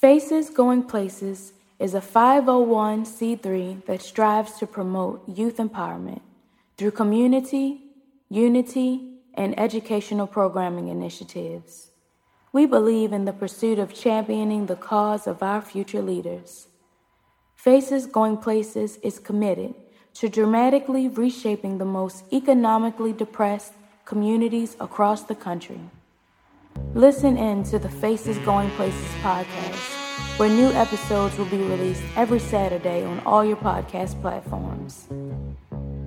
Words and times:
Faces 0.00 0.48
Going 0.48 0.84
Places 0.84 1.52
is 1.78 1.92
a 1.92 2.00
501c3 2.00 3.84
that 3.84 4.00
strives 4.00 4.52
to 4.54 4.66
promote 4.66 5.28
youth 5.28 5.58
empowerment 5.58 6.22
through 6.78 6.92
community, 6.92 7.82
unity, 8.30 9.18
and 9.34 9.60
educational 9.60 10.26
programming 10.26 10.88
initiatives. 10.88 11.88
We 12.50 12.64
believe 12.64 13.12
in 13.12 13.26
the 13.26 13.34
pursuit 13.34 13.78
of 13.78 13.92
championing 13.92 14.64
the 14.64 14.74
cause 14.74 15.26
of 15.26 15.42
our 15.42 15.60
future 15.60 16.00
leaders. 16.00 16.68
Faces 17.54 18.06
Going 18.06 18.38
Places 18.38 18.96
is 19.02 19.18
committed 19.18 19.74
to 20.14 20.30
dramatically 20.30 21.08
reshaping 21.08 21.76
the 21.76 21.84
most 21.84 22.24
economically 22.32 23.12
depressed 23.12 23.74
communities 24.06 24.78
across 24.80 25.24
the 25.24 25.34
country. 25.34 25.80
Listen 26.94 27.36
in 27.36 27.62
to 27.64 27.78
the 27.78 27.88
Faces 27.88 28.38
Going 28.38 28.70
Places 28.70 29.08
podcast, 29.22 30.38
where 30.38 30.48
new 30.48 30.70
episodes 30.72 31.36
will 31.38 31.46
be 31.46 31.58
released 31.58 32.02
every 32.16 32.38
Saturday 32.38 33.04
on 33.04 33.20
all 33.20 33.44
your 33.44 33.56
podcast 33.56 34.20
platforms. 34.20 35.06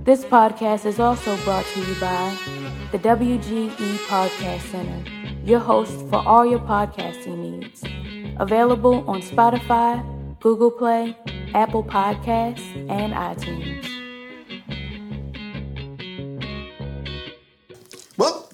This 0.03 0.25
podcast 0.25 0.85
is 0.85 0.99
also 0.99 1.37
brought 1.43 1.65
to 1.65 1.79
you 1.79 1.95
by 1.99 2.37
the 2.91 2.99
WGE 2.99 3.95
Podcast 4.07 4.61
Center, 4.71 5.09
your 5.45 5.59
host 5.59 5.93
for 6.09 6.25
all 6.27 6.45
your 6.45 6.59
podcasting 6.59 7.37
needs. 7.37 7.83
Available 8.39 9.09
on 9.09 9.21
Spotify, 9.21 10.03
Google 10.41 10.71
Play, 10.71 11.17
Apple 11.53 11.83
Podcasts, 11.83 12.67
and 12.89 13.13
iTunes. 13.13 14.02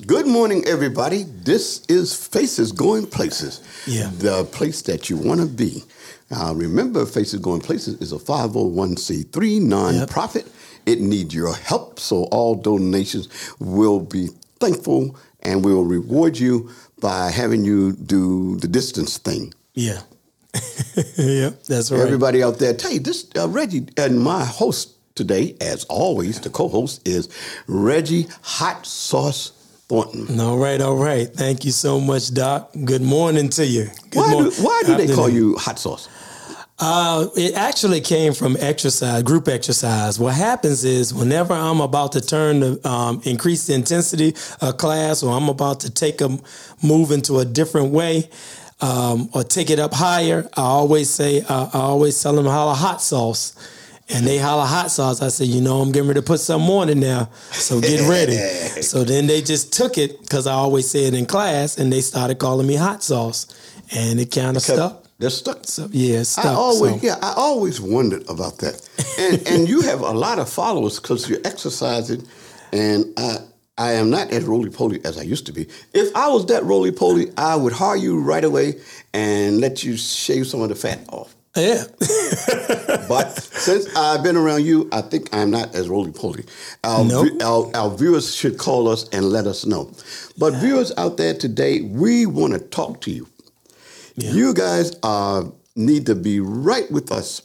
Good 0.10 0.26
morning, 0.26 0.66
everybody. 0.66 1.22
This 1.22 1.86
is 1.88 2.16
Faces 2.16 2.72
Going 2.72 3.06
Places, 3.06 3.62
Yeah. 3.86 4.10
the 4.18 4.44
place 4.46 4.82
that 4.82 5.08
you 5.08 5.18
want 5.18 5.40
to 5.40 5.46
be. 5.46 5.84
Uh, 6.32 6.52
remember, 6.56 7.06
Faces 7.06 7.40
Going 7.40 7.62
Places 7.62 7.94
is 8.02 8.12
a 8.12 8.18
501c3 8.18 9.60
nonprofit. 9.60 10.48
It 10.88 11.00
needs 11.00 11.36
your 11.36 11.54
help, 11.54 12.00
so 12.00 12.24
all 12.32 12.56
donations 12.56 13.30
will 13.60 14.00
be 14.00 14.30
thankful 14.60 15.16
and 15.44 15.64
we 15.64 15.72
will 15.76 15.86
reward 15.86 16.40
you 16.40 16.72
by 17.00 17.30
having 17.30 17.64
you 17.64 17.92
do 17.94 18.58
the 18.58 18.68
distance 18.68 19.20
thing. 19.20 19.54
Yeah. 19.76 20.02
yep, 21.18 21.62
that's 21.66 21.92
right. 21.92 22.02
Everybody 22.02 22.42
out 22.42 22.58
there, 22.58 22.74
tell 22.74 22.92
you 22.92 23.00
this, 23.00 23.28
uh, 23.38 23.48
Reggie, 23.48 23.86
and 23.96 24.20
my 24.20 24.44
host 24.44 24.96
today, 25.14 25.56
as 25.62 25.84
always, 25.84 26.40
the 26.40 26.50
co-host 26.50 27.08
is 27.08 27.30
Reggie 27.68 28.26
Hot 28.42 28.88
Sauce 28.88 29.52
Thornton. 29.90 30.40
All 30.40 30.58
right, 30.58 30.80
all 30.80 30.96
right. 30.96 31.28
Thank 31.28 31.66
you 31.66 31.72
so 31.72 32.00
much, 32.00 32.32
Doc. 32.32 32.72
Good 32.86 33.02
morning 33.02 33.50
to 33.50 33.66
you. 33.66 33.90
Good 34.12 34.20
Why 34.20 34.32
do, 34.32 34.52
why 34.64 34.84
do 34.86 34.96
they 34.96 35.14
call 35.14 35.28
you 35.28 35.58
Hot 35.58 35.80
Sauce? 35.80 36.08
Uh, 36.78 37.28
it 37.36 37.56
actually 37.56 38.00
came 38.00 38.34
from 38.34 38.56
exercise, 38.60 39.24
group 39.24 39.48
exercise. 39.48 40.20
What 40.20 40.36
happens 40.36 40.86
is 40.86 41.14
whenever 41.14 41.54
I'm 41.54 41.82
about 41.82 42.14
to 42.14 42.22
turn 42.22 42.60
the 42.62 42.88
um, 42.88 43.22
increase 43.26 43.66
the 43.66 43.74
intensity 43.74 44.36
of 44.62 44.78
class, 44.78 45.24
or 45.24 45.36
I'm 45.36 45.50
about 45.50 45.80
to 45.82 45.90
take 45.90 46.22
a 46.22 46.38
move 46.84 47.12
into 47.12 47.40
a 47.40 47.46
different 47.46 47.92
way, 47.92 48.30
um, 48.82 49.30
or 49.34 49.44
take 49.44 49.72
it 49.72 49.80
up 49.80 49.94
higher, 49.94 50.48
I 50.56 50.62
always 50.62 51.10
say, 51.10 51.42
uh, 51.42 51.70
I 51.74 51.80
always 51.80 52.22
tell 52.22 52.34
them 52.34 52.46
holla 52.46 52.76
hot 52.76 53.02
sauce. 53.02 53.56
And 54.12 54.26
they 54.26 54.40
holla 54.40 54.66
hot 54.66 54.90
sauce. 54.90 55.22
I 55.22 55.28
said, 55.28 55.48
you 55.48 55.62
know, 55.62 55.82
I'm 55.82 55.92
getting 55.92 56.08
ready 56.08 56.20
to 56.20 56.26
put 56.26 56.40
something 56.40 56.70
on 56.70 56.90
it 56.90 56.98
now. 56.98 57.30
So 57.52 57.80
get 57.80 58.10
ready. 58.10 58.34
so 58.82 59.04
then 59.04 59.28
they 59.28 59.42
just 59.42 59.72
took 59.72 59.98
it 59.98 60.20
because 60.22 60.48
I 60.48 60.54
always 60.54 60.90
say 60.90 61.06
it 61.06 61.14
in 61.14 61.28
class 61.28 61.78
and 61.78 61.94
they 61.94 62.02
started 62.02 62.40
calling 62.40 62.66
me 62.66 62.76
hot 62.76 63.04
sauce. 63.04 63.46
And 63.92 64.20
it 64.20 64.32
kind 64.32 64.58
of 64.58 64.64
stuck. 64.64 65.06
They're 65.20 65.30
stuck. 65.30 65.66
So, 65.66 65.90
yeah, 65.92 66.24
stuck. 66.24 66.46
I 66.46 66.54
always, 66.54 67.02
so. 67.02 67.08
yeah, 67.08 67.18
I 67.22 67.34
always 67.36 67.82
wondered 67.82 68.28
about 68.30 68.60
that. 68.60 68.90
And 69.20 69.48
and 69.48 69.70
you 69.70 69.82
have 69.82 70.02
a 70.02 70.12
lot 70.12 70.40
of 70.40 70.50
followers 70.50 71.00
because 71.00 71.30
you're 71.30 71.42
exercising, 71.44 72.26
and 72.72 73.06
I 73.18 73.40
I 73.80 73.94
am 73.94 74.10
not 74.10 74.32
as 74.32 74.44
roly 74.44 74.70
poly 74.70 75.04
as 75.06 75.18
I 75.18 75.22
used 75.22 75.46
to 75.46 75.54
be. 75.54 75.68
If 75.94 76.16
I 76.16 76.28
was 76.28 76.46
that 76.48 76.64
roly 76.66 76.92
poly, 76.92 77.32
I 77.38 77.56
would 77.56 77.74
hire 77.74 77.96
you 77.96 78.20
right 78.22 78.44
away 78.44 78.76
and 79.14 79.62
let 79.62 79.84
you 79.84 79.96
shave 79.96 80.48
some 80.48 80.62
of 80.62 80.70
the 80.70 80.76
fat 80.76 81.00
off. 81.10 81.34
Yeah. 81.56 81.84
But 83.10 83.32
since 83.42 83.88
I've 83.96 84.22
been 84.22 84.36
around 84.38 84.66
you, 84.66 84.88
I 84.92 85.02
think 85.02 85.30
I'm 85.34 85.50
not 85.50 85.74
as 85.74 85.90
roly 85.90 86.12
poly. 86.12 86.46
Our, 86.84 87.04
Nope. 87.04 87.42
our, 87.42 87.72
our 87.76 87.98
viewers 87.98 88.36
should 88.36 88.60
call 88.60 88.88
us 88.88 89.10
and 89.10 89.26
let 89.32 89.48
us 89.48 89.66
know. 89.66 89.92
But 90.38 90.54
viewers 90.54 90.92
out 90.96 91.18
there 91.18 91.34
today, 91.34 91.82
we 91.82 92.28
want 92.28 92.54
to 92.54 92.60
talk 92.60 93.02
to 93.02 93.12
you. 93.12 93.28
You 94.16 94.54
guys 94.54 94.96
uh, 95.02 95.46
need 95.76 96.06
to 96.06 96.14
be 96.16 96.40
right 96.40 96.90
with 96.92 97.12
us 97.12 97.42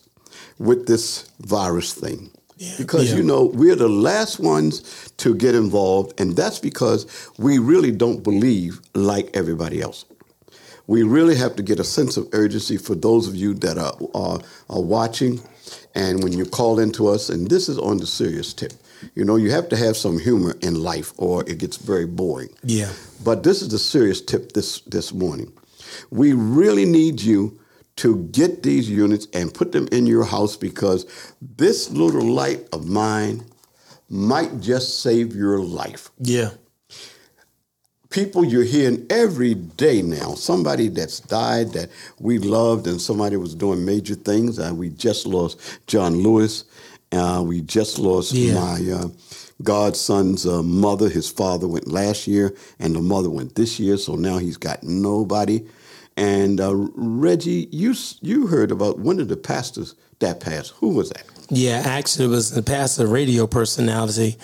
with 0.59 0.87
this 0.87 1.31
virus 1.41 1.95
thing. 1.95 2.31
Because 2.79 3.11
Yeah. 3.11 3.17
you 3.17 3.23
know 3.23 3.45
we're 3.47 3.75
the 3.77 3.89
last 3.89 4.39
ones 4.39 5.11
to 5.19 5.35
get 5.35 5.55
involved, 5.55 6.21
and 6.21 6.37
that's 6.37 6.59
because 6.59 7.07
we 7.39 7.59
really 7.59 7.91
don't 7.91 8.23
believe 8.23 8.81
like 8.95 9.31
everybody 9.35 9.81
else 9.81 10.05
we 10.87 11.03
really 11.03 11.35
have 11.37 11.57
to 11.57 11.63
get 11.63 11.81
a 11.81 11.85
sense 11.85 12.17
of 12.17 12.29
urgency 12.33 12.77
for 12.77 12.95
those 12.95 13.27
of 13.29 13.35
you 13.35 13.55
that 13.55 13.79
are, 13.79 13.95
are, 14.15 14.41
are 14.69 14.83
watching 14.83 15.41
and 15.95 16.23
when 16.23 16.33
you 16.33 16.45
call 16.45 16.79
into 16.79 17.09
us 17.09 17.29
and 17.31 17.49
this 17.49 17.69
is 17.69 17.79
on 17.79 17.97
the 17.99 18.07
serious 18.07 18.53
tip 18.53 18.73
you 19.15 19.25
know 19.25 19.37
you 19.37 19.51
have 19.51 19.69
to 19.69 19.77
have 19.77 19.97
some 19.97 20.19
humor 20.19 20.55
in 20.61 20.75
life 20.83 21.13
or 21.17 21.43
it 21.49 21.59
gets 21.59 21.77
very 21.77 22.07
boring 22.07 22.49
Yeah. 22.63 22.91
but 23.25 23.43
this 23.43 23.63
is 23.63 23.69
the 23.69 23.79
serious 23.79 24.21
tip 24.21 24.53
this 24.53 24.81
this 24.81 25.13
morning 25.13 25.53
we 26.11 26.33
really 26.33 26.85
need 26.85 27.21
you 27.21 27.59
to 27.97 28.17
get 28.33 28.63
these 28.63 28.91
units 28.91 29.27
and 29.33 29.55
put 29.55 29.71
them 29.73 29.87
in 29.93 30.07
your 30.07 30.25
house 30.25 30.57
because 30.57 31.07
this 31.41 31.91
little 31.91 32.27
light 32.27 32.67
of 32.73 32.87
mine 32.89 33.45
might 34.11 34.61
just 34.61 35.01
save 35.01 35.35
your 35.35 35.61
life 35.61 36.11
Yeah. 36.21 36.51
People 38.15 38.45
you're 38.45 38.63
hearing 38.63 39.05
every 39.11 39.55
day 39.55 40.01
now. 40.01 40.35
Somebody 40.35 40.87
that's 40.89 41.19
died 41.19 41.73
that 41.73 41.91
we 42.21 42.39
loved, 42.39 42.87
and 42.87 43.01
somebody 43.01 43.37
was 43.37 43.57
doing 43.57 43.85
major 43.85 44.15
things. 44.15 44.61
Uh, 44.61 44.73
we 44.73 44.91
just 44.91 45.27
lost 45.27 45.59
John 45.89 46.23
Lewis. 46.23 46.65
Uh, 47.11 47.43
we 47.45 47.61
just 47.61 47.99
lost 47.99 48.33
Yeah. 48.33 48.55
my 48.55 48.91
uh, 48.93 49.09
godson's 49.65 50.47
uh, 50.47 50.63
mother. 50.63 51.09
His 51.09 51.29
father 51.29 51.67
went 51.67 51.89
last 51.89 52.29
year, 52.29 52.55
and 52.79 52.95
the 52.95 53.01
mother 53.03 53.31
went 53.31 53.57
this 53.57 53.81
year. 53.81 53.97
So 53.97 54.15
now 54.15 54.39
he's 54.39 54.57
got 54.57 54.85
nobody. 54.85 55.67
And 56.17 56.61
uh, 56.61 56.73
Reggie, 56.95 57.69
you 57.73 57.95
you 58.21 58.47
heard 58.47 58.71
about 58.71 59.01
one 59.01 59.19
of 59.19 59.27
the 59.27 59.37
pastors 59.37 59.97
that 60.21 60.39
passed. 60.39 60.71
Who 60.79 60.91
was 60.91 61.11
that? 61.11 61.25
Yeah, 61.51 61.83
actually, 61.85 62.27
it 62.27 62.29
was 62.29 62.53
the 62.53 62.63
pastor 62.63 63.07
radio 63.09 63.47
personality, 63.49 64.37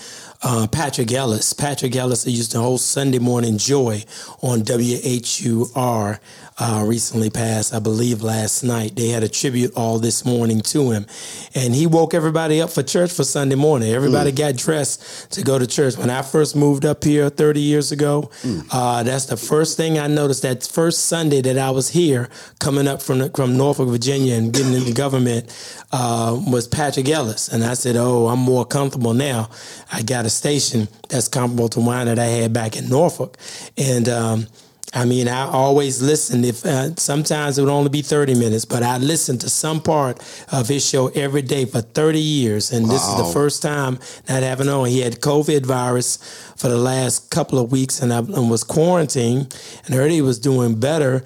uh, 0.42 0.66
Patrick 0.66 1.12
Ellis. 1.12 1.52
Patrick 1.52 1.94
Ellis 1.96 2.26
used 2.26 2.52
to 2.52 2.60
host 2.60 2.90
Sunday 2.90 3.18
Morning 3.18 3.58
Joy 3.58 4.04
on 4.42 4.62
WHUR. 4.64 6.20
Uh, 6.62 6.84
recently 6.84 7.31
passed, 7.31 7.72
I 7.72 7.78
believe, 7.78 8.22
last 8.22 8.62
night. 8.62 8.94
They 8.94 9.09
had 9.09 9.22
a 9.22 9.31
tribute 9.31 9.72
all 9.76 9.98
this 9.98 10.26
morning 10.26 10.60
to 10.60 10.91
him, 10.91 11.06
and 11.54 11.75
he 11.75 11.87
woke 11.87 12.12
everybody 12.12 12.60
up 12.60 12.69
for 12.69 12.82
church 12.82 13.10
for 13.10 13.25
Sunday 13.25 13.54
morning. 13.54 13.91
Everybody 13.91 14.31
got 14.31 14.56
dressed 14.56 15.32
to 15.32 15.43
go 15.43 15.59
to 15.59 15.66
church. 15.66 15.97
When 15.97 16.10
I 16.10 16.21
first 16.21 16.54
moved 16.54 16.84
up 16.84 17.03
here 17.03 17.31
30 17.31 17.60
years 17.62 17.93
ago, 17.93 18.31
uh, 18.71 19.03
that's 19.04 19.25
the 19.25 19.38
first 19.38 19.78
thing 19.78 19.98
I 19.98 20.06
noticed. 20.06 20.43
That 20.43 20.62
first 20.66 21.06
Sunday 21.06 21.41
that 21.41 21.56
I 21.56 21.71
was 21.71 21.88
here, 21.88 22.28
coming 22.59 22.87
up 22.87 23.00
from 23.00 23.21
the, 23.21 23.31
from 23.31 23.56
Norfolk, 23.56 23.88
Virginia, 23.88 24.34
and 24.34 24.53
getting 24.53 24.75
into 24.75 24.92
government, 24.92 25.48
uh, 25.92 26.38
was 26.47 26.69
Patrick 26.69 27.09
Ellis, 27.09 27.48
and 27.48 27.65
I 27.65 27.72
said, 27.72 27.97
"Oh, 27.97 28.27
I'm 28.28 28.38
more 28.38 28.66
comfortable 28.66 29.15
now. 29.15 29.48
I 29.91 30.03
got 30.03 30.27
a 30.27 30.31
station 30.31 30.88
that's 31.09 31.27
comparable 31.27 31.71
to 31.71 31.81
one 31.81 32.04
that 32.04 32.19
I 32.19 32.27
had 32.27 32.53
back 32.53 32.77
in 32.77 32.91
Norfolk, 32.91 33.38
and." 33.78 34.06
Um, 34.10 34.47
I 34.92 35.04
mean, 35.04 35.28
I 35.28 35.46
always 35.46 36.02
listen. 36.02 36.44
If 36.44 36.66
uh, 36.66 36.96
sometimes 36.96 37.58
it 37.58 37.62
would 37.62 37.70
only 37.70 37.90
be 37.90 38.02
thirty 38.02 38.34
minutes, 38.34 38.64
but 38.64 38.82
I 38.82 38.98
listened 38.98 39.41
to 39.42 39.48
some 39.48 39.80
part 39.80 40.18
of 40.50 40.66
his 40.68 40.84
show 40.84 41.09
every 41.09 41.42
day 41.42 41.65
for 41.65 41.80
thirty 41.80 42.20
years, 42.20 42.72
and 42.72 42.86
this 42.86 43.06
is 43.06 43.16
the 43.16 43.30
first 43.32 43.62
time 43.62 44.00
not 44.28 44.42
having 44.42 44.68
on. 44.68 44.88
He 44.88 45.00
had 45.00 45.20
COVID 45.20 45.65
virus 45.65 46.16
for 46.56 46.68
the 46.68 46.76
last 46.76 47.30
couple 47.30 47.60
of 47.60 47.70
weeks, 47.70 48.03
and 48.03 48.12
I 48.12 48.18
and 48.18 48.50
was 48.50 48.65
quarantined, 48.65 49.56
and 49.86 49.94
heard 49.94 50.10
he 50.10 50.22
was 50.22 50.41
doing 50.41 50.80
better. 50.80 51.22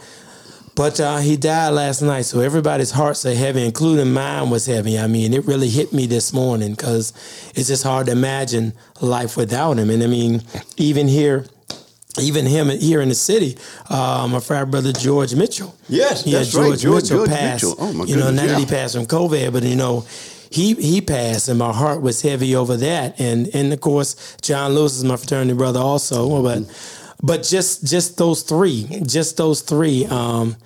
But 0.76 0.98
uh, 0.98 1.18
he 1.18 1.36
died 1.36 1.70
last 1.70 2.02
night, 2.02 2.22
so 2.22 2.40
everybody's 2.40 2.90
hearts 2.90 3.24
are 3.24 3.34
heavy, 3.34 3.64
including 3.64 4.12
mine 4.12 4.50
was 4.50 4.66
heavy. 4.66 4.98
I 4.98 5.06
mean, 5.06 5.32
it 5.32 5.46
really 5.46 5.68
hit 5.68 5.92
me 5.92 6.06
this 6.06 6.32
morning 6.32 6.74
because 6.74 7.12
it's 7.54 7.68
just 7.68 7.84
hard 7.84 8.06
to 8.06 8.12
imagine 8.12 8.72
life 9.00 9.36
without 9.36 9.78
him. 9.78 9.88
And 9.88 10.02
I 10.02 10.08
mean, 10.08 10.42
even 10.76 11.06
here, 11.06 11.46
even 12.20 12.46
him 12.46 12.68
here 12.68 13.00
in 13.00 13.08
the 13.08 13.14
city, 13.14 13.56
uh, 13.90 14.28
my 14.30 14.40
frat 14.40 14.70
brother 14.70 14.92
George 14.92 15.34
Mitchell. 15.34 15.74
Yes, 15.88 16.26
yeah, 16.26 16.38
that's 16.38 16.52
George, 16.52 16.68
right, 16.70 16.78
George- 16.78 17.02
Mitchell 17.04 17.16
George 17.18 17.30
passed. 17.30 17.64
Mitchell. 17.64 17.76
Oh, 17.78 17.92
my 17.92 18.04
you 18.04 18.16
know, 18.16 18.30
not 18.30 18.46
that 18.46 18.58
he 18.58 18.66
passed 18.66 18.94
from 18.94 19.06
COVID, 19.06 19.52
but 19.52 19.62
you 19.62 19.76
know, 19.76 20.04
he 20.50 20.74
he 20.74 21.00
passed, 21.00 21.48
and 21.48 21.58
my 21.58 21.72
heart 21.72 22.02
was 22.02 22.22
heavy 22.22 22.54
over 22.54 22.76
that. 22.76 23.18
And 23.20 23.48
and 23.54 23.72
of 23.72 23.80
course, 23.80 24.36
John 24.42 24.74
Lewis 24.74 24.96
is 24.96 25.04
my 25.04 25.16
fraternity 25.16 25.54
brother 25.54 25.80
also. 25.80 26.42
But 26.42 26.62
but 27.22 27.42
just 27.42 27.84
just 27.86 28.16
those 28.18 28.42
three, 28.42 28.86
just 29.04 29.36
those 29.36 29.60
three. 29.62 30.06
Um, 30.06 30.56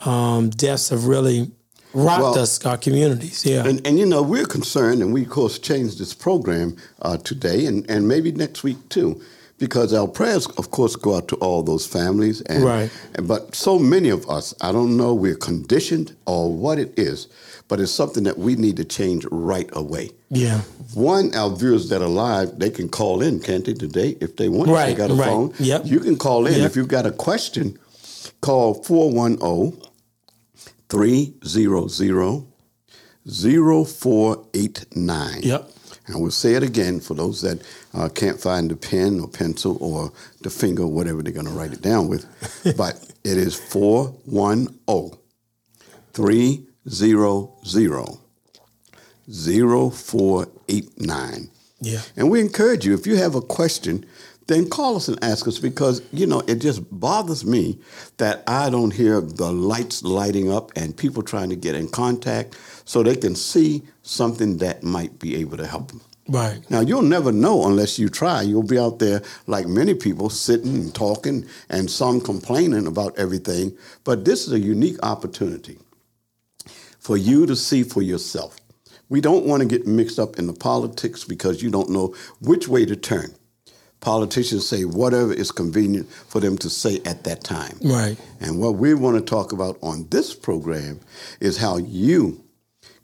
um, 0.00 0.48
deaths 0.50 0.88
have 0.88 1.04
really 1.06 1.50
rocked 1.92 2.22
Well, 2.22 2.38
us, 2.38 2.64
our 2.64 2.78
communities. 2.78 3.44
Yeah. 3.44 3.66
And, 3.66 3.86
and 3.86 3.98
you 3.98 4.06
know, 4.06 4.22
we're 4.22 4.46
concerned, 4.46 5.02
and 5.02 5.12
we, 5.12 5.22
of 5.24 5.28
course, 5.28 5.58
changed 5.58 5.98
this 5.98 6.14
program 6.14 6.76
uh, 7.02 7.18
today 7.18 7.66
and, 7.66 7.84
and 7.90 8.08
maybe 8.08 8.32
next 8.32 8.62
week 8.62 8.88
too, 8.88 9.20
because 9.60 9.92
our 9.94 10.08
prayers, 10.08 10.46
of 10.58 10.70
course, 10.72 10.96
go 10.96 11.14
out 11.16 11.28
to 11.28 11.36
all 11.36 11.62
those 11.62 11.86
families. 11.86 12.40
And, 12.42 12.64
Right. 12.64 12.90
But 13.22 13.54
so 13.54 13.78
many 13.78 14.08
of 14.08 14.28
us, 14.28 14.52
I 14.60 14.72
don't 14.72 14.96
know, 14.96 15.14
we're 15.14 15.36
conditioned 15.36 16.16
or 16.26 16.52
what 16.52 16.78
it 16.78 16.92
is, 16.98 17.28
but 17.68 17.78
it's 17.78 17.92
something 17.92 18.24
that 18.24 18.38
we 18.38 18.56
need 18.56 18.76
to 18.78 18.84
change 18.84 19.24
right 19.30 19.68
away. 19.74 20.10
yeah. 20.30 20.62
One, 20.94 21.32
our 21.36 21.54
viewers 21.54 21.88
that 21.90 22.02
are 22.02 22.08
live, 22.08 22.58
they 22.58 22.70
can 22.70 22.88
call 22.88 23.22
in, 23.22 23.38
can't 23.38 23.64
they, 23.64 23.74
today, 23.74 24.16
if 24.20 24.34
they 24.36 24.48
want? 24.48 24.68
If 24.70 24.74
Right, 24.74 24.86
they 24.86 24.94
got 24.94 25.10
a 25.12 25.14
right. 25.14 25.26
phone. 25.28 25.52
Yep. 25.60 25.86
You 25.86 26.00
can 26.00 26.16
call 26.16 26.46
in. 26.48 26.54
Yep. 26.54 26.66
If 26.70 26.74
you've 26.76 26.88
got 26.88 27.06
a 27.06 27.12
question, 27.12 27.78
call 28.40 28.74
410 28.82 29.80
300 30.88 32.44
0489. 33.24 35.42
Yep. 35.42 35.70
And 36.06 36.20
we'll 36.20 36.30
say 36.32 36.54
it 36.54 36.62
again 36.64 36.98
for 37.00 37.14
those 37.14 37.40
that 37.42 37.60
uh, 37.94 38.08
can't 38.08 38.40
find 38.40 38.70
the 38.70 38.76
pen 38.76 39.20
or 39.20 39.28
pencil 39.28 39.76
or 39.80 40.12
the 40.42 40.50
finger, 40.50 40.86
whatever 40.86 41.22
they're 41.22 41.32
going 41.32 41.46
to 41.46 41.52
write 41.52 41.72
it 41.72 41.82
down 41.82 42.08
with. 42.08 42.26
but 42.76 42.94
it 43.24 43.36
is 43.36 43.58
410 43.58 45.18
300 46.12 48.18
0489. 49.30 51.50
Yeah. 51.82 52.00
And 52.16 52.30
we 52.30 52.40
encourage 52.40 52.84
you, 52.84 52.94
if 52.94 53.06
you 53.06 53.16
have 53.16 53.34
a 53.34 53.40
question, 53.40 54.04
then 54.46 54.68
call 54.68 54.96
us 54.96 55.08
and 55.08 55.22
ask 55.22 55.46
us 55.46 55.58
because, 55.58 56.02
you 56.12 56.26
know, 56.26 56.40
it 56.40 56.56
just 56.56 56.82
bothers 56.90 57.44
me 57.44 57.78
that 58.16 58.42
I 58.46 58.68
don't 58.68 58.92
hear 58.92 59.20
the 59.20 59.52
lights 59.52 60.02
lighting 60.02 60.52
up 60.52 60.72
and 60.74 60.96
people 60.96 61.22
trying 61.22 61.50
to 61.50 61.56
get 61.56 61.76
in 61.76 61.88
contact 61.88 62.58
so 62.84 63.02
they 63.02 63.14
can 63.14 63.36
see 63.36 63.82
something 64.02 64.58
that 64.58 64.82
might 64.82 65.20
be 65.20 65.36
able 65.36 65.56
to 65.56 65.66
help 65.66 65.88
them. 65.88 66.00
Right. 66.30 66.58
Now, 66.70 66.80
you'll 66.80 67.02
never 67.02 67.32
know 67.32 67.66
unless 67.66 67.98
you 67.98 68.08
try. 68.08 68.42
You'll 68.42 68.62
be 68.62 68.78
out 68.78 69.00
there 69.00 69.20
like 69.48 69.66
many 69.66 69.94
people 69.94 70.30
sitting 70.30 70.76
and 70.76 70.94
talking 70.94 71.44
and 71.68 71.90
some 71.90 72.20
complaining 72.20 72.86
about 72.86 73.18
everything. 73.18 73.76
But 74.04 74.24
this 74.24 74.46
is 74.46 74.52
a 74.52 74.60
unique 74.60 74.98
opportunity 75.02 75.78
for 77.00 77.16
you 77.16 77.46
to 77.46 77.56
see 77.56 77.82
for 77.82 78.00
yourself. 78.00 78.56
We 79.08 79.20
don't 79.20 79.44
want 79.44 79.62
to 79.62 79.68
get 79.68 79.88
mixed 79.88 80.20
up 80.20 80.38
in 80.38 80.46
the 80.46 80.52
politics 80.52 81.24
because 81.24 81.64
you 81.64 81.70
don't 81.70 81.90
know 81.90 82.14
which 82.40 82.68
way 82.68 82.86
to 82.86 82.94
turn. 82.94 83.34
Politicians 84.00 84.66
say 84.66 84.84
whatever 84.84 85.32
is 85.32 85.50
convenient 85.50 86.08
for 86.10 86.40
them 86.40 86.56
to 86.58 86.70
say 86.70 87.00
at 87.04 87.24
that 87.24 87.42
time. 87.42 87.76
Right. 87.82 88.16
And 88.40 88.60
what 88.60 88.76
we 88.76 88.94
want 88.94 89.16
to 89.18 89.22
talk 89.22 89.52
about 89.52 89.78
on 89.82 90.06
this 90.10 90.32
program 90.32 91.00
is 91.40 91.56
how 91.56 91.78
you 91.78 92.44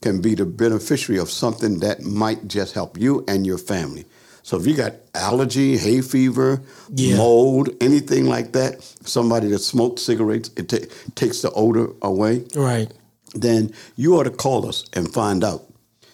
can 0.02 0.20
be 0.20 0.34
the 0.34 0.44
beneficiary 0.44 1.18
of 1.18 1.30
something 1.30 1.80
that 1.80 2.02
might 2.02 2.46
just 2.48 2.74
help 2.74 2.98
you 2.98 3.24
and 3.26 3.46
your 3.46 3.58
family. 3.58 4.04
So 4.42 4.56
if 4.58 4.66
you 4.66 4.74
got 4.74 4.94
allergy, 5.14 5.76
hay 5.76 6.00
fever, 6.02 6.62
Yeah. 6.94 7.16
mold, 7.16 7.70
anything 7.80 8.26
like 8.26 8.52
that, 8.52 8.80
somebody 9.04 9.48
that 9.48 9.58
smokes 9.60 10.02
cigarettes, 10.02 10.50
it 10.56 10.68
ta- 10.68 10.86
takes 11.16 11.42
the 11.42 11.50
odor 11.52 11.88
away 12.02 12.44
Right. 12.54 12.92
then 13.34 13.72
you 13.96 14.14
ought 14.16 14.24
to 14.24 14.30
call 14.30 14.66
us 14.68 14.84
and 14.92 15.12
find 15.12 15.42
out 15.42 15.64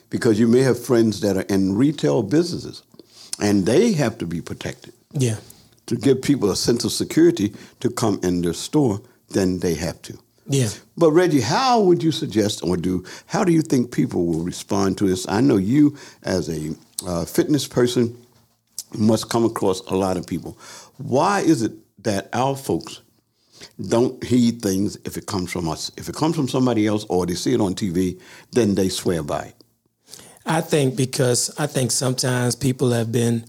because 0.08 0.38
you 0.40 0.48
may 0.48 0.60
have 0.60 0.78
friends 0.82 1.20
that 1.20 1.36
are 1.36 1.42
in 1.54 1.74
retail 1.76 2.22
businesses 2.22 2.82
and 3.38 3.66
they 3.66 3.92
have 3.92 4.16
to 4.18 4.26
be 4.26 4.40
protected 4.40 4.92
Yeah. 5.12 5.36
to 5.86 5.96
give 5.96 6.22
people 6.22 6.50
a 6.50 6.56
sense 6.56 6.84
of 6.84 6.92
security 6.92 7.52
to 7.80 7.90
come 7.90 8.18
in 8.22 8.40
their 8.42 8.54
store 8.54 9.02
then 9.30 9.58
they 9.58 9.74
have 9.74 10.00
to 10.02 10.14
Yeah. 10.48 10.68
but 10.96 11.12
reggie 11.12 11.40
how 11.40 11.80
would 11.80 12.02
you 12.02 12.10
suggest 12.10 12.64
or 12.64 12.76
do 12.76 13.04
how 13.26 13.44
do 13.44 13.52
you 13.52 13.62
think 13.62 13.92
people 13.92 14.26
will 14.26 14.44
respond 14.44 14.98
to 14.98 15.06
this 15.06 15.28
i 15.28 15.40
know 15.40 15.56
you 15.56 15.96
as 16.24 16.48
a 16.48 16.74
uh, 17.06 17.24
fitness 17.24 17.66
person 17.66 18.16
must 18.98 19.30
come 19.30 19.44
across 19.44 19.80
a 19.82 19.94
lot 19.94 20.16
of 20.16 20.26
people 20.26 20.58
why 20.98 21.40
is 21.40 21.62
it 21.62 21.72
that 22.02 22.28
our 22.32 22.56
folks 22.56 23.02
don't 23.88 24.22
heed 24.24 24.62
things 24.62 24.96
if 25.04 25.16
it 25.16 25.26
comes 25.26 25.52
from 25.52 25.68
us. 25.68 25.90
If 25.96 26.08
it 26.08 26.14
comes 26.14 26.36
from 26.36 26.48
somebody 26.48 26.86
else 26.86 27.04
or 27.08 27.26
they 27.26 27.34
see 27.34 27.54
it 27.54 27.60
on 27.60 27.74
TV, 27.74 28.20
then 28.52 28.74
they 28.74 28.88
swear 28.88 29.22
by 29.22 29.46
it. 29.46 29.54
I 30.44 30.60
think 30.60 30.96
because 30.96 31.54
I 31.58 31.66
think 31.66 31.92
sometimes 31.92 32.56
people 32.56 32.90
have 32.90 33.12
been 33.12 33.44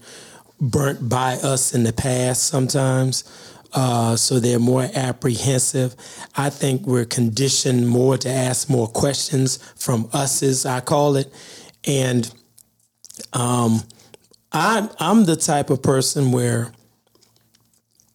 burnt 0.60 1.08
by 1.08 1.34
us 1.36 1.74
in 1.74 1.82
the 1.82 1.92
past 1.92 2.44
sometimes. 2.44 3.24
Uh, 3.74 4.14
so 4.14 4.38
they're 4.38 4.60
more 4.60 4.88
apprehensive. 4.94 5.96
I 6.36 6.48
think 6.48 6.86
we're 6.86 7.04
conditioned 7.04 7.88
more 7.88 8.16
to 8.18 8.28
ask 8.28 8.70
more 8.70 8.86
questions 8.86 9.56
from 9.74 10.08
us, 10.12 10.42
as 10.44 10.64
I 10.64 10.80
call 10.80 11.16
it. 11.16 11.32
And 11.84 12.32
um, 13.32 13.82
I'm, 14.52 14.88
I'm 15.00 15.24
the 15.24 15.34
type 15.34 15.70
of 15.70 15.82
person 15.82 16.30
where 16.30 16.72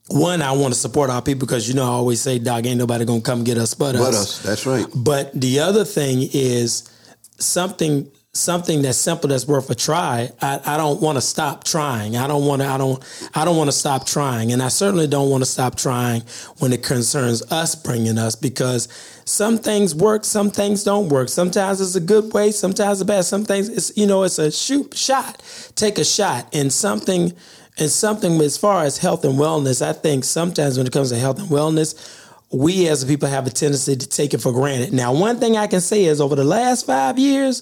one, 0.08 0.42
I 0.42 0.54
want 0.54 0.74
to 0.74 0.80
support 0.80 1.10
our 1.10 1.22
people 1.22 1.46
because 1.46 1.68
you 1.68 1.76
know 1.76 1.84
I 1.84 1.90
always 1.90 2.20
say, 2.20 2.40
"Dog, 2.40 2.66
ain't 2.66 2.80
nobody 2.80 3.06
gonna 3.06 3.22
come 3.22 3.44
get 3.44 3.60
us 3.60 3.76
but, 3.76 3.94
But 3.94 4.02
us." 4.02 4.16
us, 4.16 4.42
that's 4.42 4.66
right. 4.66 4.86
But 4.96 5.40
the 5.40 5.60
other 5.60 5.86
thing 5.86 6.28
is 6.34 6.90
something 7.38 8.10
something 8.34 8.84
that's 8.84 8.98
simple 8.98 9.30
that's 9.30 9.48
worth 9.48 9.70
a 9.70 9.76
try. 9.76 10.30
I, 10.42 10.60
I 10.64 10.78
don't 10.78 11.02
want 11.02 11.18
to 11.18 11.22
stop 11.22 11.64
trying. 11.64 12.16
I 12.16 12.28
don't 12.28 12.46
want 12.46 12.62
to. 12.62 12.68
I 12.68 12.78
don't. 12.78 13.04
I 13.34 13.44
don't 13.44 13.58
want 13.58 13.70
to 13.70 13.76
stop 13.76 14.06
trying, 14.06 14.52
and 14.52 14.62
I 14.62 14.68
certainly 14.68 15.08
don't 15.08 15.30
want 15.30 15.42
to 15.42 15.50
stop 15.50 15.76
trying 15.76 16.24
when 16.60 16.72
it 16.72 16.84
concerns 16.84 17.42
us 17.52 17.76
bringing 17.76 18.18
us 18.18 18.36
because 18.36 18.88
some 19.26 19.58
things 19.58 19.96
work, 19.96 20.26
some 20.26 20.52
things 20.52 20.84
don't 20.84 21.10
work. 21.10 21.30
Sometimes 21.30 21.82
it's 21.82 21.96
a 21.96 22.02
good 22.02 22.32
way, 22.34 22.52
sometimes 22.52 23.02
it's 23.02 23.08
bad. 23.08 23.26
Some 23.26 23.46
things 23.46 23.70
it's 23.70 23.98
you 23.98 24.06
know 24.06 24.24
it's 24.24 24.40
a 24.40 24.52
shoot 24.52 24.96
shot. 24.96 25.42
Take 25.76 25.98
a 25.98 26.06
shot, 26.06 26.48
and 26.54 26.72
something 26.72 27.34
and 27.80 27.90
something 27.90 28.40
as 28.42 28.58
far 28.58 28.84
as 28.84 28.98
health 28.98 29.24
and 29.26 29.40
wellness. 29.40 29.82
I 29.82 29.94
think 29.94 30.24
sometimes 30.24 30.78
when 30.78 30.86
it 30.86 30.94
comes 30.94 31.10
to 31.10 31.18
health 31.18 31.40
and 31.40 31.50
wellness 31.50 32.19
we 32.52 32.88
as 32.88 33.04
a 33.04 33.06
people 33.06 33.30
have 33.30 33.46
a 33.46 33.52
tendency 33.52 33.96
to 33.96 34.08
take 34.08 34.34
it 34.34 34.40
for 34.40 34.52
granted. 34.52 34.92
Now, 34.92 35.14
one 35.14 35.40
thing 35.40 35.56
I 35.56 35.68
can 35.68 35.82
say 35.82 36.06
is 36.06 36.20
over 36.20 36.36
the 36.36 36.44
last 36.44 36.86
five 36.88 37.20
years, 37.20 37.62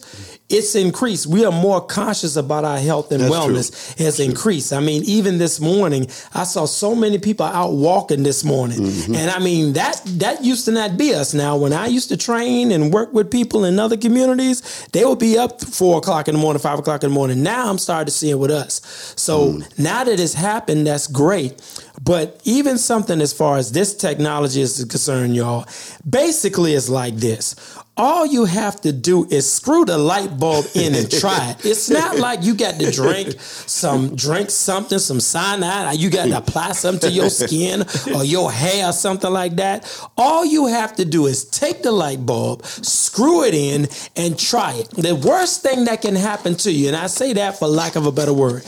it's 0.50 0.76
increased. 0.76 1.28
We 1.28 1.44
are 1.44 1.52
more 1.52 1.82
conscious 1.82 2.38
about 2.38 2.64
our 2.64 2.78
health 2.78 3.12
and 3.12 3.22
That's 3.22 3.36
wellness. 3.36 3.96
It's 4.00 4.20
increased. 4.22 4.72
I 4.72 4.80
mean, 4.80 5.04
even 5.04 5.40
this 5.40 5.60
morning, 5.60 6.08
I 6.34 6.46
saw 6.46 6.66
so 6.66 6.96
many 6.96 7.18
people 7.18 7.46
out 7.46 7.74
walking 7.74 8.24
this 8.24 8.46
morning. 8.46 8.86
And 9.14 9.30
I 9.30 9.40
mean, 9.40 9.74
that 9.74 10.02
that 10.20 10.46
used 10.46 10.64
to 10.66 10.72
not 10.72 10.98
be 10.98 11.14
us. 11.14 11.34
Now, 11.34 11.58
when 11.58 11.74
I 11.74 11.88
used 11.88 12.08
to 12.10 12.18
train 12.18 12.72
and 12.72 12.94
work 12.94 13.12
with 13.12 13.30
people 13.30 13.66
in 13.66 13.80
other 13.80 13.98
communities, 13.98 14.88
they 14.94 15.04
would 15.04 15.20
be 15.20 15.38
up 15.38 15.60
four 15.62 15.98
o'clock 15.98 16.30
in 16.30 16.36
the 16.36 16.40
morning, 16.40 16.62
five 16.62 16.80
o'clock 16.80 17.04
in 17.04 17.10
the 17.10 17.14
morning. 17.14 17.44
Now 17.44 17.70
I'm 17.70 17.78
starting 17.78 18.06
to 18.06 18.12
see 18.12 18.30
it 18.30 18.40
with 18.40 18.52
us. 18.52 18.82
So 19.18 19.60
now 19.78 20.06
that 20.06 20.18
it's 20.18 20.34
happened, 20.34 20.88
that's 20.88 21.08
great. 21.08 21.62
But 22.02 22.40
even 22.44 22.78
something 22.78 23.22
as 23.22 23.34
far 23.34 23.58
as 23.58 23.72
this 23.72 23.96
technology 23.96 24.62
is 24.62 24.84
concerned, 24.86 25.36
y'all, 25.36 25.66
basically 26.08 26.74
it's 26.74 26.90
like 26.90 27.16
this. 27.16 27.56
All 27.98 28.26
you 28.26 28.46
have 28.46 28.80
to 28.82 28.92
do 28.94 29.26
is 29.30 29.52
screw 29.52 29.84
the 29.86 29.98
light 29.98 30.38
bulb 30.40 30.66
in 30.76 30.94
and 30.96 31.10
try 31.12 31.52
it. 31.52 31.66
It's 31.66 31.90
not 31.90 32.18
like 32.28 32.44
you 32.44 32.54
got 32.56 32.80
to 32.80 32.92
drink 32.92 33.36
some 33.40 34.16
drink 34.16 34.50
something, 34.52 35.00
some 35.00 35.20
cyanide. 35.20 35.98
You 35.98 36.10
got 36.10 36.26
to 36.28 36.38
apply 36.38 36.74
something 36.74 37.10
to 37.10 37.16
your 37.16 37.30
skin 37.30 37.84
or 38.16 38.24
your 38.24 38.52
hair 38.52 38.90
or 38.90 38.94
something 38.94 39.32
like 39.32 39.56
that. 39.58 39.86
All 40.18 40.46
you 40.46 40.68
have 40.68 40.96
to 40.98 41.06
do 41.06 41.26
is 41.26 41.46
take 41.46 41.82
the 41.84 41.92
light 41.92 42.26
bulb, 42.26 42.66
screw 42.66 43.44
it 43.44 43.54
in, 43.54 43.88
and 44.16 44.38
try 44.38 44.74
it. 44.74 44.90
The 44.92 45.16
worst 45.16 45.64
thing 45.64 45.86
that 45.86 46.02
can 46.02 46.16
happen 46.16 46.56
to 46.58 46.72
you, 46.72 46.88
and 46.88 46.96
I 46.96 47.08
say 47.08 47.34
that 47.34 47.58
for 47.58 47.68
lack 47.68 47.96
of 47.96 48.06
a 48.06 48.12
better 48.12 48.34
word, 48.34 48.64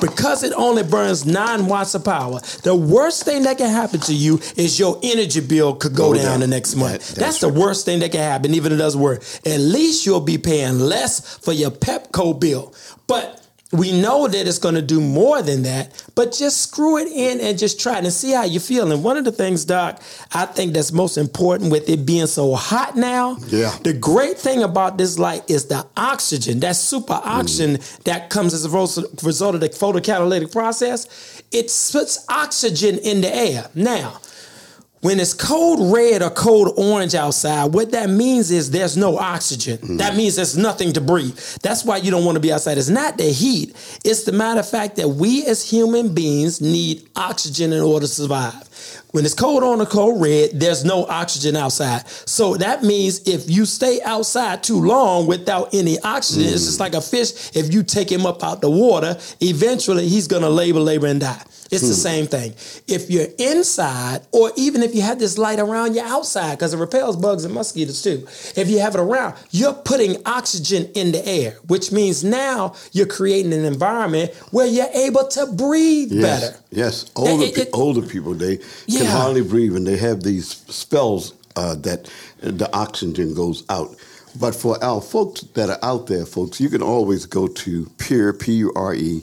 because 0.00 0.42
it 0.42 0.52
only 0.56 0.82
burns 0.82 1.24
nine 1.24 1.66
watts 1.66 1.94
of 1.94 2.04
power. 2.04 2.40
The 2.62 2.74
worst 2.76 3.24
thing 3.24 3.44
that 3.44 3.58
can 3.58 3.70
happen 3.70 4.00
to 4.00 4.14
you 4.14 4.40
is 4.56 4.78
your 4.78 4.98
energy 5.02 5.40
bill 5.40 5.74
could 5.74 5.94
go, 5.94 6.12
Go 6.12 6.14
down, 6.14 6.24
down. 6.24 6.40
the 6.40 6.46
next 6.46 6.74
month. 6.76 7.14
That- 7.14 7.24
that's 7.24 7.34
that's 7.34 7.40
the 7.40 7.48
worst 7.48 7.84
thing 7.86 7.98
that 8.00 8.12
can 8.12 8.20
happen, 8.20 8.54
even 8.54 8.73
it 8.74 8.78
doesn't 8.78 9.00
work. 9.00 9.22
At 9.44 9.60
least 9.60 10.06
you'll 10.06 10.20
be 10.20 10.38
paying 10.38 10.78
less 10.78 11.38
for 11.38 11.52
your 11.52 11.70
Pepco 11.70 12.38
bill. 12.38 12.74
But 13.06 13.40
we 13.74 14.00
know 14.00 14.28
that 14.28 14.46
it's 14.46 14.58
going 14.58 14.76
to 14.76 14.82
do 14.82 15.00
more 15.00 15.42
than 15.42 15.62
that, 15.62 16.04
but 16.14 16.32
just 16.32 16.60
screw 16.60 16.96
it 16.98 17.08
in 17.08 17.40
and 17.40 17.58
just 17.58 17.80
try 17.80 17.98
it 17.98 18.04
and 18.04 18.12
see 18.12 18.30
how 18.30 18.44
you 18.44 18.60
feel. 18.60 18.90
And 18.90 19.02
one 19.02 19.16
of 19.16 19.24
the 19.24 19.32
things, 19.32 19.64
Doc, 19.64 20.00
I 20.32 20.46
think 20.46 20.74
that's 20.74 20.92
most 20.92 21.16
important 21.16 21.72
with 21.72 21.88
it 21.88 22.06
being 22.06 22.26
so 22.26 22.54
hot 22.54 22.96
now. 22.96 23.36
Yeah. 23.48 23.76
The 23.82 23.92
great 23.92 24.38
thing 24.38 24.62
about 24.62 24.96
this 24.96 25.18
light 25.18 25.50
is 25.50 25.66
the 25.66 25.84
oxygen, 25.96 26.60
that 26.60 26.76
super 26.76 27.20
oxygen 27.24 27.78
mm. 27.78 28.02
that 28.04 28.30
comes 28.30 28.54
as 28.54 28.64
a 28.64 28.70
result 28.70 29.54
of 29.56 29.60
the 29.60 29.68
photocatalytic 29.70 30.52
process. 30.52 31.42
It 31.50 31.64
puts 31.92 32.24
oxygen 32.28 32.98
in 32.98 33.22
the 33.22 33.34
air. 33.34 33.68
Now, 33.74 34.20
when 35.04 35.20
it's 35.20 35.34
code 35.34 35.92
red 35.92 36.22
or 36.22 36.30
code 36.30 36.72
orange 36.78 37.14
outside, 37.14 37.74
what 37.74 37.90
that 37.90 38.08
means 38.08 38.50
is 38.50 38.70
there's 38.70 38.96
no 38.96 39.18
oxygen. 39.18 39.76
Mm. 39.76 39.98
That 39.98 40.16
means 40.16 40.36
there's 40.36 40.56
nothing 40.56 40.94
to 40.94 41.02
breathe. 41.02 41.38
That's 41.60 41.84
why 41.84 41.98
you 41.98 42.10
don't 42.10 42.24
want 42.24 42.36
to 42.36 42.40
be 42.40 42.50
outside. 42.50 42.78
It's 42.78 42.88
not 42.88 43.18
the 43.18 43.24
heat. 43.24 43.76
It's 44.02 44.24
the 44.24 44.32
matter 44.32 44.60
of 44.60 44.68
fact 44.68 44.96
that 44.96 45.06
we 45.06 45.44
as 45.44 45.68
human 45.68 46.14
beings 46.14 46.62
need 46.62 47.06
oxygen 47.16 47.74
in 47.74 47.82
order 47.82 48.06
to 48.06 48.12
survive. 48.12 48.54
When 49.10 49.26
it's 49.26 49.34
cold 49.34 49.62
on 49.62 49.78
a 49.82 49.86
code 49.86 50.22
red, 50.22 50.58
there's 50.58 50.86
no 50.86 51.04
oxygen 51.04 51.54
outside. 51.54 52.08
So 52.08 52.56
that 52.56 52.82
means 52.82 53.28
if 53.28 53.50
you 53.50 53.66
stay 53.66 54.00
outside 54.06 54.62
too 54.62 54.80
long 54.80 55.26
without 55.26 55.74
any 55.74 55.98
oxygen, 56.00 56.44
mm. 56.44 56.54
it's 56.54 56.64
just 56.64 56.80
like 56.80 56.94
a 56.94 57.02
fish. 57.02 57.54
If 57.54 57.74
you 57.74 57.82
take 57.82 58.10
him 58.10 58.24
up 58.24 58.42
out 58.42 58.62
the 58.62 58.70
water, 58.70 59.18
eventually 59.42 60.08
he's 60.08 60.28
gonna 60.28 60.48
labor, 60.48 60.80
labor, 60.80 61.08
and 61.08 61.20
die. 61.20 61.42
It's 61.74 61.82
hmm. 61.82 61.88
the 61.88 61.94
same 61.94 62.26
thing. 62.26 62.54
If 62.86 63.10
you're 63.10 63.28
inside, 63.38 64.22
or 64.32 64.52
even 64.56 64.82
if 64.82 64.94
you 64.94 65.02
have 65.02 65.18
this 65.18 65.36
light 65.38 65.58
around 65.58 65.94
you 65.94 66.02
outside, 66.02 66.52
because 66.52 66.72
it 66.72 66.78
repels 66.78 67.16
bugs 67.16 67.44
and 67.44 67.52
mosquitoes 67.52 68.02
too. 68.02 68.26
If 68.56 68.68
you 68.70 68.78
have 68.80 68.94
it 68.94 69.00
around, 69.00 69.34
you're 69.50 69.74
putting 69.74 70.16
oxygen 70.26 70.90
in 70.94 71.12
the 71.12 71.26
air, 71.26 71.56
which 71.66 71.92
means 71.92 72.24
now 72.24 72.74
you're 72.92 73.06
creating 73.06 73.52
an 73.52 73.64
environment 73.64 74.34
where 74.50 74.66
you're 74.66 74.94
able 74.94 75.26
to 75.28 75.46
breathe 75.46 76.12
yes, 76.12 76.22
better. 76.22 76.58
Yes, 76.70 77.10
older, 77.16 77.44
it, 77.44 77.58
it, 77.58 77.68
older 77.72 78.02
people 78.02 78.34
they 78.34 78.58
yeah. 78.86 79.00
can 79.00 79.06
hardly 79.06 79.42
breathe, 79.42 79.76
and 79.76 79.86
they 79.86 79.96
have 79.96 80.22
these 80.22 80.48
spells 80.48 81.34
uh, 81.56 81.74
that 81.76 82.10
the 82.40 82.68
oxygen 82.72 83.34
goes 83.34 83.64
out. 83.68 83.96
But 84.40 84.54
for 84.54 84.82
our 84.82 85.00
folks 85.00 85.42
that 85.54 85.70
are 85.70 85.78
out 85.82 86.08
there, 86.08 86.26
folks, 86.26 86.60
you 86.60 86.68
can 86.68 86.82
always 86.82 87.24
go 87.26 87.46
to 87.46 87.86
Pure 87.98 88.32
P 88.34 88.52
U 88.54 88.72
R 88.74 88.94
E 88.94 89.22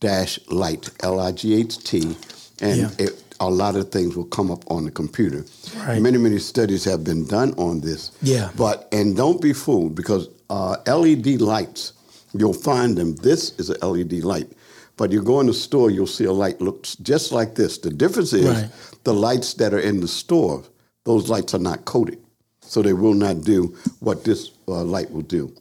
dash 0.00 0.38
light, 0.48 0.90
L 1.00 1.20
I 1.20 1.32
G 1.32 1.54
H 1.54 1.78
T, 1.84 2.16
and 2.60 2.80
yeah. 2.80 2.90
it, 2.98 3.22
a 3.40 3.48
lot 3.48 3.74
of 3.74 3.90
things 3.90 4.16
will 4.16 4.26
come 4.26 4.50
up 4.50 4.70
on 4.70 4.84
the 4.84 4.90
computer. 4.90 5.44
Right. 5.76 6.00
Many, 6.00 6.18
many 6.18 6.38
studies 6.38 6.84
have 6.84 7.02
been 7.04 7.26
done 7.26 7.54
on 7.54 7.80
this. 7.80 8.12
Yeah. 8.22 8.50
But, 8.56 8.86
and 8.92 9.16
don't 9.16 9.40
be 9.40 9.54
fooled 9.54 9.94
because 9.94 10.28
uh, 10.50 10.76
LED 10.86 11.40
lights, 11.40 11.94
you'll 12.34 12.52
find 12.52 12.96
them. 12.96 13.16
This 13.16 13.58
is 13.58 13.70
an 13.70 13.78
LED 13.80 14.24
light. 14.24 14.52
But 14.98 15.10
you 15.10 15.22
go 15.22 15.40
in 15.40 15.46
the 15.46 15.54
store, 15.54 15.90
you'll 15.90 16.06
see 16.06 16.24
a 16.24 16.32
light 16.32 16.60
looks 16.60 16.96
just 16.96 17.32
like 17.32 17.54
this. 17.54 17.78
The 17.78 17.88
difference 17.88 18.34
is 18.34 18.46
right. 18.46 18.70
the 19.04 19.14
lights 19.14 19.54
that 19.54 19.72
are 19.72 19.80
in 19.80 20.00
the 20.00 20.08
store, 20.08 20.62
those 21.04 21.30
lights 21.30 21.54
are 21.54 21.58
not 21.58 21.86
coated. 21.86 22.18
So 22.60 22.82
they 22.82 22.92
will 22.92 23.14
not 23.14 23.42
do 23.42 23.74
what 24.00 24.24
this 24.24 24.50
uh, 24.68 24.84
light 24.84 25.10
will 25.10 25.22
do. 25.22 25.54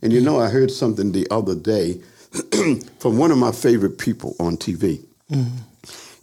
And 0.00 0.12
you 0.12 0.22
know, 0.22 0.40
I 0.40 0.48
heard 0.48 0.70
something 0.70 1.12
the 1.12 1.26
other 1.30 1.54
day 1.54 2.00
from 2.98 3.18
one 3.18 3.30
of 3.30 3.38
my 3.38 3.52
favorite 3.52 3.98
people 3.98 4.36
on 4.38 4.56
TV. 4.56 5.04
Mm-hmm. 5.30 5.56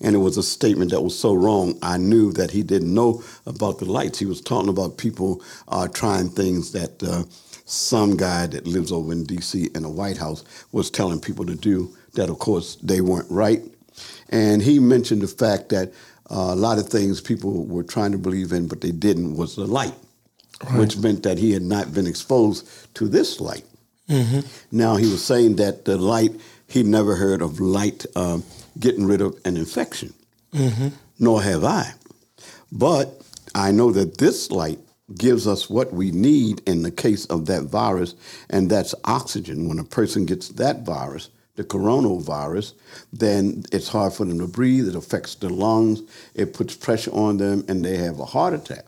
And 0.01 0.15
it 0.15 0.19
was 0.19 0.37
a 0.37 0.43
statement 0.43 0.91
that 0.91 1.01
was 1.01 1.17
so 1.17 1.33
wrong. 1.33 1.77
I 1.81 1.97
knew 1.97 2.31
that 2.33 2.51
he 2.51 2.63
didn't 2.63 2.93
know 2.93 3.23
about 3.45 3.79
the 3.79 3.85
lights. 3.85 4.19
He 4.19 4.25
was 4.25 4.41
talking 4.41 4.69
about 4.69 4.97
people 4.97 5.41
uh, 5.67 5.87
trying 5.87 6.29
things 6.29 6.73
that 6.73 7.01
uh, 7.01 7.23
some 7.65 8.17
guy 8.17 8.45
that 8.47 8.67
lives 8.67 8.91
over 8.91 9.11
in 9.11 9.23
D.C. 9.23 9.69
in 9.73 9.83
the 9.83 9.89
White 9.89 10.17
House 10.17 10.43
was 10.71 10.91
telling 10.91 11.19
people 11.19 11.45
to 11.45 11.55
do. 11.55 11.95
That, 12.13 12.29
of 12.29 12.39
course, 12.39 12.75
they 12.75 13.01
weren't 13.01 13.29
right. 13.31 13.61
And 14.29 14.61
he 14.61 14.79
mentioned 14.79 15.21
the 15.21 15.27
fact 15.27 15.69
that 15.69 15.91
uh, 16.29 16.51
a 16.51 16.55
lot 16.55 16.77
of 16.77 16.89
things 16.89 17.21
people 17.21 17.65
were 17.65 17.83
trying 17.83 18.11
to 18.11 18.17
believe 18.17 18.51
in, 18.51 18.67
but 18.67 18.81
they 18.81 18.91
didn't, 18.91 19.35
was 19.35 19.55
the 19.55 19.65
light, 19.65 19.93
right. 20.63 20.79
which 20.79 20.97
meant 20.97 21.23
that 21.23 21.37
he 21.37 21.51
had 21.51 21.61
not 21.61 21.93
been 21.93 22.07
exposed 22.07 22.67
to 22.95 23.07
this 23.07 23.39
light. 23.39 23.65
Mm-hmm. 24.09 24.41
Now 24.71 24.95
he 24.95 25.09
was 25.09 25.23
saying 25.23 25.55
that 25.57 25.85
the 25.85 25.97
light 25.97 26.31
he 26.67 26.83
never 26.83 27.15
heard 27.15 27.41
of 27.41 27.59
light 27.59 28.05
um, 28.15 28.43
getting 28.79 29.05
rid 29.05 29.21
of 29.21 29.39
an 29.45 29.57
infection, 29.57 30.13
mm-hmm. 30.53 30.89
nor 31.19 31.41
have 31.41 31.63
I. 31.63 31.93
But 32.71 33.21
I 33.53 33.71
know 33.71 33.91
that 33.91 34.17
this 34.17 34.51
light 34.51 34.79
gives 35.15 35.47
us 35.47 35.69
what 35.69 35.93
we 35.93 36.11
need 36.11 36.61
in 36.67 36.81
the 36.81 36.91
case 36.91 37.25
of 37.27 37.45
that 37.45 37.63
virus, 37.63 38.15
and 38.49 38.69
that's 38.69 38.95
oxygen. 39.05 39.69
When 39.69 39.79
a 39.79 39.83
person 39.83 40.25
gets 40.25 40.49
that 40.49 40.81
virus, 40.81 41.29
the 41.55 41.63
coronavirus, 41.63 42.73
then 43.13 43.63
it's 43.71 43.87
hard 43.87 44.13
for 44.13 44.25
them 44.25 44.39
to 44.39 44.47
breathe. 44.47 44.87
It 44.87 44.95
affects 44.95 45.35
their 45.35 45.51
lungs. 45.51 46.01
It 46.33 46.53
puts 46.53 46.75
pressure 46.75 47.11
on 47.11 47.37
them, 47.37 47.63
and 47.67 47.85
they 47.85 47.97
have 47.97 48.19
a 48.19 48.25
heart 48.25 48.53
attack. 48.53 48.85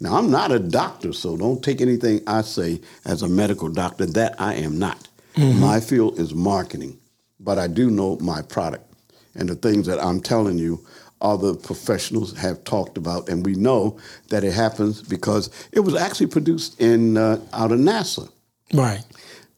Now, 0.00 0.16
I'm 0.16 0.30
not 0.30 0.52
a 0.52 0.58
doctor, 0.58 1.12
so 1.12 1.36
don't 1.36 1.62
take 1.62 1.80
anything 1.80 2.22
I 2.26 2.42
say 2.42 2.80
as 3.04 3.22
a 3.22 3.28
medical 3.28 3.68
doctor. 3.68 4.06
That 4.06 4.40
I 4.40 4.54
am 4.54 4.78
not. 4.78 5.08
Mm-hmm. 5.34 5.60
My 5.60 5.80
field 5.80 6.18
is 6.18 6.34
marketing, 6.34 6.98
but 7.38 7.58
I 7.58 7.66
do 7.66 7.90
know 7.90 8.16
my 8.16 8.42
product. 8.42 8.86
And 9.34 9.48
the 9.48 9.54
things 9.54 9.86
that 9.86 10.02
I'm 10.02 10.20
telling 10.20 10.58
you, 10.58 10.84
other 11.20 11.54
professionals 11.54 12.36
have 12.38 12.64
talked 12.64 12.96
about, 12.96 13.28
and 13.28 13.44
we 13.44 13.54
know 13.54 13.98
that 14.28 14.42
it 14.42 14.52
happens 14.52 15.02
because 15.02 15.50
it 15.72 15.80
was 15.80 15.94
actually 15.94 16.26
produced 16.26 16.80
in 16.80 17.16
uh, 17.16 17.40
out 17.52 17.72
of 17.72 17.78
NASA. 17.78 18.30
Right. 18.72 19.04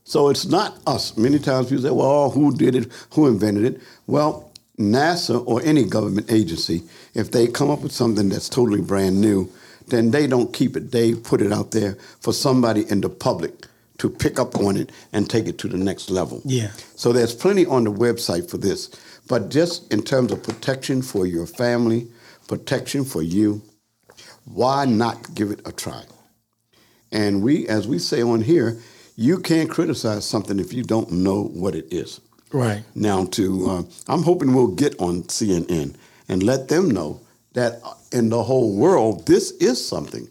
So 0.04 0.28
it's 0.28 0.46
not 0.46 0.78
us. 0.86 1.16
Many 1.16 1.38
times 1.38 1.68
people 1.68 1.84
say, 1.84 1.90
well, 1.90 2.30
who 2.30 2.54
did 2.54 2.74
it? 2.74 2.92
Who 3.14 3.28
invented 3.28 3.64
it? 3.64 3.80
Well, 4.06 4.52
NASA 4.78 5.46
or 5.46 5.62
any 5.62 5.84
government 5.84 6.30
agency, 6.32 6.82
if 7.14 7.30
they 7.30 7.46
come 7.46 7.70
up 7.70 7.80
with 7.80 7.92
something 7.92 8.28
that's 8.28 8.48
totally 8.48 8.80
brand 8.80 9.20
new, 9.20 9.50
then 9.92 10.10
they 10.10 10.26
don't 10.26 10.52
keep 10.52 10.76
it. 10.76 10.90
They 10.90 11.14
put 11.14 11.40
it 11.40 11.52
out 11.52 11.70
there 11.70 11.96
for 12.20 12.32
somebody 12.32 12.90
in 12.90 13.00
the 13.00 13.08
public 13.08 13.66
to 13.98 14.10
pick 14.10 14.40
up 14.40 14.56
on 14.56 14.76
it 14.76 14.90
and 15.12 15.30
take 15.30 15.46
it 15.46 15.58
to 15.58 15.68
the 15.68 15.76
next 15.76 16.10
level. 16.10 16.42
Yeah. 16.44 16.70
So 16.96 17.12
there's 17.12 17.34
plenty 17.34 17.64
on 17.66 17.84
the 17.84 17.92
website 17.92 18.50
for 18.50 18.58
this. 18.58 18.90
But 19.28 19.50
just 19.50 19.92
in 19.92 20.02
terms 20.02 20.32
of 20.32 20.42
protection 20.42 21.02
for 21.02 21.26
your 21.26 21.46
family, 21.46 22.08
protection 22.48 23.04
for 23.04 23.22
you, 23.22 23.62
why 24.44 24.84
not 24.86 25.34
give 25.34 25.50
it 25.50 25.60
a 25.64 25.72
try? 25.72 26.04
And 27.12 27.42
we, 27.42 27.68
as 27.68 27.86
we 27.86 27.98
say 27.98 28.22
on 28.22 28.40
here, 28.40 28.78
you 29.14 29.38
can't 29.38 29.70
criticize 29.70 30.26
something 30.26 30.58
if 30.58 30.72
you 30.72 30.82
don't 30.82 31.12
know 31.12 31.44
what 31.44 31.74
it 31.74 31.86
is. 31.92 32.20
Right. 32.52 32.82
Now, 32.94 33.26
to 33.26 33.70
uh, 33.70 33.82
I'm 34.08 34.22
hoping 34.22 34.54
we'll 34.54 34.68
get 34.68 34.98
on 34.98 35.22
CNN 35.24 35.94
and 36.28 36.42
let 36.42 36.68
them 36.68 36.90
know 36.90 37.20
that 37.54 37.80
in 38.12 38.28
the 38.28 38.42
whole 38.42 38.74
world, 38.74 39.26
this 39.26 39.50
is 39.52 39.84
something 39.84 40.28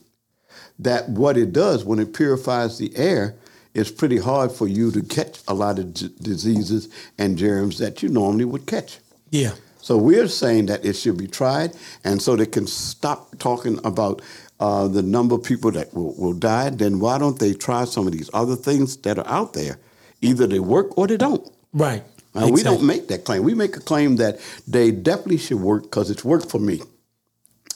that 0.80 1.08
what 1.10 1.38
it 1.38 1.54
does 1.54 1.86
when 1.86 2.00
it 2.00 2.14
purifies 2.14 2.78
the 2.78 2.96
air, 2.96 3.36
it's 3.74 3.92
pretty 3.92 4.18
hard 4.18 4.52
for 4.52 4.68
you 4.68 4.92
to 4.92 5.02
catch 5.02 5.40
a 5.48 5.54
lot 5.54 5.80
of 5.80 5.94
d- 5.94 6.10
diseases 6.22 6.90
and 7.18 7.38
germs 7.38 7.78
that 7.78 8.04
you 8.04 8.10
normally 8.10 8.46
would 8.46 8.66
catch. 8.66 9.00
Yeah. 9.30 9.54
So 9.82 9.98
we're 9.98 10.28
saying 10.28 10.68
that 10.68 10.84
it 10.86 10.94
should 10.94 11.18
be 11.18 11.28
tried, 11.28 11.72
and 12.04 12.22
so 12.22 12.36
they 12.36 12.46
can 12.46 12.68
stop 12.68 13.38
talking 13.40 13.80
about 13.84 14.22
uh, 14.60 14.88
the 14.88 15.02
number 15.02 15.36
of 15.36 15.44
people 15.44 15.72
that 15.72 15.94
will, 15.94 16.14
will 16.16 16.34
die. 16.34 16.70
Then 16.70 17.00
why 17.00 17.18
don't 17.18 17.40
they 17.40 17.54
try 17.54 17.86
some 17.86 18.06
of 18.06 18.14
these 18.14 18.30
other 18.34 18.56
things 18.56 18.98
that 18.98 19.18
are 19.18 19.28
out 19.28 19.54
there? 19.54 19.80
Either 20.22 20.46
they 20.46 20.60
work 20.60 20.98
or 20.98 21.08
they 21.08 21.18
don't. 21.18 21.50
Right. 21.74 22.04
Uh, 22.36 22.46
exactly. 22.46 22.52
We 22.52 22.64
don't 22.64 22.84
make 22.84 23.08
that 23.08 23.24
claim. 23.24 23.44
We 23.44 23.56
make 23.56 23.76
a 23.76 23.80
claim 23.80 24.18
that 24.18 24.40
they 24.68 24.92
definitely 24.92 25.38
should 25.38 25.60
work 25.60 25.84
because 25.84 26.12
it's 26.12 26.24
worked 26.24 26.52
for 26.52 26.60
me 26.60 26.82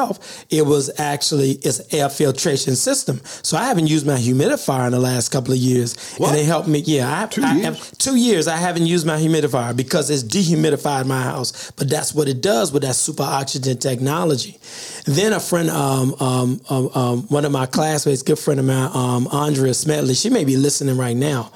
it 0.49 0.65
was 0.65 0.89
actually 0.99 1.51
it's 1.63 1.93
air 1.93 2.09
filtration 2.09 2.75
system. 2.75 3.21
So 3.43 3.57
I 3.57 3.65
haven't 3.65 3.87
used 3.87 4.05
my 4.05 4.17
humidifier 4.17 4.85
in 4.85 4.91
the 4.91 4.99
last 4.99 5.29
couple 5.29 5.53
of 5.53 5.59
years, 5.59 6.15
what? 6.17 6.29
and 6.29 6.39
it 6.39 6.45
helped 6.45 6.67
me. 6.67 6.79
Yeah, 6.79 7.23
I, 7.23 7.25
two 7.27 7.43
I, 7.43 7.53
years. 7.55 7.65
Have, 7.65 7.97
two 7.97 8.15
years 8.15 8.47
I 8.47 8.57
haven't 8.57 8.85
used 8.85 9.05
my 9.05 9.17
humidifier 9.17 9.75
because 9.75 10.09
it's 10.09 10.23
dehumidified 10.23 11.05
my 11.05 11.21
house. 11.21 11.71
But 11.71 11.89
that's 11.89 12.13
what 12.13 12.27
it 12.27 12.41
does 12.41 12.71
with 12.71 12.83
that 12.83 12.95
super 12.95 13.23
oxygen 13.23 13.77
technology. 13.77 14.57
Then 15.05 15.33
a 15.33 15.39
friend, 15.39 15.69
um, 15.69 16.15
um, 16.19 16.61
um, 16.69 16.89
um, 16.93 17.21
one 17.23 17.45
of 17.45 17.51
my 17.51 17.65
classmates, 17.65 18.21
good 18.21 18.39
friend 18.39 18.59
of 18.59 18.65
mine, 18.65 18.91
um, 18.93 19.27
Andrea 19.31 19.73
Smedley, 19.73 20.13
she 20.13 20.29
may 20.29 20.43
be 20.43 20.57
listening 20.57 20.97
right 20.97 21.15
now. 21.15 21.51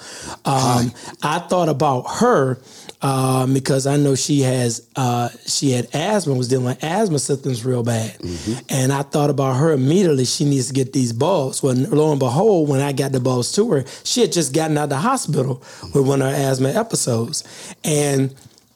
Um, 0.45 0.91
I 1.21 1.39
thought 1.49 1.69
about 1.69 2.03
her 2.19 2.57
um, 3.03 3.53
because 3.53 3.85
I 3.85 3.97
know 3.97 4.15
she 4.15 4.39
has 4.41 4.87
uh, 4.95 5.29
she 5.45 5.71
had 5.71 5.93
asthma, 5.93 6.33
was 6.33 6.47
dealing 6.47 6.65
with 6.65 6.83
asthma 6.83 7.19
symptoms 7.19 7.65
real 7.65 7.83
bad, 7.83 8.17
mm-hmm. 8.17 8.65
and 8.69 8.93
I 8.93 9.01
thought 9.01 9.29
about 9.29 9.57
her 9.57 9.73
immediately. 9.73 10.25
She 10.25 10.45
needs 10.45 10.69
to 10.69 10.73
get 10.73 10.93
these 10.93 11.11
bulbs. 11.11 11.61
When 11.61 11.89
lo 11.91 12.11
and 12.11 12.19
behold, 12.19 12.69
when 12.69 12.79
I 12.81 12.93
got 12.93 13.11
the 13.11 13.19
bulbs 13.19 13.51
to 13.53 13.69
her, 13.71 13.83
she 14.03 14.21
had 14.21 14.31
just 14.31 14.53
gotten 14.53 14.77
out 14.77 14.85
of 14.85 14.89
the 14.89 14.97
hospital 14.97 15.61
with 15.93 16.07
one 16.07 16.21
of 16.21 16.29
her 16.29 16.33
asthma 16.33 16.69
episodes, 16.69 17.43
and 17.83 18.33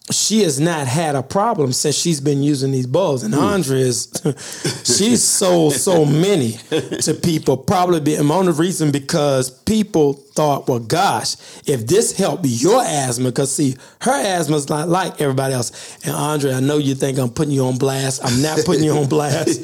she 0.09 0.43
has 0.43 0.59
not 0.59 0.87
had 0.87 1.15
a 1.15 1.23
problem 1.23 1.73
since 1.73 1.95
she's 1.95 2.21
been 2.21 2.41
using 2.41 2.71
these 2.71 2.87
bulbs. 2.87 3.23
And. 3.23 3.35
Andrea 3.35 3.85
is, 3.85 4.09
she's 4.85 5.23
sold 5.23 5.73
so 5.73 6.05
many 6.05 6.53
to 7.01 7.13
people. 7.21 7.57
Probably 7.57 7.99
the 7.99 8.17
only 8.17 8.53
reason 8.53 8.91
because 8.91 9.49
people 9.49 10.13
thought, 10.13 10.67
well, 10.67 10.79
gosh, 10.79 11.35
if 11.67 11.87
this 11.87 12.15
helped 12.17 12.45
your 12.45 12.81
asthma, 12.83 13.25
because 13.29 13.53
see, 13.53 13.75
her 14.01 14.11
asthma 14.11 14.55
is 14.55 14.69
not 14.69 14.87
like 14.87 15.19
everybody 15.19 15.53
else. 15.53 15.97
And 16.05 16.15
Andre, 16.15 16.53
I 16.53 16.59
know 16.61 16.77
you 16.77 16.95
think 16.95 17.17
I'm 17.17 17.29
putting 17.29 17.53
you 17.53 17.65
on 17.65 17.77
blast. 17.77 18.23
I'm 18.23 18.41
not 18.41 18.59
putting 18.65 18.83
you 18.83 18.91
on 18.91 19.09
blast, 19.09 19.61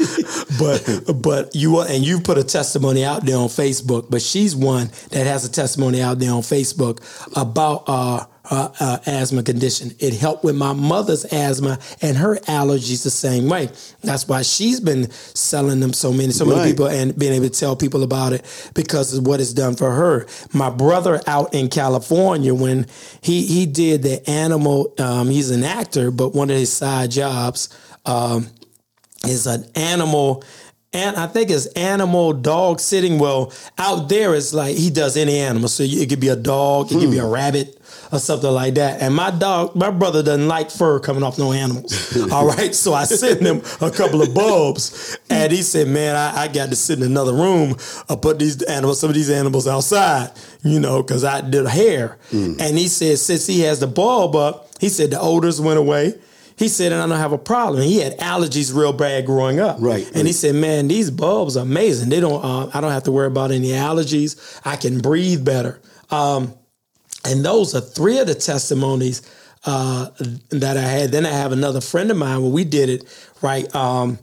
but 0.59 1.21
but 1.21 1.55
you 1.55 1.77
are, 1.77 1.87
and 1.87 2.03
you 2.03 2.19
put 2.19 2.37
a 2.37 2.43
testimony 2.43 3.05
out 3.05 3.25
there 3.25 3.37
on 3.37 3.47
Facebook. 3.47 4.09
But 4.09 4.21
she's 4.21 4.55
one 4.55 4.89
that 5.11 5.25
has 5.25 5.45
a 5.45 5.51
testimony 5.51 6.01
out 6.01 6.19
there 6.19 6.31
on 6.31 6.41
Facebook 6.41 6.99
about. 7.35 7.83
uh 7.87 8.25
uh, 8.53 8.73
uh, 8.79 8.97
asthma 9.05 9.43
condition. 9.43 9.91
It 9.99 10.13
helped 10.13 10.43
with 10.43 10.55
my 10.55 10.73
mother's 10.73 11.25
asthma 11.25 11.79
and 12.01 12.17
her 12.17 12.37
allergies 12.41 13.03
the 13.03 13.09
same 13.09 13.49
way. 13.49 13.69
That's 14.01 14.27
why 14.27 14.41
she's 14.43 14.79
been 14.79 15.09
selling 15.11 15.79
them 15.79 15.93
so 15.93 16.11
many, 16.11 16.31
so 16.31 16.45
many 16.45 16.71
people 16.71 16.87
and 16.87 17.17
being 17.17 17.33
able 17.33 17.49
to 17.49 17.59
tell 17.59 17.75
people 17.75 18.03
about 18.03 18.33
it 18.33 18.71
because 18.73 19.13
of 19.17 19.25
what 19.25 19.39
it's 19.39 19.53
done 19.53 19.75
for 19.75 19.91
her. 19.91 20.27
My 20.53 20.69
brother 20.69 21.21
out 21.27 21.53
in 21.53 21.69
California, 21.69 22.53
when 22.53 22.87
he 23.21 23.45
he 23.45 23.65
did 23.65 24.03
the 24.03 24.27
animal, 24.29 24.93
um, 24.99 25.29
he's 25.29 25.51
an 25.51 25.63
actor, 25.63 26.11
but 26.11 26.33
one 26.33 26.49
of 26.49 26.57
his 26.57 26.71
side 26.71 27.11
jobs 27.11 27.69
um, 28.05 28.47
is 29.25 29.47
an 29.47 29.65
animal 29.75 30.43
and 30.93 31.15
I 31.15 31.27
think 31.27 31.49
it's 31.49 31.65
animal 31.67 32.33
dog 32.33 32.79
sitting. 32.79 33.19
Well, 33.19 33.51
out 33.77 34.09
there 34.09 34.35
it's 34.35 34.53
like 34.53 34.75
he 34.77 34.89
does 34.89 35.17
any 35.17 35.37
animal. 35.39 35.67
So 35.67 35.83
it 35.83 36.09
could 36.09 36.19
be 36.19 36.29
a 36.29 36.35
dog, 36.35 36.91
it 36.91 36.99
could 36.99 37.11
be 37.11 37.17
a 37.17 37.25
hmm. 37.25 37.31
rabbit, 37.31 37.79
or 38.11 38.19
something 38.19 38.51
like 38.51 38.75
that. 38.75 39.01
And 39.01 39.15
my 39.15 39.31
dog, 39.31 39.75
my 39.75 39.89
brother 39.89 40.21
doesn't 40.21 40.47
like 40.47 40.69
fur 40.69 40.99
coming 40.99 41.23
off 41.23 41.39
no 41.39 41.51
animals. 41.51 42.15
All 42.31 42.47
right. 42.47 42.73
So 42.73 42.93
I 42.93 43.05
sent 43.05 43.41
him 43.41 43.61
a 43.81 43.89
couple 43.89 44.21
of 44.21 44.33
bulbs 44.33 45.17
and 45.29 45.51
he 45.51 45.63
said, 45.63 45.87
man, 45.87 46.15
I, 46.15 46.43
I 46.43 46.47
got 46.47 46.69
to 46.69 46.75
sit 46.75 46.99
in 46.99 47.05
another 47.05 47.33
room 47.33 47.75
or 48.09 48.17
put 48.17 48.39
these 48.39 48.61
animals, 48.63 48.99
some 48.99 49.09
of 49.09 49.15
these 49.15 49.31
animals 49.31 49.67
outside, 49.67 50.31
you 50.63 50.79
know, 50.79 51.01
because 51.01 51.23
I 51.23 51.41
did 51.41 51.65
hair. 51.65 52.19
Mm. 52.29 52.61
And 52.61 52.77
he 52.77 52.87
said, 52.87 53.17
since 53.17 53.47
he 53.47 53.61
has 53.61 53.79
the 53.79 53.87
bulb 53.87 54.35
up, 54.35 54.69
he 54.79 54.89
said 54.89 55.11
the 55.11 55.19
odors 55.19 55.59
went 55.59 55.79
away. 55.79 56.13
He 56.55 56.67
said, 56.67 56.91
and 56.91 57.01
I 57.01 57.07
don't 57.07 57.17
have 57.17 57.31
a 57.31 57.37
problem. 57.37 57.83
He 57.83 57.99
had 57.99 58.17
allergies 58.19 58.75
real 58.75 58.93
bad 58.93 59.25
growing 59.25 59.59
up. 59.59 59.77
Right. 59.79 60.09
And 60.13 60.27
he 60.27 60.33
said, 60.33 60.55
man, 60.55 60.87
these 60.87 61.09
bulbs 61.09 61.57
are 61.57 61.63
amazing. 61.63 62.09
They 62.09 62.19
don't, 62.19 62.43
uh, 62.43 62.69
I 62.73 62.81
don't 62.81 62.91
have 62.91 63.03
to 63.03 63.11
worry 63.11 63.27
about 63.27 63.51
any 63.51 63.69
allergies. 63.69 64.61
I 64.63 64.75
can 64.75 64.99
breathe 64.99 65.43
better. 65.43 65.81
Um, 66.11 66.53
and 67.25 67.43
those 67.43 67.73
are 67.73 67.81
three 67.81 68.19
of 68.19 68.27
the 68.27 68.35
testimonies 68.35 69.21
uh, 69.65 70.09
that 70.49 70.77
I 70.77 70.81
had. 70.81 71.11
Then 71.11 71.25
I 71.25 71.31
have 71.31 71.51
another 71.51 71.81
friend 71.81 72.11
of 72.11 72.17
mine 72.17 72.43
when 72.43 72.51
we 72.51 72.63
did 72.63 72.89
it, 72.89 73.31
right? 73.41 73.73
Um, 73.75 74.19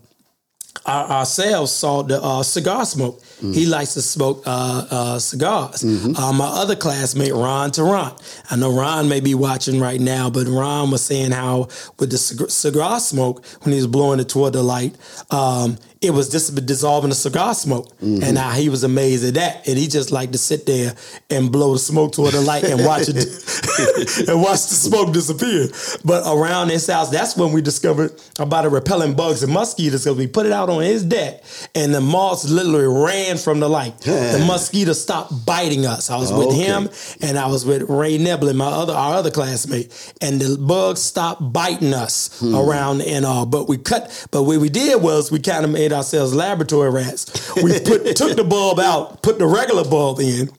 our, 0.87 1.11
ourselves 1.11 1.73
saw 1.73 2.03
the 2.03 2.23
uh, 2.23 2.43
cigar 2.43 2.85
smoke. 2.85 3.23
Mm. 3.41 3.55
He 3.55 3.67
likes 3.67 3.95
to 3.95 4.03
smoke 4.03 4.43
uh, 4.47 4.87
uh, 4.91 5.19
cigars. 5.19 5.83
Mm-hmm. 5.83 6.17
Uh, 6.17 6.33
my 6.33 6.47
other 6.47 6.77
classmate, 6.77 7.33
Ron 7.33 7.71
Tarrant. 7.71 8.15
I 8.51 8.57
know 8.57 8.73
Ron 8.73 9.09
may 9.09 9.21
be 9.21 9.35
watching 9.35 9.81
right 9.81 10.01
now, 10.01 10.31
but 10.31 10.47
Ron 10.47 10.91
was 10.91 11.03
saying 11.03 11.33
how 11.33 11.69
with 11.99 12.11
the 12.11 12.19
cigar 12.19 13.01
smoke, 13.01 13.45
when 13.63 13.73
he 13.73 13.77
was 13.77 13.87
blowing 13.87 14.21
it 14.21 14.29
toward 14.29 14.53
the 14.53 14.63
light, 14.63 14.97
um, 15.31 15.79
it 16.01 16.11
was 16.11 16.31
just 16.31 16.55
dissolving 16.65 17.11
the 17.11 17.17
cigar 17.17 17.55
smoke. 17.55 17.89
Mm-hmm. 17.99 18.23
And 18.25 18.57
he 18.57 18.69
was 18.69 18.85
amazed 18.85 19.25
at 19.25 19.35
that. 19.35 19.69
And 19.69 19.79
he 19.79 19.87
just 19.87 20.11
liked 20.11 20.33
to 20.33 20.39
sit 20.39 20.65
there 20.65 20.95
and 21.29 21.53
blow 21.53 21.75
the 21.75 21.79
smoke 21.79 22.13
toward 22.13 22.33
the 22.33 22.41
light 22.41 22.65
and 22.65 22.85
watch 22.85 23.09
it 23.09 23.17
and 24.29 24.41
watch 24.41 24.67
the 24.67 24.75
smoke 24.75 25.13
disappear. 25.13 25.69
But 26.05 26.25
around 26.27 26.71
his 26.71 26.87
house, 26.87 27.11
that's 27.11 27.37
when 27.37 27.53
we 27.53 27.61
discovered 27.61 28.13
about 28.39 28.65
it 28.65 28.69
repelling 28.69 29.15
bugs 29.15 29.43
and 29.43 29.53
mosquitoes 29.53 30.05
because 30.05 30.17
we 30.17 30.27
put 30.27 30.47
it 30.47 30.53
out 30.53 30.71
on 30.71 30.83
his 30.83 31.05
deck 31.05 31.43
and 31.75 31.95
the 31.95 32.01
moths 32.01 32.49
literally 32.49 32.87
ran 32.87 33.30
from 33.37 33.61
the 33.61 33.69
light. 33.69 33.99
the 34.01 34.43
mosquitoes 34.47 35.01
stopped 35.01 35.45
biting 35.45 35.85
us. 35.85 36.09
I 36.09 36.17
was 36.17 36.33
with 36.33 36.49
okay. 36.49 36.65
him 36.65 36.89
and 37.21 37.39
I 37.39 37.47
was 37.47 37.67
with 37.67 37.83
Ray 37.91 38.19
Neblin, 38.19 38.57
my 38.57 38.67
other 38.67 38.95
our 38.95 39.15
other 39.15 39.31
classmate, 39.31 39.93
and 40.21 40.41
the 40.41 40.57
bugs 40.57 41.03
stopped 41.03 41.53
biting 41.53 41.93
us 41.93 42.41
hmm. 42.41 42.55
around 42.55 43.03
and 43.03 43.27
all. 43.27 43.45
But 43.45 43.69
we 43.69 43.77
cut 43.77 44.27
but 44.31 44.45
what 44.45 44.59
we 44.61 44.69
did 44.69 45.03
was 45.03 45.31
we 45.31 45.41
kind 45.41 45.65
of 45.65 45.71
made 45.71 45.91
made 45.91 45.97
ourselves 45.97 46.35
laboratory 46.35 46.91
rats. 46.91 47.55
We 47.57 47.79
put, 47.81 48.17
took 48.17 48.37
the 48.37 48.45
bulb 48.45 48.79
out, 48.79 49.23
put 49.23 49.39
the 49.39 49.47
regular 49.47 49.85
bulb 49.85 50.21
in, 50.21 50.51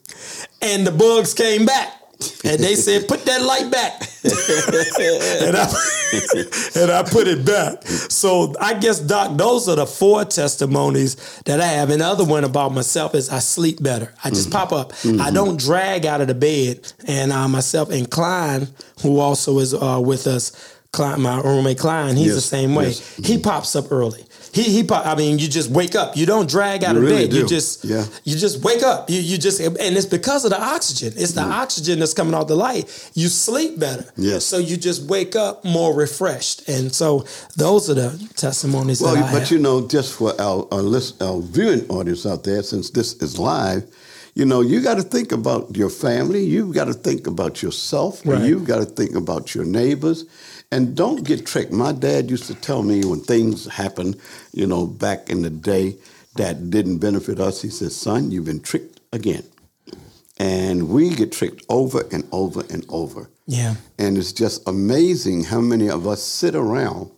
and 0.62 0.86
the 0.86 0.92
bugs 0.92 1.34
came 1.34 1.66
back. 1.66 2.01
And 2.44 2.60
they 2.60 2.76
said, 2.76 3.08
put 3.08 3.26
that 3.26 3.42
light 3.42 3.72
back. 3.72 4.02
and, 4.24 5.58
I, 5.58 5.66
and 6.82 6.92
I 6.92 7.04
put 7.10 7.28
it 7.28 7.46
back. 7.46 7.84
So 7.86 8.54
I 8.60 8.74
guess, 8.76 9.00
Doc, 9.00 9.38
those 9.38 9.68
are 9.68 9.76
the 9.76 9.86
four 9.86 10.26
testimonies 10.26 11.40
that 11.46 11.60
I 11.60 11.68
have. 11.68 11.90
Another 11.90 12.24
one 12.24 12.44
about 12.44 12.74
myself 12.74 13.16
is 13.16 13.30
I 13.30 13.40
sleep 13.40 13.82
better. 13.82 14.14
I 14.24 14.30
just 14.30 14.50
mm-hmm. 14.50 14.58
pop 14.58 14.72
up. 14.72 14.92
Mm-hmm. 14.94 15.22
I 15.22 15.32
don't 15.32 15.60
drag 15.60 16.06
out 16.06 16.22
of 16.22 16.28
the 16.28 16.36
bed. 16.36 16.92
And 17.08 17.32
uh, 17.32 17.48
myself 17.48 17.90
and 17.90 18.10
Klein, 18.10 18.68
who 19.02 19.20
also 19.20 19.60
is 19.60 19.74
uh, 19.74 20.02
with 20.04 20.28
us, 20.28 20.78
Klein, 20.92 21.22
my 21.22 21.40
roommate 21.42 21.80
Klein, 21.80 22.16
he's 22.16 22.28
yes. 22.28 22.36
the 22.36 22.42
same 22.42 22.76
way. 22.76 22.88
Yes. 22.88 23.16
He 23.18 23.38
pops 23.38 23.76
up 23.76 23.92
early. 23.92 24.26
He 24.54 24.64
he. 24.64 24.88
I 24.92 25.16
mean, 25.16 25.40
you 25.40 25.48
just 25.48 25.70
wake 25.70 25.96
up. 25.96 26.18
You 26.18 26.26
don't 26.26 26.50
drag 26.50 26.84
out 26.84 26.96
you 26.96 27.02
of 27.02 27.04
really 27.04 27.24
bed. 27.24 27.32
Do. 27.32 27.38
You 27.40 27.48
just 27.48 27.86
yeah. 27.86 28.06
You 28.24 28.38
just 28.38 28.64
wake 28.64 28.84
up. 28.84 29.10
You 29.10 29.20
you 29.20 29.38
just 29.38 29.60
and 29.60 29.78
it's 29.80 30.06
because 30.06 30.46
of 30.46 30.52
the 30.52 30.62
oxygen. 30.62 31.14
It's 31.16 31.34
the 31.34 31.42
mm. 31.42 31.52
oxygen 31.52 32.00
that's 32.00 32.14
coming 32.14 32.34
out 32.34 32.48
the 32.48 32.56
light. 32.56 33.12
You 33.14 33.28
sleep 33.28 33.80
better. 33.80 34.06
Yes. 34.18 34.46
So 34.46 34.58
you 34.58 34.78
just 34.78 35.10
wake 35.10 35.36
up 35.36 35.64
more 35.64 35.96
refreshed. 35.96 36.68
And 36.68 36.94
so 36.94 37.26
those 37.56 37.90
are 37.90 37.96
the 37.96 38.30
testimonies. 38.36 39.02
Well, 39.02 39.16
but 39.16 39.42
have. 39.42 39.52
you 39.52 39.60
know, 39.60 39.88
just 39.88 40.14
for 40.14 40.40
our 40.40 40.68
our, 40.72 40.82
list, 40.82 41.22
our 41.22 41.42
viewing 41.42 41.88
audience 41.90 42.26
out 42.26 42.44
there, 42.44 42.64
since 42.64 42.90
this 42.90 43.14
is 43.22 43.40
live 43.40 43.90
you 44.34 44.46
know, 44.46 44.62
you 44.62 44.82
got 44.82 44.96
to 44.96 45.04
think 45.04 45.32
about 45.32 45.76
your 45.76 45.90
family. 45.90 46.44
You've 46.44 46.74
got 46.74 46.86
to 46.86 46.94
think 46.94 47.28
about 47.28 47.62
yourself. 47.62 48.26
Right. 48.26 48.44
You've 48.44 48.66
got 48.66 48.80
to 48.80 48.86
think 48.86 49.16
about 49.16 49.54
your 49.54 49.66
neighbors. 49.66 50.26
And 50.72 50.96
don't 50.96 51.24
get 51.26 51.46
tricked. 51.46 51.74
My 51.74 51.92
dad 51.92 52.30
used 52.30 52.46
to 52.46 52.56
tell 52.56 52.82
me 52.82 53.04
when 53.04 53.20
things 53.20 53.68
happened, 53.68 54.16
you 54.54 54.66
know, 54.66 54.88
back 54.88 55.30
in 55.30 55.42
the 55.42 55.50
day 55.50 55.98
that 56.36 56.70
didn't 56.70 57.00
benefit 57.00 57.40
us, 57.40 57.62
he 57.62 57.70
said, 57.70 57.92
son, 57.92 58.32
you've 58.32 58.46
been 58.46 58.62
tricked 58.62 59.02
again. 59.12 59.44
And 60.38 60.90
we 60.90 61.14
get 61.14 61.34
tricked 61.34 61.66
over 61.68 62.08
and 62.12 62.26
over 62.32 62.64
and 62.70 62.86
over. 62.88 63.30
Yeah. 63.48 63.76
And 64.00 64.18
it's 64.18 64.32
just 64.32 64.66
amazing 64.68 65.44
how 65.44 65.60
many 65.60 65.90
of 65.90 66.08
us 66.08 66.24
sit 66.24 66.56
around 66.56 67.12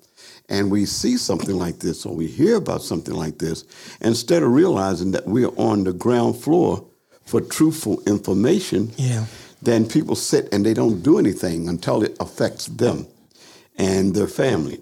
and 0.49 0.71
we 0.71 0.85
see 0.85 1.15
something 1.17 1.55
like 1.55 1.79
this 1.79 2.05
or 2.05 2.15
we 2.15 2.27
hear 2.27 2.57
about 2.57 2.81
something 2.81 3.13
like 3.13 3.37
this, 3.37 3.63
instead 4.01 4.43
of 4.43 4.51
realizing 4.51 5.11
that 5.11 5.25
we 5.25 5.45
are 5.45 5.53
on 5.57 5.83
the 5.83 5.93
ground 5.93 6.35
floor 6.37 6.85
for 7.25 7.39
truthful 7.39 8.01
information, 8.05 8.91
yeah. 8.97 9.25
then 9.61 9.87
people 9.87 10.15
sit 10.15 10.51
and 10.53 10.65
they 10.65 10.73
don't 10.73 11.01
do 11.01 11.17
anything 11.17 11.69
until 11.69 12.03
it 12.03 12.17
affects 12.19 12.65
them 12.65 13.07
and 13.77 14.13
their 14.15 14.27
family. 14.27 14.81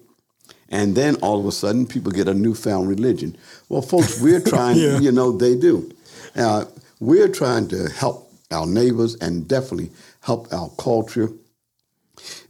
And 0.70 0.96
then 0.96 1.16
all 1.18 1.40
of 1.40 1.46
a 1.46 1.52
sudden, 1.52 1.86
people 1.86 2.12
get 2.12 2.28
a 2.30 2.34
newfound 2.34 2.88
religion. 2.88 3.36
Well, 3.70 3.82
folks, 3.82 4.22
we're 4.22 4.40
trying, 4.54 4.78
Yeah. 4.78 5.00
you 5.00 5.12
know, 5.12 5.32
they 5.32 5.56
do. 5.56 5.92
Uh, 6.36 6.66
we're 7.00 7.28
trying 7.28 7.68
to 7.70 7.90
help 7.90 8.32
our 8.52 8.66
neighbors 8.66 9.16
and 9.16 9.48
definitely 9.48 9.92
help 10.22 10.52
our 10.54 10.70
culture 10.78 11.30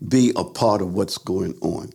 be 0.08 0.34
a 0.36 0.44
part 0.44 0.82
of 0.82 0.94
what's 0.94 1.18
going 1.18 1.58
on. 1.62 1.92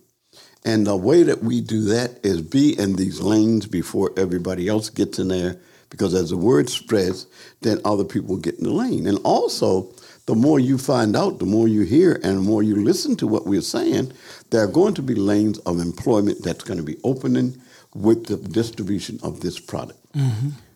And 0.65 0.87
the 0.87 0.97
way 0.97 1.23
that 1.23 1.45
we 1.45 1.61
do 1.61 1.83
that 1.85 2.19
is 2.25 2.41
be 2.43 2.77
in 2.79 2.97
these 2.97 3.21
lanes 3.21 3.67
before 3.67 4.11
everybody 4.17 4.69
else 4.69 4.91
gets 4.91 5.19
in 5.19 5.29
there, 5.29 5.57
because 5.91 6.13
as 6.15 6.31
the 6.31 6.37
word 6.37 6.69
spreads, 6.69 7.27
then 7.61 7.79
other 7.85 8.05
people 8.05 8.37
get 8.37 8.57
in 8.59 8.65
the 8.65 8.73
lane. 8.73 9.07
And 9.07 9.19
also, 9.23 9.93
the 10.27 10.35
more 10.35 10.59
you 10.59 10.77
find 10.77 11.17
out, 11.17 11.39
the 11.39 11.47
more 11.47 11.69
you 11.69 11.83
hear, 11.83 12.21
and 12.23 12.39
the 12.39 12.43
more 12.43 12.63
you 12.63 12.77
listen 12.77 13.17
to 13.17 13.27
what 13.27 13.47
we're 13.47 13.61
saying, 13.61 14.13
there 14.51 14.63
are 14.63 14.67
going 14.69 14.95
to 14.95 15.03
be 15.03 15.15
lanes 15.15 15.59
of 15.61 15.81
employment 15.81 16.43
that's 16.43 16.65
going 16.65 16.79
to 16.79 16.85
be 16.85 16.99
opening 17.05 17.57
with 17.95 18.27
the 18.27 18.37
distribution 18.37 19.19
of 19.23 19.41
this 19.41 19.59
product. 19.59 19.99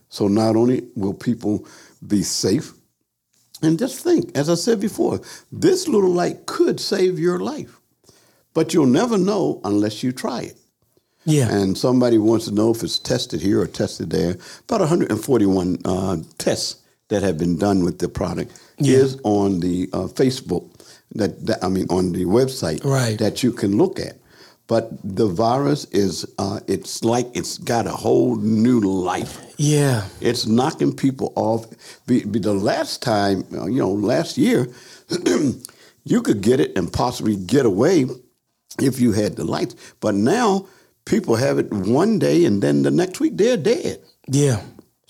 So 0.09 0.29
not 0.29 0.57
only 0.57 0.87
will 0.97 1.15
people 1.15 1.67
be 2.07 2.23
safe, 2.23 2.73
and 3.63 3.79
just 3.79 4.03
think, 4.03 4.37
as 4.37 4.49
I 4.49 4.55
said 4.55 4.81
before, 4.81 5.21
this 5.53 5.87
little 5.87 6.11
light 6.11 6.47
could 6.47 6.81
save 6.81 7.19
your 7.19 7.39
life. 7.39 7.79
But 8.55 8.73
you'll 8.73 8.87
never 8.87 9.19
know 9.19 9.61
unless 9.65 10.03
you 10.03 10.13
try 10.13 10.43
it. 10.43 10.57
Yeah. 11.25 11.51
And 11.51 11.77
somebody 11.77 12.19
wants 12.19 12.47
to 12.47 12.53
know 12.53 12.71
if 12.71 12.83
it's 12.83 12.99
tested 12.99 13.41
here 13.43 13.61
or 13.61 13.67
tested 13.67 14.11
there. 14.11 14.37
About 14.65 14.81
141 14.81 15.79
uh, 15.85 16.17
tests 16.39 16.80
that 17.11 17.23
have 17.23 17.37
been 17.38 17.57
done 17.59 17.85
with 17.85 17.99
the 17.99 18.09
product 18.09 18.51
Yeah. 18.79 18.99
is 18.99 19.18
on 19.25 19.61
the 19.61 19.88
uh, 19.92 20.07
Facebook, 20.09 20.64
that, 21.14 21.44
that 21.46 21.62
I 21.62 21.68
mean, 21.68 21.87
on 21.90 22.12
the 22.12 22.25
website 22.25 22.85
Right. 22.85 23.18
that 23.18 23.42
you 23.42 23.53
can 23.53 23.77
look 23.77 24.01
at. 24.01 24.16
But 24.68 24.90
the 25.03 25.27
virus 25.27 25.85
is, 25.87 26.25
uh, 26.38 26.61
it's 26.68 27.03
like 27.03 27.27
it's 27.35 27.59
got 27.59 27.87
a 27.88 27.90
whole 28.05 28.37
new 28.37 28.79
life. 28.81 29.38
yeah. 29.59 30.07
It's 30.20 30.46
knocking 30.46 30.94
people 30.94 31.33
off. 31.35 31.66
Be, 32.07 32.25
be 32.25 32.38
the 32.38 32.55
last 32.55 33.03
time, 33.03 33.44
uh, 33.53 33.66
you 33.66 33.81
know, 33.81 33.90
last 33.90 34.38
year, 34.38 34.68
you 36.05 36.23
could 36.23 36.40
get 36.40 36.61
it 36.61 36.77
and 36.79 36.92
possibly 36.92 37.37
get 37.37 37.66
away 37.66 38.07
if 38.81 39.01
you 39.01 39.11
had 39.12 39.35
the 39.37 39.44
lights. 39.44 39.75
But 40.01 40.14
now 40.14 40.66
people 41.05 41.35
have 41.37 41.59
it 41.59 41.70
one 41.73 42.18
day 42.20 42.44
and 42.44 42.62
then 42.62 42.83
the 42.83 42.90
next 42.92 43.18
week 43.20 43.37
they're 43.37 43.57
dead. 43.57 44.01
Yeah. 44.31 44.61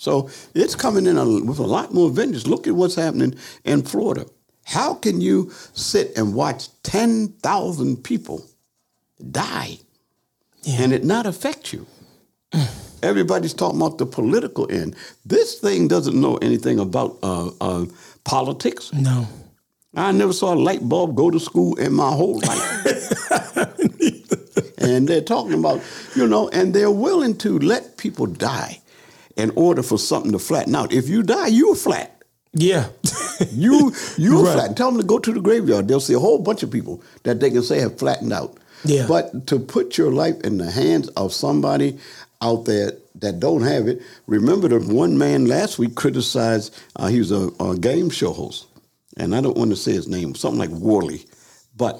So 0.01 0.31
it's 0.55 0.73
coming 0.75 1.05
in 1.05 1.15
a, 1.15 1.23
with 1.25 1.59
a 1.59 1.67
lot 1.67 1.93
more 1.93 2.09
vengeance. 2.09 2.47
Look 2.47 2.65
at 2.65 2.73
what's 2.73 2.95
happening 2.95 3.35
in 3.65 3.83
Florida. 3.83 4.25
How 4.65 4.95
can 4.95 5.21
you 5.21 5.51
sit 5.73 6.17
and 6.17 6.33
watch 6.33 6.69
10,000 6.81 8.03
people 8.03 8.43
die 9.29 9.77
Yeah. 10.63 10.81
and 10.81 10.91
it 10.91 11.03
not 11.03 11.27
affect 11.27 11.71
you? 11.71 11.85
Everybody's 13.03 13.53
talking 13.53 13.79
about 13.79 13.99
the 13.99 14.07
political 14.07 14.65
end. 14.71 14.95
This 15.23 15.59
thing 15.59 15.87
doesn't 15.87 16.19
know 16.19 16.37
anything 16.37 16.79
about 16.79 17.19
uh, 17.21 17.51
uh, 17.61 17.85
politics. 18.23 18.91
No. 18.93 19.27
I 19.93 20.11
never 20.13 20.33
saw 20.33 20.55
a 20.55 20.61
light 20.67 20.81
bulb 20.89 21.15
go 21.15 21.29
to 21.29 21.39
school 21.39 21.75
in 21.75 21.93
my 21.93 22.09
whole 22.11 22.39
life. 22.47 22.85
and 24.79 25.07
they're 25.07 25.21
talking 25.21 25.53
about, 25.59 25.79
you 26.15 26.25
know, 26.27 26.49
and 26.49 26.73
they're 26.73 26.89
willing 26.89 27.37
to 27.37 27.59
let 27.59 27.97
people 27.97 28.25
die 28.25 28.80
in 29.37 29.51
order 29.55 29.83
for 29.83 29.97
something 29.97 30.31
to 30.31 30.39
flatten 30.39 30.75
out. 30.75 30.91
If 30.93 31.09
you 31.09 31.23
die, 31.23 31.47
you're 31.47 31.75
flat. 31.75 32.21
Yeah. 32.53 32.87
You 33.51 33.91
you're 34.17 34.43
Right. 34.43 34.53
flat. 34.53 34.77
Tell 34.77 34.91
them 34.91 35.01
to 35.01 35.07
go 35.07 35.17
to 35.17 35.33
the 35.33 35.39
graveyard. 35.41 35.87
They'll 35.87 35.99
see 35.99 36.13
a 36.13 36.19
whole 36.19 36.37
bunch 36.37 36.61
of 36.61 36.69
people 36.69 37.01
that 37.23 37.39
they 37.39 37.49
can 37.49 37.63
say 37.63 37.79
have 37.79 37.97
flattened 37.97 38.31
out. 38.31 38.55
Yeah. 38.85 39.07
But 39.07 39.47
to 39.47 39.57
put 39.57 39.97
your 39.97 40.11
life 40.11 40.39
in 40.41 40.59
the 40.59 40.69
hands 40.69 41.07
of 41.09 41.33
somebody 41.33 41.97
out 42.41 42.65
there 42.65 42.91
that 43.15 43.39
don't 43.39 43.63
have 43.63 43.87
it, 43.87 44.01
remember 44.27 44.67
the 44.67 44.79
one 44.79 45.17
man 45.17 45.45
last 45.45 45.79
week 45.79 45.95
criticized. 45.95 46.75
Uh, 46.95 47.07
he 47.07 47.17
was 47.17 47.31
a, 47.31 47.49
a 47.59 47.75
game 47.77 48.11
show 48.11 48.31
host, 48.31 48.67
and 49.17 49.33
I 49.35 49.41
don't 49.41 49.57
want 49.57 49.71
to 49.71 49.75
say 49.75 49.93
his 49.93 50.07
name, 50.07 50.35
something 50.35 50.59
like 50.59 50.69
Worley, 50.69 51.25
but 51.75 51.99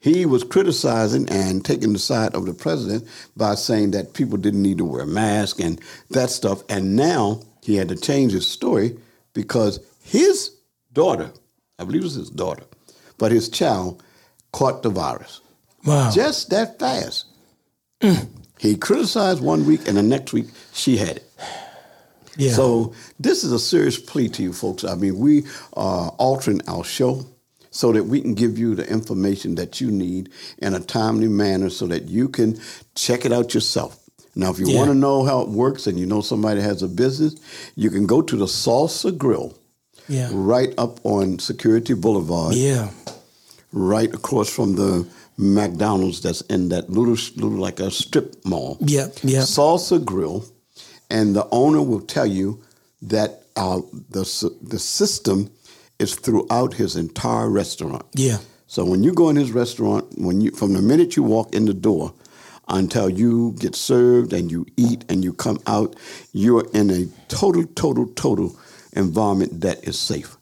he 0.00 0.26
was 0.26 0.44
criticizing 0.44 1.28
and 1.30 1.64
taking 1.64 1.92
the 1.92 1.98
side 1.98 2.34
of 2.34 2.46
the 2.46 2.54
president 2.54 3.04
by 3.36 3.54
saying 3.54 3.92
that 3.92 4.14
people 4.14 4.36
didn't 4.38 4.62
need 4.62 4.78
to 4.78 4.84
wear 4.84 5.02
a 5.02 5.06
mask 5.06 5.60
and 5.60 5.80
that 6.10 6.30
stuff. 6.30 6.62
And 6.68 6.94
now 6.96 7.40
he 7.62 7.76
had 7.76 7.88
to 7.88 7.96
change 7.96 8.32
his 8.32 8.46
story 8.46 8.96
because 9.32 9.80
his 10.04 10.50
daughter, 10.92 11.30
I 11.78 11.84
believe 11.84 12.02
it 12.02 12.04
was 12.04 12.14
his 12.14 12.30
daughter, 12.30 12.62
but 13.18 13.32
his 13.32 13.48
child 13.48 14.02
caught 14.52 14.82
the 14.82 14.90
virus 14.90 15.40
Wow. 15.84 16.10
just 16.10 16.50
that 16.50 16.78
fast. 16.78 17.26
He 18.58 18.74
criticized 18.74 19.42
one 19.42 19.66
week, 19.66 19.86
and 19.86 19.98
the 19.98 20.02
next 20.02 20.32
week 20.32 20.46
she 20.72 20.96
had 20.96 21.16
it. 21.18 21.30
yeah. 22.38 22.52
So 22.52 22.94
this 23.20 23.44
is 23.44 23.52
a 23.52 23.58
serious 23.58 23.98
plea 23.98 24.30
to 24.30 24.42
you 24.42 24.54
folks. 24.54 24.82
I 24.82 24.94
mean, 24.94 25.18
we 25.18 25.44
are 25.74 26.08
altering 26.16 26.62
our 26.66 26.82
show 26.82 27.26
so 27.76 27.92
that 27.92 28.04
we 28.04 28.22
can 28.22 28.32
give 28.32 28.56
you 28.58 28.74
the 28.74 28.88
information 28.90 29.54
that 29.56 29.82
you 29.82 29.90
need 29.90 30.30
in 30.58 30.72
a 30.72 30.80
timely 30.80 31.28
manner 31.28 31.68
so 31.68 31.86
that 31.86 32.04
you 32.08 32.26
can 32.26 32.58
check 32.94 33.26
it 33.26 33.32
out 33.32 33.52
yourself. 33.52 33.98
Now, 34.34 34.50
if 34.50 34.58
you 34.58 34.66
Yeah. 34.68 34.78
want 34.78 34.90
to 34.92 34.94
know 34.94 35.24
how 35.24 35.42
it 35.42 35.50
works 35.50 35.86
and 35.86 35.98
you 35.98 36.06
know 36.06 36.22
somebody 36.22 36.62
has 36.62 36.82
a 36.82 36.88
business, 36.88 37.34
you 37.74 37.90
can 37.90 38.06
go 38.06 38.22
to 38.22 38.34
the 38.36 38.46
Salsa 38.46 39.10
Grill 39.16 39.52
yeah. 40.08 40.30
right 40.32 40.72
up 40.78 41.00
on 41.04 41.38
Security 41.38 41.92
Boulevard 41.92 42.54
Yeah. 42.54 42.88
right 43.72 44.12
across 44.14 44.48
from 44.48 44.76
the 44.76 45.06
McDonald's 45.36 46.22
that's 46.22 46.40
in 46.54 46.70
that 46.70 46.88
little, 46.88 47.18
little 47.36 47.60
like 47.68 47.78
a 47.78 47.90
strip 47.90 48.42
mall. 48.46 48.78
Yep. 48.80 49.18
Yep. 49.22 49.44
Salsa 49.44 50.02
Grill, 50.02 50.46
and 51.10 51.36
the 51.36 51.46
owner 51.52 51.82
will 51.82 52.00
tell 52.00 52.26
you 52.26 52.62
that 53.02 53.42
uh, 53.54 53.80
the 54.10 54.24
the 54.62 54.78
system 54.78 55.50
is 55.98 56.14
throughout 56.14 56.74
his 56.74 56.96
entire 56.96 57.48
restaurant. 57.48 58.04
Yeah. 58.14 58.38
So 58.66 58.84
when 58.84 59.02
you 59.02 59.12
go 59.12 59.28
in 59.28 59.36
his 59.36 59.52
restaurant, 59.52 60.06
when 60.18 60.40
you 60.40 60.50
from 60.50 60.72
the 60.72 60.82
minute 60.82 61.16
you 61.16 61.22
walk 61.22 61.54
in 61.54 61.66
the 61.66 61.74
door 61.74 62.12
until 62.68 63.08
you 63.08 63.54
get 63.58 63.76
served 63.76 64.32
and 64.32 64.50
you 64.50 64.66
eat 64.76 65.04
and 65.08 65.22
you 65.22 65.32
come 65.32 65.58
out, 65.66 65.94
you're 66.32 66.66
in 66.74 66.90
a 66.90 67.06
total, 67.28 67.64
total, 67.74 68.06
total 68.08 68.58
environment 68.92 69.60
that 69.60 69.86
is 69.86 69.98
safe. 69.98 70.36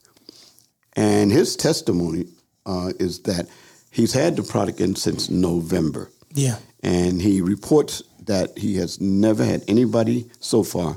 And 0.96 1.30
his 1.30 1.56
testimony 1.56 2.26
uh, 2.64 2.92
is 2.98 3.20
that 3.22 3.46
he's 3.90 4.12
had 4.12 4.36
the 4.36 4.42
product 4.42 4.80
in 4.80 4.96
since 4.96 5.28
November. 5.28 6.10
Yeah. 6.32 6.58
And 6.82 7.20
he 7.20 7.40
reports 7.40 8.02
that 8.24 8.56
he 8.58 8.76
has 8.76 9.00
never 9.00 9.44
had 9.44 9.62
anybody 9.68 10.30
so 10.40 10.62
far 10.62 10.96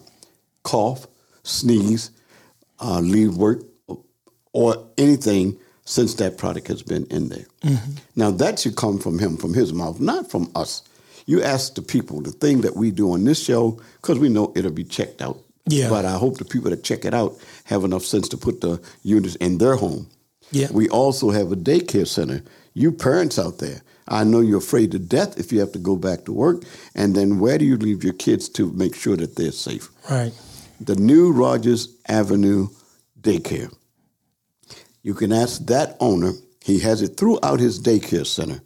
cough, 0.63 1.08
sneeze, 1.43 2.12
uh, 2.80 3.00
leave 3.00 3.36
work, 3.36 3.63
or 4.58 4.84
anything 4.98 5.56
since 5.86 6.15
that 6.15 6.39
product 6.39 6.67
has 6.67 6.82
been 6.82 7.06
in 7.12 7.30
there. 7.30 7.46
Mm-hmm. 7.62 7.91
Now, 8.15 8.32
that 8.32 8.58
should 8.58 8.76
come 8.76 8.98
from 8.98 9.20
him, 9.20 9.38
from 9.38 9.54
his 9.54 9.72
mouth, 9.72 10.00
not 10.00 10.32
from 10.32 10.50
us. 10.56 10.82
You 11.28 11.43
ask 11.43 11.76
the 11.76 11.84
people, 11.84 12.22
the 12.22 12.32
thing 12.32 12.62
that 12.62 12.76
we 12.76 12.89
do 12.89 13.12
on 13.13 13.24
this 13.24 13.43
show, 13.43 13.80
because 14.02 14.17
we 14.17 14.30
know 14.30 14.52
it'll 14.56 14.72
be 14.72 14.84
checked 14.84 15.22
out. 15.22 15.38
Yeah. 15.67 15.89
But 15.89 16.06
I 16.06 16.17
hope 16.17 16.39
the 16.39 16.46
people 16.46 16.72
that 16.72 16.84
check 16.84 17.06
it 17.06 17.13
out 17.13 17.36
have 17.65 17.84
enough 17.84 18.04
sense 18.04 18.28
to 18.30 18.38
put 18.38 18.62
the 18.62 18.82
units 19.04 19.36
in 19.36 19.60
their 19.60 19.76
home. 19.76 20.08
Yeah. 20.50 20.70
We 20.72 20.89
also 20.89 21.30
have 21.30 21.52
a 21.52 21.56
daycare 21.56 22.08
center. 22.08 22.41
You 22.74 22.91
parents 22.91 23.38
out 23.38 23.60
there, 23.60 23.84
I 24.08 24.24
know 24.24 24.39
you're 24.39 24.58
afraid 24.58 24.91
to 24.93 25.00
death 25.00 25.38
if 25.38 25.52
you 25.52 25.60
have 25.60 25.74
to 25.74 25.80
go 25.80 25.96
back 25.98 26.26
to 26.26 26.34
work. 26.34 26.63
And 26.96 27.15
then 27.15 27.38
where 27.38 27.60
do 27.60 27.65
you 27.65 27.78
leave 27.78 28.04
your 28.04 28.13
kids 28.13 28.50
to 28.50 28.72
make 28.74 28.96
sure 28.96 29.17
that 29.17 29.36
they're 29.36 29.52
safe? 29.52 29.89
Right. 30.10 30.34
The 30.82 30.96
new 30.96 31.32
Rogers 31.32 31.96
Avenue 32.08 32.70
Daycare. 33.22 33.72
You 35.08 35.13
can 35.13 35.32
ask 35.32 35.65
that 35.67 35.96
owner. 36.02 36.34
He 36.62 36.80
has 36.80 37.02
it 37.02 37.15
throughout 37.15 37.62
his 37.62 37.80
daycare 37.82 38.28
center. 38.28 38.60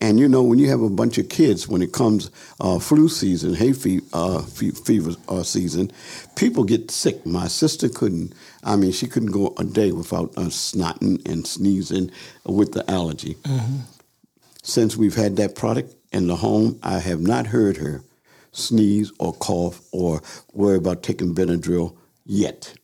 And 0.00 0.18
you 0.18 0.28
know, 0.28 0.42
when 0.42 0.58
you 0.58 0.68
have 0.68 0.82
a 0.82 0.90
bunch 0.90 1.16
of 1.16 1.28
kids, 1.28 1.68
when 1.68 1.80
it 1.80 1.92
comes 1.92 2.32
uh, 2.58 2.80
flu 2.80 3.08
season, 3.08 3.54
hay 3.54 3.72
fe- 3.72 4.00
uh, 4.12 4.42
fe- 4.42 4.72
fever 4.72 5.12
uh, 5.28 5.44
season, 5.44 5.92
people 6.34 6.64
get 6.64 6.90
sick. 6.90 7.24
My 7.24 7.46
sister 7.46 7.88
couldn't, 7.88 8.32
I 8.64 8.74
mean, 8.74 8.90
she 8.90 9.06
couldn't 9.06 9.30
go 9.30 9.54
a 9.58 9.64
day 9.64 9.92
without 9.92 10.36
uh, 10.36 10.50
snotting 10.50 11.24
and 11.24 11.46
sneezing 11.46 12.10
with 12.44 12.72
the 12.72 12.90
allergy. 12.90 13.36
Since 14.64 14.96
we've 14.96 15.14
had 15.14 15.36
that 15.36 15.54
product 15.54 15.94
in 16.10 16.26
the 16.26 16.34
home, 16.34 16.80
I 16.82 16.98
have 16.98 17.20
not 17.20 17.46
heard 17.46 17.76
her 17.76 18.02
sneeze 18.50 19.12
or 19.20 19.34
cough 19.34 19.80
or 19.92 20.20
worry 20.52 20.78
about 20.78 21.04
taking 21.04 21.32
Benadryl 21.32 21.96
yet. 22.26 22.74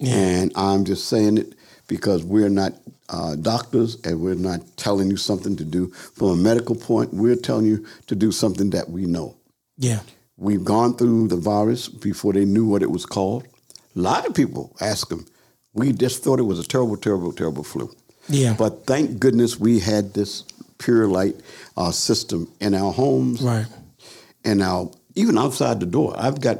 And 0.00 0.50
I'm 0.56 0.84
just 0.84 1.06
saying 1.06 1.38
it 1.38 1.54
because 1.88 2.24
we're 2.24 2.48
not 2.48 2.72
uh, 3.08 3.36
doctors 3.36 3.96
and 4.04 4.20
we're 4.20 4.34
not 4.34 4.60
telling 4.76 5.10
you 5.10 5.16
something 5.16 5.56
to 5.56 5.64
do 5.64 5.88
from 5.88 6.28
a 6.28 6.36
medical 6.36 6.74
point. 6.74 7.12
We're 7.12 7.36
telling 7.36 7.66
you 7.66 7.86
to 8.06 8.14
do 8.14 8.32
something 8.32 8.70
that 8.70 8.88
we 8.90 9.06
know. 9.06 9.36
Yeah. 9.76 10.00
We've 10.36 10.64
gone 10.64 10.96
through 10.96 11.28
the 11.28 11.36
virus 11.36 11.88
before 11.88 12.32
they 12.32 12.44
knew 12.44 12.66
what 12.66 12.82
it 12.82 12.90
was 12.90 13.04
called. 13.06 13.44
A 13.94 13.98
lot 13.98 14.26
of 14.26 14.34
people 14.34 14.74
ask 14.80 15.08
them, 15.08 15.26
we 15.74 15.92
just 15.92 16.22
thought 16.22 16.38
it 16.38 16.42
was 16.44 16.58
a 16.58 16.64
terrible, 16.64 16.96
terrible, 16.96 17.32
terrible 17.32 17.64
flu. 17.64 17.90
Yeah. 18.28 18.54
But 18.58 18.86
thank 18.86 19.18
goodness 19.20 19.58
we 19.58 19.78
had 19.80 20.14
this 20.14 20.44
pure 20.78 21.06
light 21.06 21.36
uh, 21.76 21.90
system 21.92 22.50
in 22.60 22.74
our 22.74 22.92
homes, 22.92 23.42
Right. 23.42 23.66
and 24.44 24.62
our 24.62 24.90
even 25.14 25.36
outside 25.38 25.80
the 25.80 25.86
door. 25.86 26.14
I've 26.16 26.40
got 26.40 26.58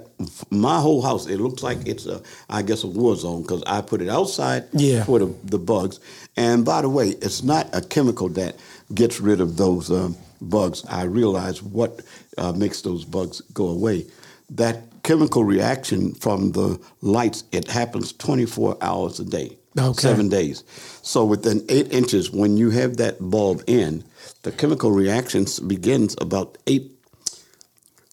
my 0.50 0.80
whole 0.80 1.02
house. 1.02 1.26
It 1.26 1.38
looks 1.40 1.62
like 1.62 1.78
it's 1.86 2.06
a, 2.06 2.22
I 2.50 2.62
guess, 2.62 2.84
a 2.84 2.86
war 2.86 3.16
zone 3.16 3.42
because 3.42 3.62
I 3.66 3.80
put 3.80 4.02
it 4.02 4.08
outside 4.08 4.64
Yeah. 4.72 5.04
for 5.04 5.18
the, 5.18 5.34
the 5.44 5.58
bugs. 5.58 6.00
And 6.36 6.64
by 6.64 6.82
the 6.82 6.88
way, 6.88 7.10
it's 7.22 7.42
not 7.42 7.68
a 7.72 7.80
chemical 7.80 8.28
that 8.30 8.56
gets 8.94 9.20
rid 9.20 9.40
of 9.40 9.56
those 9.56 9.90
um, 9.90 10.16
bugs. 10.40 10.84
I 10.88 11.04
realize 11.04 11.62
what 11.62 12.00
uh, 12.38 12.52
makes 12.52 12.82
those 12.82 13.04
bugs 13.04 13.40
go 13.52 13.68
away. 13.68 14.06
That 14.50 14.82
chemical 15.02 15.44
reaction 15.44 16.14
from 16.14 16.52
the 16.52 16.80
lights, 17.00 17.44
it 17.52 17.68
happens 17.68 18.12
24 18.12 18.76
hours 18.80 19.18
a 19.18 19.24
day, 19.24 19.56
Okay. 19.78 20.00
seven 20.00 20.28
days. 20.28 20.62
So 21.02 21.24
within 21.24 21.64
eight 21.68 21.92
inches, 21.92 22.30
when 22.30 22.56
you 22.56 22.70
have 22.70 22.98
that 22.98 23.16
bulb 23.18 23.64
in, 23.66 24.04
the 24.42 24.52
chemical 24.52 24.90
reaction 24.92 25.46
begins 25.66 26.14
about 26.20 26.58
eight 26.66 26.90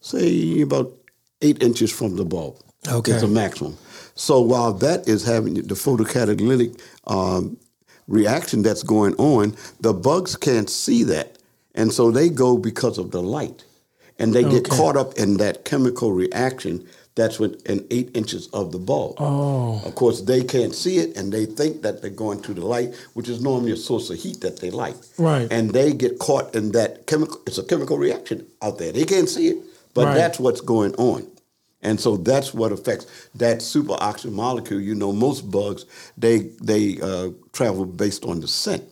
say 0.10 0.62
about 0.62 0.92
eight 1.42 1.62
inches 1.62 1.92
from 1.92 2.16
the 2.16 2.26
bulb. 2.26 2.58
Okay. 2.88 3.12
It's 3.14 3.24
a 3.24 3.28
maximum. 3.28 3.78
So 4.16 4.42
while 4.42 4.74
that 4.74 5.08
is 5.08 5.24
having 5.26 5.54
the 5.54 5.76
photocatalytic 5.76 6.80
um, 7.08 7.58
reaction 8.08 8.62
that's 8.64 8.84
going 8.84 9.16
on, 9.16 9.56
the 9.80 9.94
bugs 9.94 10.36
can't 10.36 10.70
see 10.70 11.04
that. 11.04 11.38
And 11.76 11.94
so 11.94 12.12
they 12.12 12.30
go 12.30 12.58
because 12.58 12.98
of 12.98 13.12
the 13.12 13.22
light. 13.22 13.64
And 14.18 14.34
they 14.34 14.44
get 14.44 14.68
Okay. 14.68 14.76
caught 14.78 14.98
up 14.98 15.14
in 15.18 15.38
that 15.38 15.64
chemical 15.64 16.12
reaction 16.12 16.86
that's 17.16 17.40
within 17.40 17.86
eight 17.90 18.10
inches 18.16 18.48
of 18.54 18.72
the 18.72 18.78
bulb. 18.80 19.16
Oh. 19.18 19.82
Of 19.86 19.96
course, 19.96 20.22
they 20.22 20.44
can't 20.44 20.74
see 20.76 20.98
it 20.98 21.16
and 21.18 21.32
they 21.32 21.46
think 21.46 21.82
that 21.84 22.02
they're 22.02 22.10
going 22.12 22.42
to 22.42 22.54
the 22.54 22.66
light, 22.66 22.94
which 23.14 23.30
is 23.30 23.42
normally 23.42 23.72
a 23.72 23.78
source 23.78 24.10
of 24.10 24.18
heat 24.18 24.42
that 24.42 24.60
they 24.60 24.72
like. 24.72 24.96
Right. 25.18 25.48
And 25.52 25.72
they 25.72 25.94
get 25.94 26.20
caught 26.20 26.54
in 26.56 26.72
that 26.74 27.08
chemical, 27.08 27.40
it's 27.48 27.58
a 27.58 27.64
chemical 27.64 27.98
reaction 27.98 28.46
out 28.62 28.78
there. 28.78 28.92
They 28.92 29.06
can't 29.06 29.28
see 29.30 29.48
it, 29.50 29.58
but 29.94 30.06
Right. 30.06 30.16
that's 30.16 30.40
what's 30.40 30.62
going 30.62 30.94
on. 30.96 31.28
And 31.82 32.00
so 32.00 32.18
that's 32.18 32.54
what 32.54 32.72
affects 32.72 33.08
that 33.36 33.60
superoxygen 33.60 34.34
molecule. 34.34 34.82
You 34.82 34.96
know, 34.96 35.14
most 35.14 35.50
bugs, 35.50 35.86
they, 36.18 36.50
they 36.62 37.00
uh, 37.02 37.30
travel 37.54 37.86
based 37.86 38.26
on 38.26 38.42
the 38.42 38.48
scent. 38.48 38.84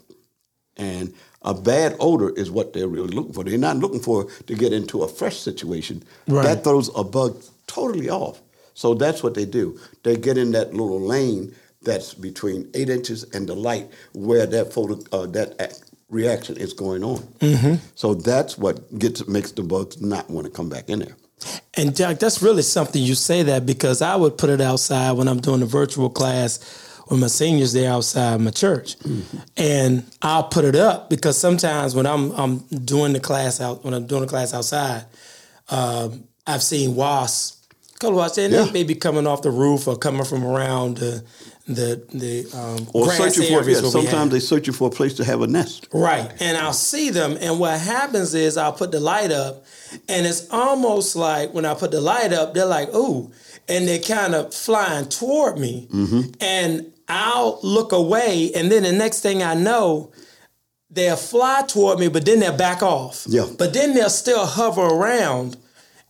And 0.78 1.14
a 1.42 1.54
bad 1.54 1.96
odor 2.00 2.30
is 2.30 2.50
what 2.50 2.74
they're 2.74 2.88
really 2.88 3.14
looking 3.14 3.34
for. 3.34 3.44
They're 3.44 3.58
not 3.58 3.78
looking 3.78 4.00
for 4.00 4.26
to 4.48 4.56
get 4.56 4.72
into 4.74 5.04
a 5.04 5.08
fresh 5.08 5.38
situation. 5.38 6.04
Right. 6.28 6.44
That 6.44 6.64
throws 6.64 6.90
a 6.96 7.04
bug 7.04 7.42
totally 7.68 8.10
off. 8.10 8.42
So 8.74 8.94
that's 8.94 9.24
what 9.24 9.34
they 9.34 9.46
do. 9.46 9.80
They 10.04 10.16
get 10.16 10.38
in 10.38 10.52
that 10.52 10.74
little 10.74 11.02
lane 11.02 11.54
that's 11.82 12.14
between 12.14 12.70
eight 12.74 12.90
inches 12.90 13.24
and 13.34 13.48
the 13.48 13.56
light 13.56 13.90
where 14.14 14.46
that 14.46 14.74
photo 14.74 15.00
uh, 15.12 15.26
that 15.28 15.80
reaction 16.10 16.58
is 16.58 16.74
going 16.74 17.04
on. 17.04 17.20
Mm-hmm. 17.40 17.76
So 17.96 18.14
that's 18.14 18.58
what 18.58 18.98
gets 18.98 19.28
makes 19.28 19.52
the 19.52 19.64
bugs 19.64 20.02
not 20.02 20.30
want 20.30 20.46
to 20.46 20.52
come 20.52 20.70
back 20.70 20.90
in 20.90 21.00
there. 21.00 21.16
And 21.76 21.96
Jack, 21.96 22.18
that's 22.20 22.42
really 22.42 22.64
something 22.64 23.02
you 23.02 23.14
say 23.14 23.44
that 23.44 23.66
because 23.66 24.02
I 24.02 24.16
would 24.16 24.38
put 24.38 24.50
it 24.50 24.62
outside 24.62 25.12
when 25.12 25.28
I'm 25.28 25.40
doing 25.40 25.62
a 25.62 25.66
virtual 25.68 26.10
class 26.10 26.84
with 27.10 27.20
my 27.20 27.28
seniors 27.28 27.74
there 27.74 27.92
outside 27.92 28.42
my 28.42 28.52
church, 28.52 28.96
and 29.56 30.04
I'll 30.22 30.44
put 30.44 30.66
it 30.66 30.76
up 30.76 31.10
because 31.10 31.38
sometimes 31.38 31.96
when 31.96 32.06
I'm 32.06 32.32
I'm 32.32 32.58
doing 32.84 33.14
the 33.14 33.20
class 33.20 33.62
out 33.62 33.86
when 33.86 33.94
I'm 33.94 34.08
doing 34.08 34.22
the 34.24 34.28
class 34.28 34.54
outside, 34.54 35.06
um, 35.70 36.26
I've 36.46 36.64
seen 36.64 36.96
wasps, 36.96 37.66
a 37.96 38.00
couple 38.00 38.18
wasps, 38.18 38.40
and 38.40 38.54
Yeah. 38.54 38.64
they 38.66 38.72
may 38.72 38.84
be 38.84 38.96
coming 38.96 39.26
off 39.28 39.42
the 39.42 39.52
roof 39.52 39.88
or 39.88 39.96
coming 39.96 40.26
from 40.26 40.44
around 40.44 40.98
the 40.98 41.24
the 41.68 42.02
the 42.14 42.46
um, 42.58 42.88
Or 42.94 43.06
grass 43.06 43.18
searching 43.18 43.44
for 43.44 43.44
areas 43.44 43.52
yeah, 43.52 43.60
where 43.60 43.66
we 43.66 43.74
have. 43.74 43.92
sometimes 43.92 44.32
they 44.32 44.40
searching 44.40 44.74
for 44.74 44.88
a 44.88 44.92
place 44.92 45.14
to 45.16 45.26
have 45.26 45.42
a 45.42 45.48
nest. 45.48 45.88
Right. 45.94 46.32
And 46.40 46.58
I'll 46.58 46.74
see 46.74 47.10
them. 47.10 47.38
And 47.42 47.60
what 47.60 47.80
happens 47.80 48.34
is 48.34 48.58
I'll 48.58 48.74
put 48.74 48.92
the 48.92 49.00
light 49.00 49.32
up, 49.32 49.66
and 50.08 50.26
it's 50.26 50.50
almost 50.50 51.16
like 51.16 51.54
when 51.54 51.66
I 51.66 51.74
put 51.74 51.92
the 51.92 52.02
light 52.02 52.32
up, 52.34 52.54
they're 52.54 52.66
like, 52.66 52.94
ooh, 52.96 53.32
and 53.68 53.88
they're 53.88 54.00
kind 54.00 54.34
of 54.34 54.54
flying 54.54 55.10
toward 55.10 55.58
me. 55.58 55.88
And 56.40 56.94
I'll 57.10 57.60
look 57.64 57.92
away, 57.92 58.52
and 58.56 58.72
then 58.72 58.84
the 58.84 58.92
next 58.94 59.20
thing 59.22 59.44
I 59.44 59.54
know, 59.54 60.12
they'll 60.90 61.16
fly 61.18 61.64
toward 61.68 62.00
me, 62.00 62.08
but 62.08 62.26
then 62.26 62.40
they'll 62.40 62.56
back 62.56 62.82
off. 62.82 63.26
Yeah. 63.28 63.46
But 63.58 63.74
then 63.74 63.94
they'll 63.94 64.10
still 64.10 64.46
hover 64.46 64.84
around. 64.86 65.58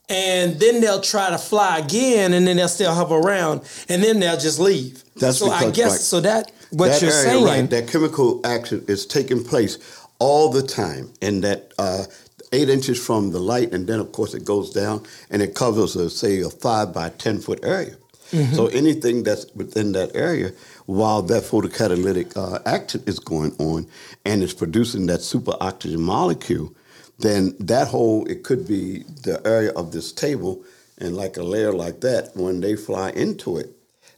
And 0.09 0.57
then 0.57 0.79
they'll 0.79 1.01
try 1.01 1.31
to 1.31 1.37
fly 1.37 1.79
again, 1.79 2.31
and 2.31 2.47
then 2.47 2.55
they'll 2.55 2.69
still 2.69 2.93
hover 2.93 3.15
around, 3.15 3.63
and 3.89 4.01
then 4.01 4.21
they'll 4.21 4.37
just 4.37 4.57
leave. 4.57 5.03
That's 5.19 5.39
so 5.39 5.51
I 5.51 5.71
guess 5.71 6.03
so 6.05 6.19
that 6.21 6.51
what 6.71 6.87
that 6.89 7.01
you're 7.01 7.11
area, 7.11 7.23
saying, 7.23 7.45
right? 7.45 7.69
That 7.69 7.87
chemical 7.87 8.41
action 8.45 8.83
is 8.87 9.05
taking 9.05 9.43
place 9.43 9.77
all 10.19 10.49
the 10.49 10.63
time, 10.63 11.11
and 11.21 11.43
that 11.43 11.73
uh, 11.77 12.05
eight 12.51 12.69
inches 12.69 13.03
from 13.03 13.31
the 13.31 13.39
light, 13.39 13.73
and 13.73 13.87
then 13.87 13.99
of 13.99 14.11
course 14.11 14.33
it 14.33 14.45
goes 14.45 14.71
down 14.71 15.03
and 15.29 15.41
it 15.41 15.53
covers, 15.53 15.95
a, 15.95 16.09
say, 16.09 16.41
a 16.41 16.49
five 16.49 16.93
by 16.93 17.09
ten 17.09 17.39
foot 17.39 17.59
area. 17.63 17.95
Mm-hmm. 18.31 18.55
So 18.55 18.67
anything 18.67 19.23
that's 19.23 19.45
within 19.55 19.93
that 19.93 20.13
area, 20.13 20.51
while 20.85 21.21
that 21.21 21.43
photocatalytic 21.43 22.35
uh, 22.35 22.59
action 22.65 23.01
is 23.05 23.19
going 23.19 23.55
on 23.57 23.87
and 24.25 24.43
it's 24.43 24.53
producing 24.53 25.05
that 25.05 25.21
super 25.21 25.53
oxygen 25.61 26.01
molecule, 26.01 26.75
then 27.19 27.55
that 27.59 27.87
whole 27.87 28.25
it 28.27 28.43
could 28.43 28.67
be 28.67 29.03
the 29.23 29.41
area 29.45 29.71
of 29.71 29.91
this 29.93 30.11
table, 30.11 30.63
and 30.97 31.15
like 31.15 31.37
a 31.37 31.43
layer 31.43 31.71
like 31.71 32.01
that, 32.01 32.35
when 32.35 32.59
they 32.59 32.75
fly 32.75 33.11
into 33.11 33.57
it, 33.57 33.76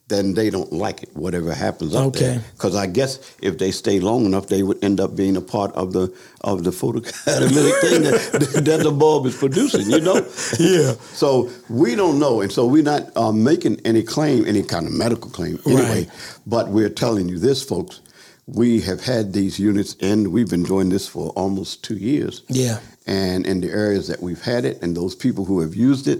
then 0.09 0.33
they 0.33 0.49
don't 0.49 0.73
like 0.73 1.03
it, 1.03 1.09
whatever 1.15 1.53
happens 1.53 1.95
up 1.95 2.07
Okay. 2.07 2.19
there. 2.25 2.43
Because 2.53 2.75
I 2.75 2.87
guess 2.87 3.19
if 3.41 3.57
they 3.59 3.71
stay 3.71 3.99
long 3.99 4.25
enough, 4.25 4.47
they 4.47 4.63
would 4.63 4.83
end 4.83 4.99
up 4.99 5.15
being 5.15 5.37
a 5.37 5.41
part 5.41 5.71
of 5.75 5.93
the 5.93 6.11
of 6.41 6.63
the 6.63 6.71
photocatalytic 6.71 7.81
thing 7.81 8.03
that, 8.03 8.63
that 8.65 8.83
the 8.83 8.91
bulb 8.91 9.25
is 9.27 9.35
producing. 9.37 9.89
You 9.89 10.01
know? 10.01 10.15
Yeah. 10.59 10.93
So 11.13 11.49
we 11.69 11.95
don't 11.95 12.19
know, 12.19 12.41
and 12.41 12.51
so 12.51 12.65
we're 12.65 12.83
not 12.83 13.15
uh, 13.15 13.31
making 13.31 13.79
any 13.85 14.03
claim, 14.03 14.45
any 14.45 14.63
kind 14.63 14.85
of 14.87 14.91
medical 14.93 15.29
claim 15.31 15.59
anyway. 15.65 15.83
Right. 16.05 16.09
But 16.47 16.69
we're 16.69 16.89
telling 16.89 17.29
you 17.29 17.39
this, 17.39 17.63
folks. 17.63 18.01
We 18.53 18.81
have 18.81 19.01
had 19.03 19.33
these 19.33 19.59
units 19.59 19.95
and 20.01 20.29
We've 20.33 20.49
been 20.49 20.63
doing 20.63 20.89
this 20.89 21.07
for 21.07 21.29
almost 21.29 21.83
two 21.83 21.95
years. 21.97 22.41
yeah, 22.47 22.79
And 23.05 23.45
in 23.45 23.61
the 23.61 23.69
areas 23.69 24.07
that 24.07 24.21
we've 24.21 24.41
had 24.41 24.65
it, 24.65 24.81
and 24.81 24.95
those 24.95 25.15
people 25.15 25.45
who 25.45 25.59
have 25.61 25.75
used 25.75 26.07
it, 26.07 26.19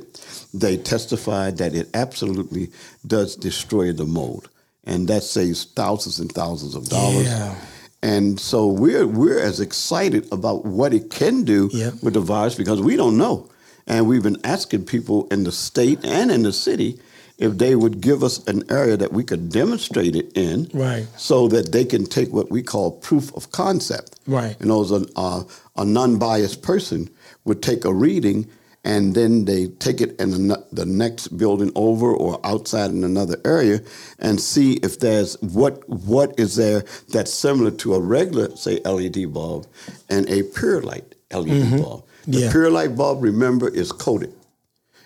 they 0.54 0.78
testified 0.78 1.58
that 1.58 1.74
it 1.76 1.90
absolutely 1.94 2.70
does 3.06 3.36
destroy 3.36 3.94
the 3.94 4.06
mold, 4.06 4.50
and 4.84 5.08
that 5.08 5.24
saves 5.24 5.66
thousands 5.66 6.20
and 6.20 6.32
thousands 6.32 6.76
of 6.76 6.88
dollars. 6.90 7.26
Yeah. 7.26 7.56
And 8.02 8.40
so 8.40 8.68
we're 8.68 9.06
we're 9.06 9.40
as 9.40 9.60
excited 9.60 10.26
about 10.32 10.66
what 10.66 10.94
it 10.94 11.10
can 11.10 11.44
do 11.44 11.70
Yep. 11.74 11.94
with 12.04 12.14
the 12.14 12.22
virus 12.22 12.56
because 12.56 12.82
we 12.82 12.96
don't 12.96 13.18
know, 13.18 13.50
and 13.88 14.08
we've 14.08 14.24
been 14.24 14.40
asking 14.44 14.86
people 14.86 15.28
in 15.32 15.44
the 15.44 15.52
state 15.52 16.00
and 16.06 16.32
in 16.32 16.44
the 16.44 16.54
city 16.54 17.00
if 17.40 17.58
they 17.58 17.74
would 17.76 18.02
give 18.02 18.22
us 18.24 18.46
an 18.48 18.64
area 18.70 18.98
that 18.98 19.12
we 19.14 19.24
could 19.24 19.50
demonstrate 19.50 20.16
it 20.16 20.32
in, 20.36 20.70
Right. 20.74 21.08
so 21.18 21.48
that 21.48 21.72
they 21.72 21.86
can 21.86 22.06
take 22.06 22.32
what 22.34 22.52
we 22.52 22.62
call 22.62 22.92
proof 22.92 23.34
of 23.36 23.52
concept. 23.52 24.20
Right. 24.28 24.56
You 24.60 24.68
know, 24.68 24.82
as 24.84 24.92
a, 24.92 25.06
uh, 25.16 25.44
a 25.78 25.86
non-biased 25.86 26.62
person 26.62 27.10
would 27.46 27.62
take 27.62 27.86
a 27.86 27.94
reading 27.94 28.48
and 28.86 29.14
then 29.14 29.46
they 29.46 29.68
take 29.68 30.00
it 30.02 30.20
in 30.22 30.48
the, 30.50 30.66
the 30.72 30.86
next 30.86 31.30
building 31.38 31.72
over 31.76 32.14
or 32.14 32.40
outside 32.46 32.92
in 32.92 33.04
another 33.04 33.38
area 33.44 33.82
and 34.20 34.40
see 34.40 34.74
if 34.84 35.00
there's 35.00 35.36
what 35.42 35.88
what 35.90 36.34
is 36.40 36.56
there 36.56 36.84
that's 37.10 37.34
similar 37.34 37.72
to 37.72 37.94
a 37.96 38.00
regular, 38.00 38.56
say, 38.56 38.80
LED 38.86 39.34
bulb 39.34 39.68
and 40.10 40.30
a 40.30 40.44
pure 40.44 40.82
light 40.82 41.16
LED 41.32 41.82
bulb. 41.82 42.04
The 42.28 42.40
Yeah. 42.42 42.52
pure 42.52 42.70
light 42.70 42.96
bulb, 42.96 43.22
remember, 43.24 43.68
is 43.68 43.92
coated. 43.92 44.34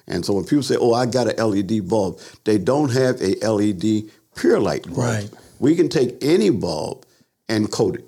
And 0.08 0.26
so 0.26 0.34
when 0.34 0.44
people 0.44 0.63
say, 0.63 0.76
"Oh, 0.78 0.94
I 0.94 1.06
got 1.06 1.28
an 1.28 1.39
LED 1.39 1.88
bulb," 1.88 2.20
they 2.44 2.58
don't 2.58 2.92
have 2.92 3.22
a 3.22 3.36
LED 3.46 4.10
pure 4.36 4.60
light 4.60 4.84
bulb. 4.84 4.98
Right. 4.98 5.30
We 5.60 5.76
can 5.76 5.89
take 5.89 6.18
any 6.22 6.50
bulb 6.50 7.06
and 7.48 7.72
coat 7.72 7.96
it. 7.96 8.06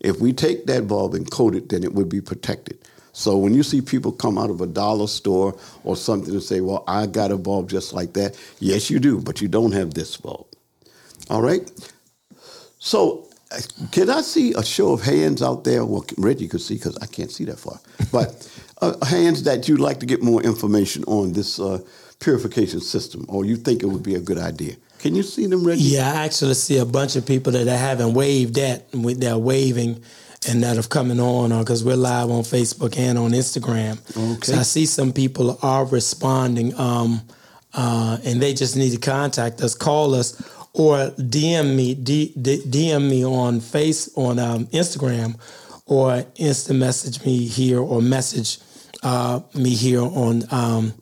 If 0.00 0.20
we 0.20 0.32
take 0.32 0.66
that 0.66 0.86
bulb 0.86 1.14
and 1.14 1.30
coat 1.30 1.54
it, 1.54 1.70
then 1.70 1.82
it 1.82 1.94
would 1.94 2.08
be 2.08 2.20
protected. 2.20 2.78
So 3.12 3.38
when 3.38 3.54
you 3.54 3.62
see 3.62 3.80
people 3.80 4.12
come 4.12 4.36
out 4.36 4.50
of 4.50 4.60
a 4.60 4.66
dollar 4.66 5.06
store 5.06 5.56
or 5.84 5.96
something 5.96 6.34
and 6.34 6.42
say, 6.42 6.60
"Well, 6.60 6.84
I 6.86 7.06
got 7.06 7.32
a 7.32 7.38
bulb 7.38 7.70
just 7.70 7.94
like 7.94 8.12
that," 8.12 8.34
yes, 8.60 8.90
you 8.90 8.98
do, 8.98 9.20
but 9.20 9.40
you 9.40 9.48
don't 9.48 9.72
have 9.72 9.94
this 9.94 10.16
bulb. 10.18 10.46
All 11.30 11.40
right. 11.40 11.70
So, 12.78 13.26
uh, 13.50 13.60
can 13.90 14.10
I 14.10 14.20
see 14.20 14.52
a 14.52 14.62
show 14.62 14.92
of 14.92 15.02
hands 15.02 15.40
out 15.40 15.64
there? 15.64 15.84
Well, 15.84 16.04
Reggie 16.18 16.46
could 16.46 16.60
see 16.60 16.74
because 16.74 16.96
I 16.98 17.06
can't 17.06 17.30
see 17.32 17.44
that 17.46 17.58
far. 17.58 17.80
But 18.12 18.48
uh, 18.82 19.04
hands 19.06 19.42
that 19.44 19.68
you'd 19.68 19.80
like 19.80 20.00
to 20.00 20.06
get 20.06 20.22
more 20.22 20.42
information 20.42 21.04
on 21.04 21.32
this 21.32 21.58
uh, 21.58 21.78
purification 22.20 22.80
system, 22.80 23.24
or 23.28 23.44
you 23.44 23.56
think 23.56 23.82
it 23.82 23.86
would 23.86 24.02
be 24.02 24.14
a 24.14 24.20
good 24.20 24.38
idea. 24.38 24.76
Can 24.98 25.14
you 25.14 25.22
see 25.22 25.46
them, 25.46 25.64
Reggie? 25.64 25.82
Yeah, 25.82 26.12
I 26.12 26.24
actually 26.24 26.54
see 26.54 26.78
a 26.78 26.84
bunch 26.84 27.16
of 27.16 27.26
people 27.26 27.52
that 27.52 27.68
I 27.68 27.76
haven't 27.76 28.14
waved 28.14 28.58
at, 28.58 28.90
they're 28.92 29.38
waving 29.38 30.02
and 30.48 30.62
that 30.62 30.76
have 30.76 30.88
coming 30.88 31.20
on 31.20 31.58
because 31.58 31.84
we're 31.84 31.96
live 31.96 32.30
on 32.30 32.42
Facebook 32.42 32.96
and 32.96 33.18
on 33.18 33.32
Instagram. 33.32 33.98
Okay. 34.34 34.52
So 34.52 34.58
I 34.58 34.62
see 34.62 34.86
some 34.86 35.12
people 35.12 35.58
are 35.62 35.84
responding, 35.84 36.78
um, 36.78 37.22
uh, 37.74 38.18
and 38.24 38.40
they 38.40 38.54
just 38.54 38.76
need 38.76 38.90
to 38.90 38.98
contact 38.98 39.60
us, 39.60 39.74
call 39.74 40.14
us, 40.14 40.40
or 40.72 41.10
DM 41.18 41.74
me, 41.74 41.94
D, 41.94 42.32
D, 42.40 42.62
DM 42.66 43.08
me 43.08 43.24
on 43.24 43.60
Face 43.60 44.10
on 44.16 44.38
um, 44.38 44.66
Instagram, 44.66 45.38
or 45.86 46.24
instant 46.36 46.78
message 46.78 47.24
me 47.24 47.46
here 47.46 47.80
or 47.80 48.02
message 48.02 48.58
uh, 49.06 49.40
me 49.54 49.70
here 49.70 50.02
on 50.02 50.42
um, 50.50 50.92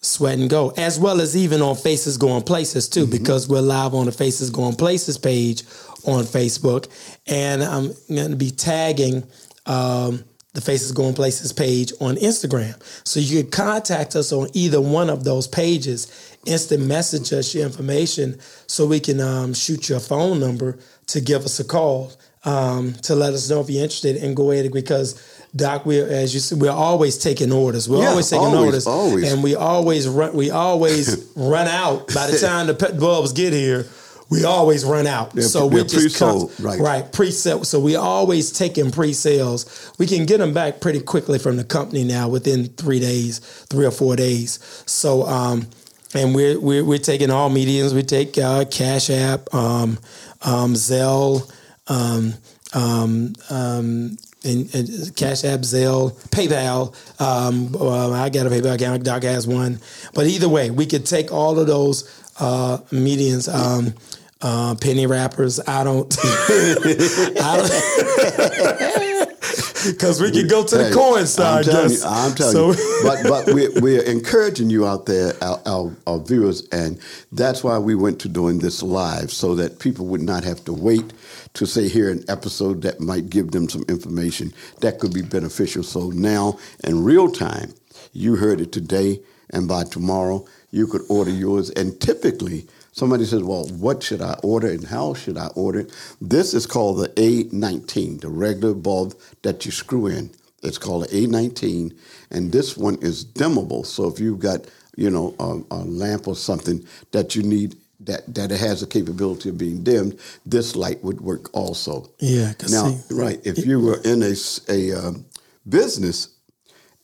Sweat 0.00 0.38
and 0.38 0.48
Go, 0.48 0.70
as 0.78 0.98
well 0.98 1.20
as 1.20 1.36
even 1.36 1.60
on 1.60 1.76
Faces 1.76 2.16
Going 2.16 2.42
Places 2.42 2.88
too, 2.88 3.02
mm-hmm. 3.02 3.18
because 3.18 3.46
we're 3.46 3.60
live 3.60 3.92
on 3.92 4.06
the 4.06 4.12
Faces 4.12 4.48
Going 4.48 4.76
Places 4.76 5.18
page 5.18 5.62
on 6.06 6.24
Facebook, 6.24 6.88
and 7.26 7.62
I'm 7.62 7.92
going 8.08 8.30
to 8.30 8.36
be 8.36 8.50
tagging. 8.50 9.24
Um, 9.66 10.24
the 10.54 10.62
Faces 10.62 10.90
Going 10.92 11.14
Places 11.14 11.52
page 11.52 11.92
on 12.00 12.16
Instagram. 12.16 12.74
So 13.06 13.20
you 13.20 13.42
can 13.42 13.50
contact 13.52 14.16
us 14.16 14.32
on 14.32 14.48
either 14.54 14.80
one 14.80 15.10
of 15.10 15.22
those 15.22 15.46
pages, 15.46 16.36
instant 16.46 16.84
message 16.84 17.32
us 17.34 17.54
your 17.54 17.64
information 17.64 18.40
so 18.66 18.86
we 18.86 18.98
can 18.98 19.20
um, 19.20 19.52
shoot 19.52 19.88
your 19.88 20.00
phone 20.00 20.40
number 20.40 20.78
to 21.08 21.20
give 21.20 21.44
us 21.44 21.60
a 21.60 21.64
call 21.64 22.12
um, 22.44 22.94
to 22.94 23.14
let 23.14 23.34
us 23.34 23.50
know 23.50 23.60
if 23.60 23.68
you're 23.68 23.82
interested 23.82 24.16
and 24.16 24.36
go 24.36 24.50
ahead 24.50 24.72
because 24.72 25.37
Doc, 25.56 25.86
we 25.86 26.00
as 26.00 26.34
you 26.34 26.40
see, 26.40 26.54
we're 26.54 26.70
always 26.70 27.18
taking 27.18 27.52
orders. 27.52 27.88
We're 27.88 28.02
yeah, 28.02 28.10
always 28.10 28.28
taking 28.28 28.46
always, 28.46 28.64
orders, 28.64 28.86
always. 28.86 29.32
and 29.32 29.42
we 29.42 29.54
always 29.54 30.06
run. 30.06 30.34
We 30.34 30.50
always 30.50 31.30
run 31.36 31.66
out 31.66 32.08
by 32.14 32.30
the 32.30 32.38
time 32.38 32.66
the 32.66 32.74
pet 32.74 32.98
bulbs 32.98 33.32
get 33.32 33.52
here. 33.52 33.86
We 34.30 34.44
always 34.44 34.84
run 34.84 35.06
out, 35.06 35.32
they're, 35.32 35.42
so 35.44 35.66
we 35.66 35.82
just 35.84 36.18
come, 36.18 36.50
right, 36.60 36.78
right 36.78 37.12
pre-sale. 37.12 37.64
So 37.64 37.80
we 37.80 37.96
always 37.96 38.52
taking 38.52 38.90
pre-sales. 38.90 39.90
We 39.98 40.06
can 40.06 40.26
get 40.26 40.36
them 40.36 40.52
back 40.52 40.82
pretty 40.82 41.00
quickly 41.00 41.38
from 41.38 41.56
the 41.56 41.64
company 41.64 42.04
now 42.04 42.28
within 42.28 42.66
three 42.66 43.00
days, 43.00 43.38
three 43.70 43.86
or 43.86 43.90
four 43.90 44.16
days. 44.16 44.58
So, 44.84 45.22
um, 45.22 45.66
and 46.12 46.34
we're, 46.34 46.60
we're 46.60 46.84
we're 46.84 46.98
taking 46.98 47.30
all 47.30 47.48
mediums. 47.48 47.94
We 47.94 48.02
take 48.02 48.36
uh, 48.36 48.66
Cash 48.66 49.08
App, 49.08 49.52
um, 49.54 49.98
um, 50.42 50.74
Zelle. 50.74 51.50
Um, 51.86 52.34
um, 52.74 53.32
um, 53.48 54.18
and, 54.44 54.74
and, 54.74 55.16
Cash 55.16 55.44
App, 55.44 55.60
Zelle, 55.60 56.12
PayPal. 56.30 56.94
Um, 57.20 57.74
uh, 57.74 58.12
I 58.12 58.28
got 58.30 58.46
a 58.46 58.50
PayPal 58.50 58.74
account. 58.74 59.04
Doc 59.04 59.22
has 59.24 59.46
one. 59.46 59.80
But 60.14 60.26
either 60.26 60.48
way, 60.48 60.70
we 60.70 60.86
could 60.86 61.06
take 61.06 61.32
all 61.32 61.58
of 61.58 61.66
those 61.66 62.08
uh, 62.38 62.78
mediums. 62.90 63.48
Um, 63.48 63.94
uh, 64.40 64.76
penny 64.76 65.06
wrappers. 65.06 65.58
I 65.66 65.82
don't. 65.82 66.16
I 66.22 67.68
don't. 67.68 69.34
Because 69.86 70.20
we 70.20 70.30
can 70.30 70.48
go 70.48 70.64
to 70.64 70.76
the 70.76 70.90
coin 70.92 71.26
side. 71.26 71.58
I'm 71.58 71.72
telling 71.72 71.90
you, 71.92 72.02
I'm 72.04 72.34
telling 72.34 72.52
so. 72.52 72.72
you. 72.72 73.02
But 73.04 73.22
but 73.22 73.54
we're, 73.54 73.80
we're 73.80 74.02
encouraging 74.02 74.70
you 74.70 74.86
out 74.86 75.06
there, 75.06 75.32
our, 75.40 75.60
our, 75.66 75.96
our 76.06 76.18
viewers, 76.18 76.66
and 76.72 76.98
that's 77.30 77.62
why 77.62 77.78
we 77.78 77.94
went 77.94 78.20
to 78.20 78.28
doing 78.28 78.58
this 78.58 78.82
live 78.82 79.30
so 79.30 79.54
that 79.54 79.78
people 79.78 80.06
would 80.06 80.20
not 80.20 80.42
have 80.44 80.64
to 80.64 80.72
wait 80.72 81.12
to 81.54 81.66
say 81.66 81.88
here 81.88 82.10
an 82.10 82.24
episode 82.28 82.82
that 82.82 83.00
might 83.00 83.30
give 83.30 83.50
them 83.50 83.68
some 83.68 83.84
information 83.88 84.52
that 84.80 84.98
could 84.98 85.12
be 85.12 85.22
beneficial. 85.22 85.82
So 85.82 86.10
now 86.10 86.58
in 86.84 87.04
real 87.04 87.30
time, 87.30 87.74
you 88.12 88.36
heard 88.36 88.60
it 88.60 88.72
today, 88.72 89.20
and 89.50 89.68
by 89.68 89.84
tomorrow 89.84 90.46
you 90.70 90.86
could 90.86 91.02
order 91.08 91.30
yours. 91.30 91.70
And 91.70 92.00
typically, 92.00 92.66
somebody 92.92 93.24
says, 93.24 93.42
"Well, 93.42 93.66
what 93.68 94.02
should 94.02 94.20
I 94.22 94.34
order 94.42 94.68
and 94.68 94.84
how 94.84 95.14
should 95.14 95.38
I 95.38 95.48
order 95.48 95.80
it?" 95.80 95.90
This 96.20 96.54
is 96.54 96.66
called 96.66 96.98
the 96.98 97.08
A19, 97.10 98.20
the 98.20 98.28
regular 98.28 98.74
bulb 98.74 99.14
that 99.42 99.64
you 99.66 99.72
screw 99.72 100.06
in. 100.06 100.30
It's 100.62 100.78
called 100.78 101.04
the 101.04 101.16
A19, 101.16 101.92
and 102.30 102.52
this 102.52 102.76
one 102.76 102.96
is 103.00 103.24
dimmable. 103.24 103.86
So 103.86 104.08
if 104.08 104.20
you've 104.20 104.40
got 104.40 104.66
you 104.96 105.10
know 105.10 105.34
a, 105.38 105.60
a 105.74 105.80
lamp 105.84 106.28
or 106.28 106.36
something 106.36 106.84
that 107.12 107.36
you 107.36 107.42
need 107.42 107.76
that 108.00 108.34
that 108.34 108.52
it 108.52 108.60
has 108.60 108.80
the 108.80 108.86
capability 108.86 109.48
of 109.48 109.58
being 109.58 109.82
dimmed, 109.82 110.18
this 110.46 110.76
light 110.76 111.02
would 111.02 111.20
work 111.20 111.54
also. 111.54 112.10
Yeah. 112.18 112.52
Now, 112.70 112.90
see, 112.90 113.14
right, 113.14 113.40
if 113.44 113.64
you 113.66 113.80
were 113.80 114.00
in 114.04 114.22
a 114.22 114.34
a 114.68 114.92
um, 114.92 115.24
business 115.68 116.28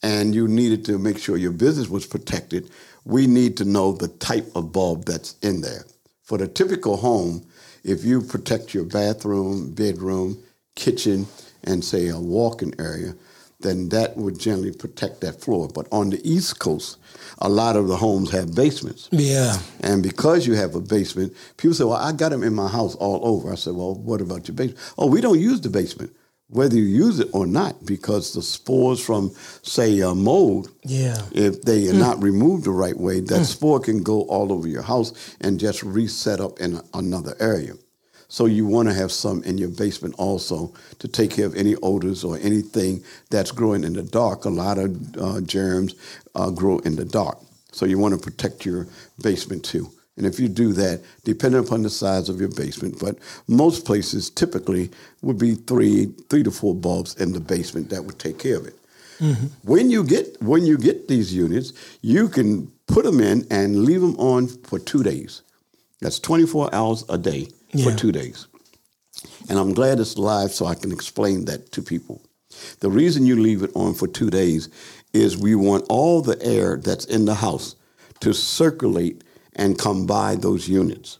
and 0.03 0.35
you 0.35 0.47
needed 0.49 0.85
to 0.87 0.99
make 0.99 1.19
sure 1.19 1.37
your 1.37 1.53
business 1.53 1.89
was 1.89 2.07
protected, 2.07 2.71
we 3.05 3.27
need 3.27 3.57
to 3.57 3.65
know 3.65 3.93
the 3.93 4.09
type 4.09 4.47
of 4.55 4.73
bulb 4.73 5.05
that's 5.05 5.37
in 5.43 5.61
there. 5.61 5.85
For 6.23 6.39
the 6.39 6.49
typical 6.49 6.97
home, 6.97 7.47
if 7.83 8.05
you 8.05 8.23
protect 8.23 8.75
your 8.75 8.85
bathroom, 8.85 9.75
bedroom, 9.75 10.43
kitchen, 10.75 11.27
and 11.65 11.85
say 11.85 12.09
a 12.09 12.19
walking 12.19 12.75
area, 12.79 13.15
then 13.65 13.89
that 13.89 14.17
would 14.17 14.39
generally 14.39 14.73
protect 14.73 15.23
that 15.23 15.41
floor. 15.41 15.69
But 15.69 15.89
on 15.91 16.11
the 16.11 16.21
East 16.23 16.61
Coast, 16.61 16.99
a 17.39 17.49
lot 17.49 17.77
of 17.77 17.89
the 17.89 17.97
homes 17.97 18.31
have 18.31 18.55
basements. 18.55 19.09
Yeah. 19.11 19.57
And 19.81 20.03
because 20.03 20.47
you 20.47 20.55
have 20.55 20.75
a 20.75 20.81
basement, 20.81 21.35
people 21.57 21.75
say, 21.75 21.85
well, 21.85 21.95
I 21.95 22.13
got 22.13 22.29
them 22.29 22.45
in 22.45 22.55
my 22.55 22.69
house 22.69 22.95
all 22.95 23.21
over. 23.27 23.51
I 23.51 23.57
said, 23.57 23.75
well, 23.75 23.95
what 23.95 24.21
about 24.21 24.47
your 24.47 24.55
basement? 24.55 24.79
Oh, 24.99 25.07
we 25.07 25.21
don't 25.21 25.41
use 25.41 25.61
the 25.63 25.71
basement, 25.71 26.15
whether 26.49 26.77
you 26.77 26.85
use 26.85 27.19
it 27.19 27.31
or 27.33 27.47
not, 27.47 27.85
because 27.87 28.35
the 28.35 28.43
spores 28.43 29.01
from, 29.05 29.35
say, 29.63 29.99
a 30.01 30.15
mold, 30.15 30.69
yeah. 30.83 31.21
if 31.33 31.63
they 31.63 31.89
are 31.89 31.95
mm. 31.95 31.99
not 31.99 32.23
removed 32.23 32.65
the 32.65 32.71
right 32.71 32.97
way, 32.97 33.21
that 33.21 33.41
mm. 33.41 33.47
spore 33.47 33.81
can 33.81 34.03
go 34.03 34.23
all 34.23 34.53
over 34.53 34.69
your 34.69 34.83
house 34.83 35.37
and 35.41 35.59
just 35.59 35.83
reset 35.83 36.41
up 36.41 36.61
in 36.61 36.77
a, 36.77 36.83
another 36.93 37.35
area. 37.41 37.73
So 38.29 38.47
you 38.47 38.67
want 38.67 38.89
to 38.89 38.95
have 38.95 39.13
some 39.13 39.43
in 39.45 39.59
your 39.59 39.69
basement 39.69 40.15
also 40.19 40.73
to 40.99 41.09
take 41.09 41.33
care 41.33 41.47
of 41.47 41.55
any 41.55 41.77
odors 41.77 42.25
or 42.25 42.39
anything 42.39 43.03
that's 43.31 43.51
growing 43.51 43.85
in 43.85 43.93
the 43.93 44.03
dark. 44.03 44.45
A 44.45 44.51
lot 44.51 44.79
of 44.79 45.17
uh, 45.17 45.41
germs 45.41 45.95
uh, 46.35 46.51
grow 46.51 46.79
in 46.81 46.97
the 46.97 47.05
dark. 47.05 47.39
So 47.73 47.87
you 47.87 47.99
want 47.99 48.15
to 48.15 48.21
protect 48.21 48.65
your 48.65 48.87
basement 49.23 49.65
too. 49.65 49.91
And 50.17 50.27
if 50.27 50.39
you 50.39 50.49
do 50.49 50.73
that, 50.75 51.03
depending 51.25 51.65
upon 51.65 51.83
the 51.83 51.91
size 51.91 52.29
of 52.29 52.39
your 52.39 52.51
basement, 52.51 53.01
but 53.01 53.19
most 53.49 53.85
places 53.85 54.31
typically 54.31 54.91
would 55.23 55.39
be 55.39 55.57
three, 55.57 56.07
three 56.29 56.45
to 56.45 56.53
four 56.53 56.75
bulbs 56.75 57.17
in 57.17 57.33
the 57.33 57.41
basement 57.41 57.91
that 57.91 58.05
would 58.05 58.19
take 58.19 58.39
care 58.39 58.57
of 58.57 58.67
it. 58.67 58.79
Mm-hmm. 59.19 59.47
When 59.63 59.91
you 59.91 60.05
get 60.05 60.41
when 60.43 60.67
you 60.67 60.77
get 60.77 61.07
these 61.09 61.33
units, 61.33 61.73
you 62.03 62.29
can 62.29 62.71
put 62.87 63.05
them 63.05 63.21
in 63.21 63.47
and 63.51 63.85
leave 63.85 64.01
them 64.01 64.17
on 64.17 64.49
for 64.49 64.79
two 64.79 65.03
days. 65.03 65.43
That's 66.01 66.19
24 66.19 66.75
hours 66.75 67.05
a 67.09 67.17
day 67.17 67.49
yeah. 67.75 67.91
for 67.91 67.97
two 67.97 68.13
days. 68.13 68.47
And 69.49 69.59
I'm 69.59 69.75
glad 69.75 70.01
it's 70.01 70.19
live 70.19 70.53
so 70.53 70.67
I 70.67 70.75
can 70.75 70.93
explain 70.93 71.45
that 71.47 71.73
to 71.73 71.83
people. 71.83 72.23
The 72.81 72.91
reason 72.91 73.27
you 73.27 73.41
leave 73.41 73.63
it 73.63 73.71
on 73.75 73.95
for 73.95 74.07
two 74.07 74.31
days 74.31 74.69
is 75.13 75.37
we 75.37 75.55
want 75.55 75.87
all 75.89 76.23
the 76.23 76.41
air 76.43 76.77
that's 76.77 77.05
in 77.05 77.25
the 77.25 77.35
house 77.35 77.77
to 78.21 78.33
circulate 78.33 79.23
and 79.57 79.79
come 79.79 80.07
by 80.07 80.37
those 80.37 80.69
units. 80.69 81.19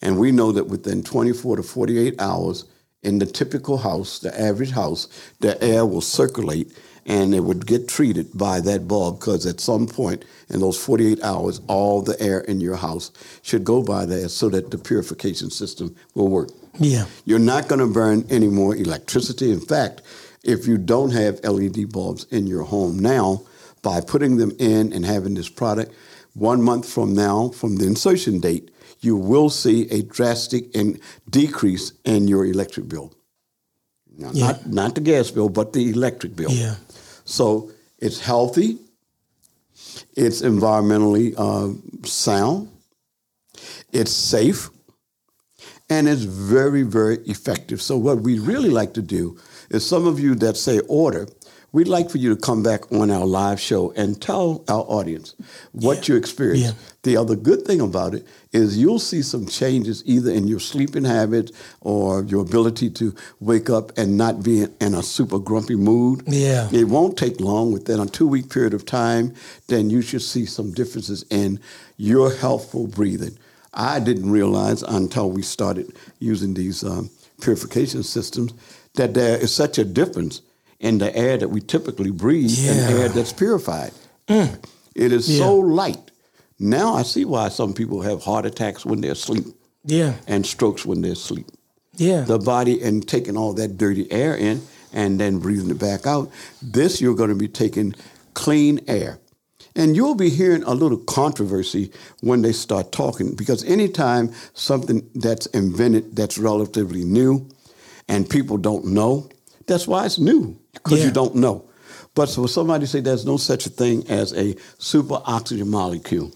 And 0.00 0.18
we 0.18 0.32
know 0.32 0.52
that 0.52 0.66
within 0.66 1.02
24 1.02 1.56
to 1.56 1.62
48 1.62 2.20
hours, 2.20 2.64
in 3.02 3.18
the 3.18 3.26
typical 3.26 3.78
house, 3.78 4.18
the 4.20 4.38
average 4.40 4.70
house, 4.70 5.08
the 5.40 5.62
air 5.62 5.84
will 5.84 6.00
circulate 6.00 6.72
and 7.06 7.34
it 7.34 7.40
would 7.40 7.66
get 7.66 7.88
treated 7.88 8.36
by 8.36 8.60
that 8.60 8.86
bulb 8.86 9.18
because 9.18 9.44
at 9.46 9.60
some 9.60 9.86
point 9.86 10.24
in 10.48 10.60
those 10.60 10.82
48 10.82 11.22
hours, 11.22 11.60
all 11.66 12.02
the 12.02 12.20
air 12.20 12.40
in 12.40 12.60
your 12.60 12.76
house 12.76 13.10
should 13.42 13.64
go 13.64 13.82
by 13.82 14.06
there 14.06 14.28
so 14.28 14.48
that 14.48 14.70
the 14.70 14.78
purification 14.78 15.50
system 15.50 15.96
will 16.14 16.28
work. 16.28 16.50
Yeah. 16.78 17.06
You're 17.24 17.38
not 17.38 17.68
going 17.68 17.80
to 17.80 17.86
burn 17.86 18.24
any 18.30 18.48
more 18.48 18.76
electricity. 18.76 19.50
In 19.50 19.60
fact, 19.60 20.02
if 20.42 20.66
you 20.66 20.78
don't 20.78 21.10
have 21.10 21.42
LED 21.44 21.92
bulbs 21.92 22.24
in 22.30 22.46
your 22.46 22.62
home 22.62 22.98
now, 22.98 23.42
by 23.82 24.00
putting 24.00 24.36
them 24.36 24.52
in 24.58 24.92
and 24.92 25.04
having 25.04 25.34
this 25.34 25.48
product, 25.48 25.92
one 26.34 26.62
month 26.62 26.88
from 26.88 27.14
now, 27.14 27.48
from 27.48 27.76
the 27.76 27.86
insertion 27.86 28.40
date, 28.40 28.70
you 29.00 29.16
will 29.16 29.50
see 29.50 29.90
a 29.90 30.02
drastic 30.02 30.74
in 30.74 31.00
decrease 31.28 31.92
in 32.04 32.28
your 32.28 32.46
electric 32.46 32.88
bill. 32.88 33.12
Now, 34.16 34.30
yeah. 34.32 34.46
Not 34.46 34.66
not 34.66 34.94
the 34.94 35.00
gas 35.00 35.30
bill, 35.30 35.48
but 35.48 35.72
the 35.72 35.90
electric 35.90 36.36
bill. 36.36 36.50
Yeah. 36.50 36.76
So 37.24 37.70
it's 37.98 38.20
healthy, 38.20 38.78
it's 40.16 40.42
environmentally 40.42 41.34
uh, 41.36 41.74
sound, 42.06 42.68
it's 43.92 44.12
safe, 44.12 44.70
and 45.88 46.08
it's 46.08 46.22
very, 46.22 46.82
very 46.82 47.18
effective. 47.26 47.82
So, 47.82 47.98
what 47.98 48.20
we 48.20 48.38
really 48.38 48.70
like 48.70 48.94
to 48.94 49.02
do 49.02 49.38
is 49.70 49.86
some 49.86 50.06
of 50.06 50.18
you 50.18 50.34
that 50.36 50.56
say 50.56 50.80
order, 50.88 51.28
we'd 51.72 51.88
like 51.88 52.10
for 52.10 52.18
you 52.18 52.34
to 52.34 52.40
come 52.40 52.62
back 52.62 52.90
on 52.92 53.10
our 53.10 53.24
live 53.24 53.58
show 53.58 53.92
and 53.92 54.20
tell 54.20 54.64
our 54.68 54.84
audience 54.88 55.34
what 55.72 56.06
yeah. 56.08 56.12
you 56.12 56.18
experienced. 56.18 56.66
Yeah. 56.66 56.72
The 57.02 57.16
other 57.16 57.34
good 57.34 57.62
thing 57.62 57.80
about 57.80 58.14
it 58.14 58.26
is 58.52 58.78
you'll 58.78 58.98
see 58.98 59.22
some 59.22 59.46
changes 59.46 60.02
either 60.06 60.30
in 60.30 60.46
your 60.46 60.60
sleeping 60.60 61.04
habits 61.04 61.50
or 61.80 62.22
your 62.24 62.42
ability 62.42 62.90
to 62.90 63.14
wake 63.40 63.70
up 63.70 63.96
and 63.96 64.16
not 64.16 64.42
be 64.42 64.66
in 64.80 64.94
a 64.94 65.02
super 65.02 65.38
grumpy 65.38 65.74
mood. 65.74 66.22
Yeah. 66.26 66.68
It 66.70 66.84
won't 66.84 67.16
take 67.16 67.40
long. 67.40 67.72
Within 67.72 67.98
a 68.00 68.06
two 68.06 68.28
week 68.28 68.50
period 68.50 68.74
of 68.74 68.84
time, 68.84 69.34
then 69.68 69.90
you 69.90 70.02
should 70.02 70.22
see 70.22 70.46
some 70.46 70.72
differences 70.72 71.24
in 71.30 71.58
your 71.96 72.32
healthful 72.32 72.86
breathing. 72.86 73.36
I 73.74 74.00
didn't 74.00 74.30
realize 74.30 74.82
until 74.82 75.30
we 75.30 75.42
started 75.42 75.96
using 76.18 76.52
these 76.54 76.84
um, 76.84 77.10
purification 77.40 78.02
systems 78.02 78.52
that 78.94 79.14
there 79.14 79.38
is 79.38 79.54
such 79.54 79.78
a 79.78 79.84
difference 79.84 80.42
in 80.82 80.98
the 80.98 81.14
air 81.16 81.38
that 81.38 81.48
we 81.48 81.60
typically 81.60 82.10
breathe 82.10 82.50
yeah. 82.50 82.72
and 82.72 82.98
air 82.98 83.08
that's 83.08 83.32
purified. 83.32 83.92
Mm. 84.28 84.62
It 84.94 85.12
is 85.12 85.30
yeah. 85.30 85.38
so 85.38 85.56
light. 85.56 86.10
Now 86.58 86.94
I 86.94 87.02
see 87.02 87.24
why 87.24 87.48
some 87.48 87.72
people 87.72 88.02
have 88.02 88.22
heart 88.22 88.44
attacks 88.44 88.84
when 88.84 89.00
they're 89.00 89.12
asleep. 89.12 89.46
Yeah. 89.84 90.14
And 90.26 90.44
strokes 90.44 90.84
when 90.84 91.00
they're 91.00 91.12
asleep. 91.12 91.46
Yeah. 91.94 92.22
The 92.22 92.38
body 92.38 92.82
and 92.82 93.06
taking 93.06 93.36
all 93.36 93.52
that 93.54 93.78
dirty 93.78 94.10
air 94.12 94.36
in 94.36 94.62
and 94.92 95.18
then 95.18 95.38
breathing 95.38 95.70
it 95.70 95.78
back 95.78 96.06
out. 96.06 96.30
This, 96.60 97.00
you're 97.00 97.14
going 97.14 97.30
to 97.30 97.36
be 97.36 97.48
taking 97.48 97.94
clean 98.34 98.80
air. 98.88 99.18
And 99.74 99.96
you'll 99.96 100.14
be 100.14 100.30
hearing 100.30 100.62
a 100.64 100.74
little 100.74 100.98
controversy 100.98 101.92
when 102.20 102.42
they 102.42 102.52
start 102.52 102.92
talking 102.92 103.34
because 103.34 103.64
anytime 103.64 104.32
something 104.52 105.08
that's 105.14 105.46
invented 105.46 106.14
that's 106.14 106.36
relatively 106.36 107.04
new 107.04 107.48
and 108.08 108.28
people 108.28 108.58
don't 108.58 108.86
know, 108.86 109.30
that's 109.66 109.86
why 109.86 110.04
it's 110.04 110.18
new 110.18 110.58
because 110.72 110.98
Yeah. 111.00 111.06
you 111.06 111.10
don't 111.10 111.34
know. 111.34 111.64
But 112.14 112.28
for 112.28 112.48
somebody 112.48 112.86
say 112.86 113.00
there's 113.00 113.24
no 113.24 113.36
such 113.36 113.66
a 113.66 113.70
thing 113.70 114.04
as 114.08 114.32
a 114.34 114.54
super 114.78 115.20
oxygen 115.24 115.68
molecule, 115.70 116.30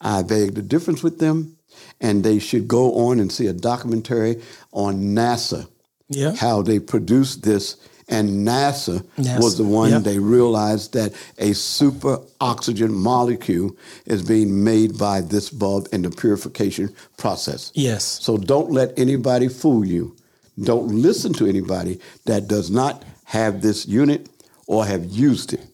I 0.00 0.22
beg 0.22 0.54
the 0.54 0.62
difference 0.62 1.02
with 1.02 1.18
them, 1.18 1.56
and 2.00 2.22
they 2.24 2.38
should 2.38 2.68
go 2.68 2.94
on 3.08 3.20
and 3.20 3.30
see 3.32 3.46
a 3.46 3.52
documentary 3.52 4.40
on 4.72 5.14
NASA, 5.14 5.66
Yeah. 6.08 6.34
how 6.34 6.62
they 6.62 6.78
produced 6.78 7.42
this. 7.42 7.76
And 8.12 8.44
NASA 8.44 9.04
NASA, 9.16 9.40
was 9.40 9.56
the 9.56 9.62
one 9.62 9.90
yep. 9.90 10.02
they 10.02 10.18
realized 10.18 10.94
that 10.94 11.12
a 11.38 11.52
super 11.52 12.18
oxygen 12.40 12.92
molecule 12.92 13.76
is 14.04 14.20
being 14.22 14.64
made 14.64 14.98
by 14.98 15.20
this 15.20 15.48
bulb 15.48 15.86
in 15.92 16.02
the 16.02 16.10
purification 16.10 16.92
process. 17.18 17.70
Yes. 17.74 18.18
So 18.20 18.36
don't 18.36 18.72
let 18.72 18.98
anybody 18.98 19.46
fool 19.46 19.84
you. 19.86 20.16
Don't 20.60 20.88
listen 20.88 21.32
to 21.34 21.46
anybody 21.46 22.00
that 22.24 22.48
does 22.48 22.68
not 22.68 23.04
have 23.30 23.62
this 23.62 23.86
unit 23.86 24.28
or 24.66 24.84
have 24.84 25.04
used 25.06 25.52
it. 25.52 25.64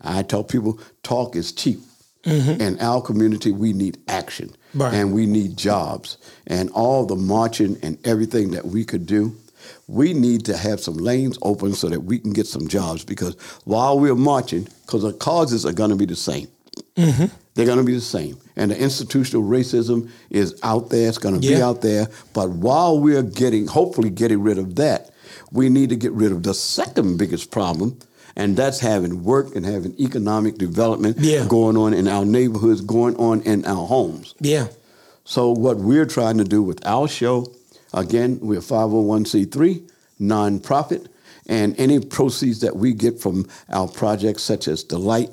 I 0.00 0.22
tell 0.22 0.42
people 0.44 0.80
talk 1.02 1.36
is 1.36 1.52
cheap. 1.52 1.78
In 2.24 2.78
our 2.80 3.02
community, 3.02 3.52
we 3.52 3.72
need 3.72 3.98
action 4.08 4.48
Mm-hmm. 4.48 4.82
Right. 4.82 4.94
and 4.94 5.14
we 5.14 5.26
need 5.26 5.56
jobs. 5.56 6.18
And 6.48 6.68
all 6.70 7.06
the 7.06 7.14
marching 7.14 7.76
and 7.84 7.96
everything 8.04 8.50
that 8.52 8.64
we 8.66 8.84
could 8.84 9.06
do, 9.06 9.36
we 9.86 10.12
need 10.14 10.44
to 10.46 10.56
have 10.56 10.80
some 10.80 10.96
lanes 10.96 11.38
open 11.42 11.74
so 11.74 11.88
that 11.90 12.00
we 12.00 12.18
can 12.18 12.32
get 12.32 12.48
some 12.48 12.66
jobs 12.66 13.04
because 13.04 13.36
while 13.64 14.00
we're 14.00 14.16
marching, 14.16 14.66
because 14.84 15.02
the 15.02 15.12
causes 15.12 15.64
are 15.64 15.72
going 15.72 15.90
to 15.90 15.96
be 15.96 16.06
the 16.06 16.16
same. 16.16 16.48
Mm-hmm. 16.96 17.26
They're 17.54 17.66
going 17.66 17.78
to 17.78 17.84
be 17.84 17.94
the 17.94 18.00
same. 18.00 18.36
And 18.56 18.72
the 18.72 18.76
institutional 18.78 19.44
racism 19.44 20.10
is 20.30 20.58
out 20.64 20.90
there. 20.90 21.08
It's 21.08 21.18
going 21.18 21.40
to 21.40 21.46
be 21.48 21.62
out 21.62 21.80
there. 21.80 22.08
But 22.32 22.50
while 22.50 22.98
we're 22.98 23.22
getting, 23.22 23.68
hopefully 23.68 24.10
getting 24.10 24.42
rid 24.42 24.58
of 24.58 24.74
that, 24.74 25.10
we 25.54 25.68
need 25.68 25.88
to 25.90 25.96
get 25.96 26.12
rid 26.12 26.32
of 26.32 26.42
the 26.42 26.52
second 26.52 27.16
biggest 27.16 27.50
problem, 27.52 27.96
and 28.36 28.56
that's 28.56 28.80
having 28.80 29.22
work 29.22 29.54
and 29.54 29.64
having 29.64 29.94
economic 30.00 30.58
development 30.58 31.16
Yeah. 31.20 31.46
going 31.46 31.76
on 31.76 31.94
in 31.94 32.08
our 32.08 32.24
neighborhoods, 32.24 32.80
going 32.80 33.14
on 33.16 33.40
in 33.42 33.64
our 33.64 33.86
homes. 33.86 34.34
Yeah. 34.40 34.66
So 35.24 35.52
what 35.52 35.78
we're 35.78 36.06
trying 36.06 36.38
to 36.38 36.44
do 36.44 36.60
with 36.60 36.84
our 36.84 37.06
show, 37.06 37.46
again, 37.94 38.40
we're 38.42 38.60
501c3 38.60 39.82
nonprofit, 40.20 41.06
and 41.46 41.74
any 41.78 42.00
proceeds 42.00 42.60
that 42.60 42.76
we 42.76 42.92
get 42.92 43.20
from 43.20 43.46
our 43.70 43.86
projects 43.86 44.42
such 44.42 44.66
as 44.66 44.82
Delight, 44.82 45.30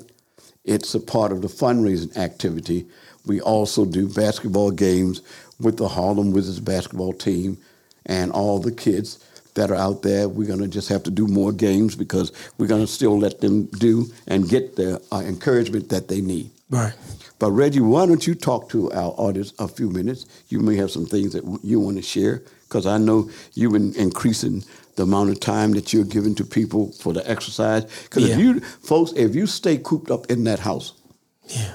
it's 0.64 0.94
a 0.94 1.00
part 1.00 1.32
of 1.32 1.42
the 1.42 1.48
fundraising 1.48 2.16
activity. 2.16 2.86
We 3.26 3.40
also 3.40 3.84
do 3.84 4.06
basketball 4.08 4.70
games 4.70 5.20
with 5.58 5.78
the 5.78 5.88
Harlem 5.88 6.30
Wizards 6.32 6.60
basketball 6.60 7.12
team 7.12 7.58
and 8.06 8.30
all 8.30 8.60
the 8.60 8.70
kids 8.72 9.18
that 9.54 9.70
are 9.70 9.76
out 9.76 10.02
there. 10.02 10.28
We're 10.28 10.46
going 10.46 10.60
to 10.60 10.68
just 10.68 10.88
have 10.88 11.02
to 11.04 11.10
do 11.10 11.26
more 11.26 11.52
games 11.52 11.94
because 11.94 12.32
we're 12.58 12.66
going 12.66 12.80
to 12.80 12.86
still 12.86 13.18
let 13.18 13.40
them 13.40 13.66
do 13.66 14.06
and 14.26 14.48
get 14.48 14.76
the 14.76 15.02
uh, 15.12 15.20
encouragement 15.20 15.88
that 15.90 16.08
they 16.08 16.20
need. 16.20 16.50
Right. 16.70 16.94
But 17.38 17.50
Reggie, 17.52 17.80
why 17.80 18.06
don't 18.06 18.26
you 18.26 18.34
talk 18.34 18.68
to 18.70 18.90
our 18.92 19.12
audience 19.18 19.52
a 19.58 19.68
few 19.68 19.90
minutes? 19.90 20.26
You 20.48 20.60
may 20.60 20.76
have 20.76 20.90
some 20.90 21.06
things 21.06 21.32
that 21.32 21.44
you 21.62 21.80
want 21.80 21.96
to 21.96 22.02
share 22.02 22.42
because 22.68 22.86
I 22.86 22.98
know 22.98 23.28
you've 23.54 23.72
been 23.72 23.94
increasing 23.96 24.64
the 24.96 25.02
amount 25.02 25.30
of 25.30 25.40
time 25.40 25.72
that 25.72 25.92
you're 25.92 26.04
giving 26.04 26.34
to 26.36 26.44
people 26.44 26.92
for 26.92 27.12
the 27.12 27.28
exercise. 27.30 27.84
Because 28.04 28.24
Yeah. 28.28 28.34
if 28.34 28.40
you, 28.40 28.60
folks, 28.60 29.12
if 29.16 29.34
you 29.34 29.46
stay 29.46 29.76
cooped 29.78 30.10
up 30.10 30.30
in 30.30 30.44
that 30.44 30.60
house, 30.60 30.92
Yeah. 31.48 31.74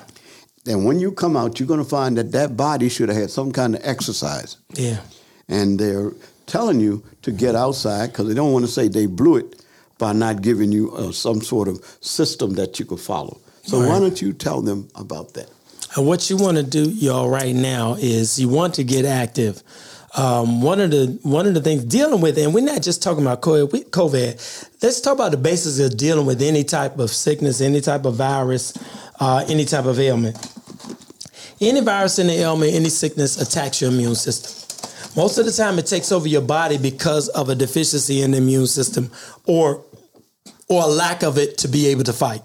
then 0.63 0.83
when 0.83 0.99
you 0.99 1.11
come 1.11 1.35
out, 1.35 1.59
you're 1.59 1.67
going 1.67 1.83
to 1.83 1.89
find 1.89 2.17
that 2.17 2.31
that 2.31 2.55
body 2.57 2.89
should 2.89 3.09
have 3.09 3.17
had 3.17 3.29
some 3.29 3.51
kind 3.51 3.75
of 3.75 3.81
exercise. 3.83 4.57
Yeah. 4.75 4.99
And 5.47 5.79
they're 5.79 6.11
telling 6.47 6.79
you 6.79 7.03
to 7.21 7.31
get 7.31 7.55
outside 7.55 8.07
because 8.07 8.27
they 8.27 8.33
don't 8.33 8.51
want 8.51 8.65
to 8.65 8.71
say 8.71 8.87
they 8.87 9.05
blew 9.05 9.37
it 9.37 9.63
by 9.99 10.13
not 10.13 10.41
giving 10.41 10.71
you 10.71 10.91
uh, 10.93 11.11
some 11.11 11.41
sort 11.41 11.67
of 11.67 11.83
system 12.01 12.53
that 12.53 12.79
you 12.79 12.85
could 12.85 12.99
follow. 12.99 13.39
So 13.63 13.85
why 13.85 13.99
don't 13.99 14.21
you 14.21 14.31
tell 14.31 14.61
them 14.61 14.87
about 14.95 15.33
that? 15.33 15.49
And 15.95 16.07
what 16.07 16.29
you 16.29 16.37
want 16.37 16.55
to 16.57 16.63
do, 16.63 16.89
y'all, 16.89 17.29
right 17.29 17.53
now 17.53 17.95
is 17.95 18.39
you 18.39 18.47
want 18.47 18.75
to 18.75 18.83
get 18.83 19.03
active. 19.03 19.61
Um, 20.15 20.61
one 20.61 20.79
of 20.79 20.91
the 20.91 21.19
one 21.23 21.45
of 21.45 21.53
the 21.53 21.61
things 21.61 21.83
dealing 21.83 22.21
with, 22.21 22.37
and 22.37 22.53
we're 22.53 22.63
not 22.63 22.81
just 22.81 23.03
talking 23.03 23.23
about 23.23 23.41
COVID. 23.41 23.89
COVID. 23.89 24.81
Let's 24.81 25.01
talk 25.01 25.15
about 25.15 25.31
the 25.31 25.37
basis 25.37 25.79
of 25.79 25.97
dealing 25.97 26.25
with 26.25 26.41
any 26.41 26.63
type 26.63 26.97
of 26.97 27.09
sickness, 27.09 27.59
any 27.59 27.81
type 27.81 28.05
of 28.05 28.15
virus, 28.15 28.73
uh, 29.19 29.45
any 29.49 29.65
type 29.65 29.85
of 29.85 29.99
ailment. 29.99 30.37
Any 31.59 31.81
virus, 31.81 32.19
any 32.19 32.37
ailment, 32.37 32.73
any 32.73 32.89
sickness 32.89 33.41
attacks 33.41 33.81
your 33.81 33.91
immune 33.91 34.15
system. 34.15 34.66
Most 35.17 35.39
of 35.39 35.45
the 35.45 35.51
time, 35.51 35.79
it 35.79 35.87
takes 35.87 36.11
over 36.11 36.27
your 36.27 36.43
body 36.43 36.77
because 36.77 37.27
of 37.29 37.49
a 37.49 37.55
deficiency 37.55 38.21
in 38.21 38.31
the 38.31 38.37
immune 38.37 38.67
system, 38.67 39.11
or 39.45 39.83
or 40.69 40.83
a 40.83 40.87
lack 40.87 41.23
of 41.23 41.37
it 41.37 41.57
to 41.59 41.67
be 41.67 41.87
able 41.87 42.03
to 42.03 42.13
fight. 42.13 42.41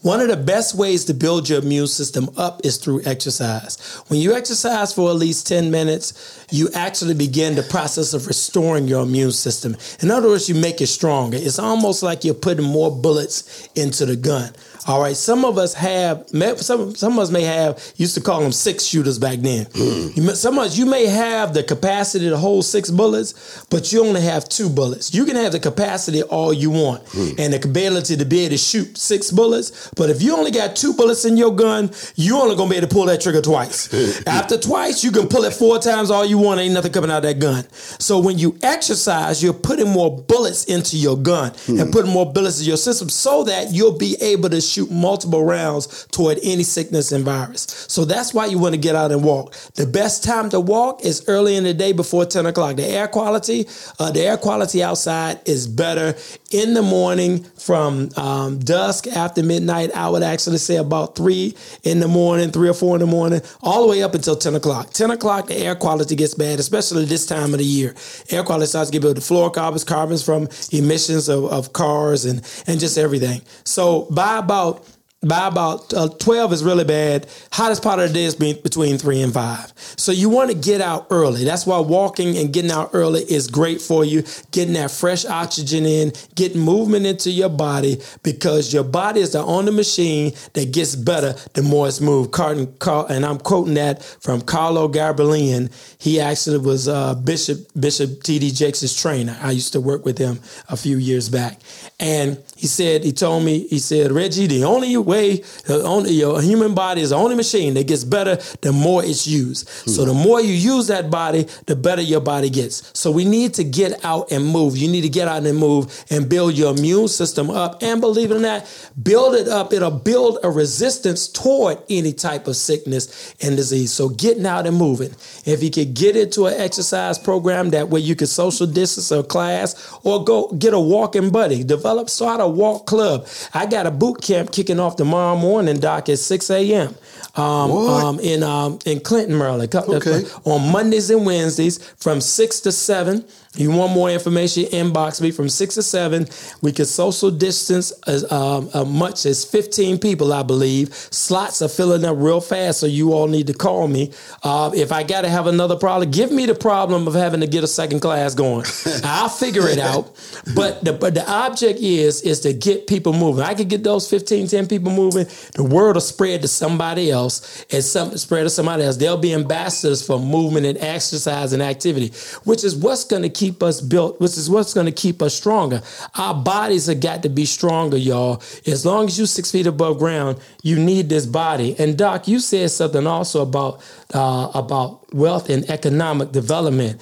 One 0.00 0.20
of 0.20 0.28
the 0.28 0.36
best 0.36 0.74
ways 0.74 1.04
to 1.06 1.14
build 1.14 1.48
your 1.48 1.58
immune 1.58 1.88
system 1.88 2.30
up 2.36 2.60
is 2.64 2.78
through 2.78 3.02
exercise. 3.04 4.02
When 4.08 4.20
you 4.20 4.34
exercise 4.34 4.94
for 4.94 5.10
at 5.10 5.16
least 5.16 5.46
10 5.46 5.70
minutes, 5.70 6.46
you 6.50 6.68
actually 6.74 7.14
begin 7.14 7.54
the 7.54 7.62
process 7.64 8.14
of 8.14 8.26
restoring 8.26 8.86
your 8.86 9.02
immune 9.02 9.32
system. 9.32 9.76
In 10.00 10.10
other 10.10 10.28
words, 10.28 10.48
you 10.48 10.54
make 10.54 10.80
it 10.80 10.86
stronger. 10.86 11.36
It's 11.38 11.58
almost 11.58 12.02
like 12.02 12.24
you're 12.24 12.34
putting 12.34 12.64
more 12.64 12.90
bullets 12.94 13.68
into 13.74 14.06
the 14.06 14.16
gun. 14.16 14.52
All 14.86 15.00
right, 15.00 15.16
some 15.16 15.46
of 15.46 15.56
us 15.56 15.72
have, 15.74 16.28
some, 16.58 16.94
some 16.94 17.14
of 17.14 17.18
us 17.18 17.30
may 17.30 17.42
have, 17.42 17.82
used 17.96 18.14
to 18.16 18.20
call 18.20 18.40
them 18.40 18.52
six 18.52 18.84
shooters 18.84 19.18
back 19.18 19.38
then. 19.38 19.66
Hmm. 19.74 20.08
You 20.14 20.22
may- 20.22 20.34
some 20.34 20.58
of 20.58 20.66
us, 20.66 20.76
you 20.76 20.84
may 20.84 21.06
have 21.06 21.54
the 21.54 21.62
capacity 21.62 22.28
to 22.28 22.36
hold 22.36 22.66
six 22.66 22.90
bullets, 22.90 23.64
but 23.70 23.92
you 23.92 24.04
only 24.04 24.20
have 24.20 24.46
two 24.48 24.68
bullets. 24.68 25.14
You 25.14 25.24
can 25.24 25.36
have 25.36 25.52
the 25.52 25.60
capacity 25.60 26.22
all 26.22 26.52
you 26.52 26.70
want 26.70 27.02
hmm. 27.08 27.30
and 27.38 27.54
the 27.54 27.64
ability 27.66 28.16
to 28.16 28.24
be 28.26 28.40
able 28.40 28.50
to 28.50 28.58
shoot 28.58 28.98
six 28.98 29.30
bullets, 29.30 29.90
but 29.96 30.10
if 30.10 30.20
you 30.20 30.36
only 30.36 30.50
got 30.50 30.76
two 30.76 30.92
bullets 30.92 31.24
in 31.24 31.36
your 31.36 31.54
gun, 31.54 31.90
you 32.16 32.36
only 32.36 32.54
gonna 32.54 32.70
be 32.70 32.76
able 32.76 32.88
to 32.88 32.94
pull 32.94 33.06
that 33.06 33.22
trigger 33.22 33.40
twice. 33.40 33.92
After 34.26 34.58
twice, 34.58 35.02
you 35.02 35.10
can 35.12 35.28
pull 35.28 35.44
it 35.44 35.54
four 35.54 35.78
times 35.78 36.10
all 36.10 36.26
you 36.26 36.36
want, 36.36 36.60
ain't 36.60 36.74
nothing 36.74 36.92
coming 36.92 37.10
out 37.10 37.18
of 37.18 37.22
that 37.22 37.38
gun. 37.38 37.64
So 37.98 38.18
when 38.18 38.38
you 38.38 38.58
exercise, 38.62 39.42
you're 39.42 39.54
putting 39.54 39.88
more 39.88 40.14
bullets 40.14 40.64
into 40.64 40.98
your 40.98 41.16
gun 41.16 41.52
hmm. 41.64 41.80
and 41.80 41.90
putting 41.90 42.12
more 42.12 42.30
bullets 42.30 42.60
in 42.60 42.66
your 42.66 42.76
system 42.76 43.08
so 43.08 43.44
that 43.44 43.72
you'll 43.72 43.96
be 43.96 44.16
able 44.20 44.50
to 44.50 44.60
shoot 44.74 44.90
multiple 44.90 45.44
rounds 45.44 46.06
toward 46.10 46.38
any 46.42 46.64
sickness 46.64 47.12
and 47.12 47.24
virus. 47.24 47.86
So 47.88 48.04
that's 48.04 48.34
why 48.34 48.46
you 48.46 48.58
want 48.58 48.74
to 48.74 48.80
get 48.80 48.96
out 48.96 49.12
and 49.12 49.22
walk. 49.22 49.54
The 49.74 49.86
best 49.86 50.24
time 50.24 50.50
to 50.50 50.60
walk 50.60 51.04
is 51.04 51.24
early 51.28 51.56
in 51.56 51.64
the 51.64 51.74
day 51.74 51.92
before 51.92 52.26
10 52.26 52.46
o'clock. 52.46 52.76
The 52.76 52.84
air 52.84 53.06
quality, 53.06 53.66
uh, 53.98 54.10
the 54.10 54.22
air 54.22 54.36
quality 54.36 54.82
outside 54.82 55.40
is 55.46 55.66
better 55.66 56.16
in 56.50 56.74
the 56.74 56.82
morning 56.82 57.44
from 57.44 58.10
um, 58.16 58.58
dusk 58.58 59.06
after 59.06 59.42
midnight. 59.42 59.94
I 59.94 60.08
would 60.08 60.22
actually 60.22 60.58
say 60.58 60.76
about 60.76 61.14
three 61.14 61.54
in 61.84 62.00
the 62.00 62.08
morning, 62.08 62.50
three 62.50 62.68
or 62.68 62.74
four 62.74 62.96
in 62.96 63.00
the 63.00 63.06
morning, 63.06 63.42
all 63.62 63.82
the 63.82 63.88
way 63.88 64.02
up 64.02 64.14
until 64.14 64.36
10 64.36 64.54
o'clock. 64.56 64.90
10 64.90 65.10
o'clock, 65.12 65.46
the 65.46 65.56
air 65.56 65.74
quality 65.74 66.16
gets 66.16 66.34
bad, 66.34 66.58
especially 66.58 67.04
this 67.04 67.26
time 67.26 67.52
of 67.52 67.58
the 67.58 67.64
year. 67.64 67.94
Air 68.30 68.42
quality 68.42 68.66
starts 68.66 68.90
to 68.90 68.98
get 68.98 69.06
bad. 69.06 69.16
The 69.16 69.20
fluorocarbons, 69.20 69.86
carbons 69.86 70.24
from 70.24 70.48
emissions 70.72 71.28
of, 71.28 71.44
of 71.44 71.72
cars 71.72 72.24
and, 72.24 72.42
and 72.66 72.80
just 72.80 72.98
everything. 72.98 73.42
So 73.64 74.06
by 74.10 74.38
about 74.38 74.63
out 74.64 74.93
by 75.26 75.48
about 75.48 75.92
uh, 75.94 76.08
12 76.08 76.52
is 76.52 76.64
really 76.64 76.84
bad. 76.84 77.26
Hottest 77.52 77.82
part 77.82 77.98
of 77.98 78.08
the 78.08 78.14
day 78.14 78.24
is 78.24 78.34
be- 78.34 78.54
between 78.54 78.98
3 78.98 79.22
and 79.22 79.32
5. 79.32 79.72
So 79.96 80.12
you 80.12 80.28
want 80.28 80.50
to 80.50 80.56
get 80.56 80.80
out 80.80 81.06
early. 81.10 81.44
That's 81.44 81.66
why 81.66 81.78
walking 81.80 82.36
and 82.36 82.52
getting 82.52 82.70
out 82.70 82.90
early 82.92 83.22
is 83.22 83.48
great 83.48 83.80
for 83.80 84.04
you. 84.04 84.22
Getting 84.50 84.74
that 84.74 84.90
fresh 84.90 85.24
oxygen 85.24 85.86
in, 85.86 86.12
getting 86.34 86.60
movement 86.60 87.06
into 87.06 87.30
your 87.30 87.48
body 87.48 88.00
because 88.22 88.72
your 88.72 88.84
body 88.84 89.20
is 89.20 89.32
the 89.32 89.42
only 89.42 89.72
machine 89.72 90.32
that 90.52 90.72
gets 90.72 90.94
better 90.96 91.34
the 91.54 91.62
more 91.62 91.88
it's 91.88 92.00
moved. 92.00 92.32
Carton, 92.32 92.74
and 93.08 93.24
I'm 93.24 93.38
quoting 93.38 93.74
that 93.74 94.02
from 94.02 94.40
Carlo 94.40 94.88
Garbellian. 94.88 95.72
He 95.98 96.20
actually 96.20 96.58
was 96.58 96.88
uh, 96.88 97.14
Bishop 97.14 97.58
Bishop 97.78 98.22
T.D. 98.22 98.50
Jakes' 98.50 98.94
trainer. 99.00 99.36
I 99.40 99.52
used 99.52 99.72
to 99.72 99.80
work 99.80 100.04
with 100.04 100.18
him 100.18 100.40
a 100.68 100.76
few 100.76 100.98
years 100.98 101.28
back. 101.28 101.60
And 102.00 102.38
he 102.56 102.66
said, 102.66 103.04
he 103.04 103.12
told 103.12 103.44
me, 103.44 103.66
he 103.68 103.78
said, 103.78 104.10
Reggie, 104.12 104.46
the 104.46 104.64
only 104.64 104.96
way 104.96 105.13
way 105.14 105.42
only 105.68 106.12
your 106.12 106.40
human 106.40 106.74
body 106.74 107.00
is 107.00 107.10
the 107.10 107.16
only 107.16 107.36
machine 107.36 107.74
that 107.74 107.86
gets 107.86 108.04
better 108.04 108.36
the 108.60 108.72
more 108.72 109.04
it's 109.04 109.26
used. 109.26 109.68
So 109.68 110.04
the 110.04 110.14
more 110.14 110.40
you 110.40 110.52
use 110.52 110.86
that 110.88 111.10
body, 111.10 111.46
the 111.66 111.76
better 111.76 112.02
your 112.02 112.20
body 112.20 112.50
gets. 112.50 112.76
So 112.98 113.10
we 113.10 113.24
need 113.24 113.54
to 113.54 113.64
get 113.64 114.04
out 114.04 114.30
and 114.32 114.44
move. 114.46 114.76
You 114.76 114.88
need 114.88 115.02
to 115.02 115.08
get 115.08 115.28
out 115.28 115.46
and 115.46 115.58
move 115.58 116.04
and 116.10 116.28
build 116.28 116.54
your 116.54 116.76
immune 116.76 117.08
system 117.08 117.50
up. 117.50 117.82
And 117.82 118.00
believe 118.00 118.30
it 118.30 118.36
or 118.36 118.40
not, 118.40 118.60
build 119.02 119.34
it 119.34 119.48
up. 119.48 119.72
It'll 119.72 119.90
build 119.90 120.38
a 120.42 120.50
resistance 120.50 121.28
toward 121.28 121.78
any 121.88 122.12
type 122.12 122.46
of 122.46 122.56
sickness 122.56 123.34
and 123.40 123.56
disease. 123.56 123.92
So 123.92 124.08
getting 124.08 124.46
out 124.46 124.66
and 124.66 124.76
moving. 124.76 125.14
If 125.44 125.62
you 125.62 125.70
could 125.70 125.94
get 125.94 126.16
into 126.16 126.46
an 126.46 126.60
exercise 126.60 127.18
program 127.18 127.70
that 127.70 127.88
way 127.88 128.00
you 128.00 128.16
could 128.16 128.28
social 128.28 128.66
distance 128.66 129.10
a 129.10 129.22
class 129.22 129.98
or 130.02 130.24
go 130.24 130.48
get 130.52 130.74
a 130.74 130.80
walking 130.80 131.30
buddy. 131.30 131.64
Develop 131.64 132.10
start 132.10 132.40
a 132.40 132.48
walk 132.48 132.86
club. 132.86 133.26
I 133.52 133.66
got 133.66 133.86
a 133.86 133.90
boot 133.90 134.22
camp 134.22 134.52
kicking 134.52 134.80
off 134.80 134.96
tomorrow 135.04 135.36
morning, 135.36 135.78
Doc, 135.78 136.08
at 136.08 136.18
6 136.18 136.50
a.m. 136.50 136.94
Um, 137.36 137.70
um, 137.70 138.20
in 138.20 138.42
um, 138.42 138.78
in 138.86 139.00
Clinton, 139.00 139.36
Maryland. 139.36 139.74
Okay. 139.74 140.22
On 140.44 140.72
Mondays 140.72 141.10
and 141.10 141.26
Wednesdays 141.26 141.78
from 141.98 142.20
6 142.20 142.60
to 142.60 142.72
7. 142.72 143.24
You 143.56 143.70
want 143.70 143.92
more 143.92 144.10
information, 144.10 144.64
inbox 144.64 145.20
me 145.20 145.30
from 145.30 145.48
6 145.48 145.74
to 145.76 145.82
7. 145.82 146.26
We 146.60 146.72
can 146.72 146.86
social 146.86 147.30
distance 147.30 147.92
as 148.06 148.30
um, 148.32 148.68
uh, 148.74 148.84
much 148.84 149.26
as 149.26 149.44
15 149.44 149.98
people, 149.98 150.32
I 150.32 150.42
believe. 150.42 150.92
Slots 150.94 151.62
are 151.62 151.68
filling 151.68 152.04
up 152.04 152.16
real 152.18 152.40
fast, 152.40 152.80
so 152.80 152.86
you 152.86 153.12
all 153.12 153.28
need 153.28 153.46
to 153.46 153.54
call 153.54 153.86
me. 153.86 154.12
Uh, 154.42 154.72
if 154.74 154.90
I 154.90 155.04
got 155.04 155.22
to 155.22 155.28
have 155.28 155.46
another 155.46 155.76
problem, 155.76 156.10
give 156.10 156.32
me 156.32 156.46
the 156.46 156.54
problem 156.54 157.06
of 157.06 157.14
having 157.14 157.40
to 157.40 157.46
get 157.46 157.62
a 157.62 157.68
second 157.68 158.00
class 158.00 158.34
going. 158.34 158.66
I'll 159.04 159.28
figure 159.28 159.68
it 159.68 159.78
out. 159.78 160.16
But 160.54 160.84
the, 160.84 160.92
but 160.92 161.14
the 161.14 161.28
object 161.30 161.78
is 161.80 162.22
is 162.22 162.40
to 162.40 162.52
get 162.52 162.86
people 162.86 163.12
moving. 163.12 163.44
I 163.44 163.54
could 163.54 163.68
get 163.68 163.84
those 163.84 164.08
15, 164.10 164.48
10 164.48 164.66
people 164.66 164.90
moving. 164.90 165.26
The 165.54 165.64
word 165.64 165.94
will 165.94 166.00
spread 166.00 166.42
to 166.42 166.48
somebody 166.48 167.10
else 167.10 167.64
and 167.70 167.84
some 167.84 168.16
spread 168.16 168.44
to 168.44 168.50
somebody 168.50 168.82
else. 168.82 168.96
They'll 168.96 169.16
be 169.16 169.34
ambassadors 169.34 170.04
for 170.04 170.18
movement 170.18 170.66
and 170.66 170.78
exercise 170.78 171.52
and 171.52 171.62
activity, 171.62 172.12
which 172.44 172.64
is 172.64 172.74
what's 172.74 173.04
going 173.04 173.22
to 173.22 173.28
keep 173.28 173.43
us 173.62 173.80
built, 173.80 174.20
which 174.20 174.36
is 174.36 174.48
what's 174.48 174.72
going 174.74 174.86
to 174.86 174.92
keep 174.92 175.20
us 175.22 175.34
stronger. 175.34 175.82
Our 176.16 176.34
bodies 176.34 176.86
have 176.86 177.00
got 177.00 177.22
to 177.22 177.28
be 177.28 177.44
stronger, 177.44 177.96
y'all. 177.96 178.42
As 178.66 178.84
long 178.84 179.06
as 179.06 179.18
you 179.18 179.26
six 179.26 179.50
feet 179.50 179.66
above 179.66 179.98
ground, 179.98 180.38
you 180.62 180.76
need 180.78 181.08
this 181.08 181.26
body. 181.26 181.74
And 181.78 181.96
Doc, 181.98 182.26
you 182.28 182.40
said 182.40 182.70
something 182.70 183.06
also 183.06 183.42
about 183.42 183.82
uh, 184.12 184.50
about 184.54 185.12
wealth 185.14 185.50
and 185.50 185.68
economic 185.70 186.32
development. 186.32 187.00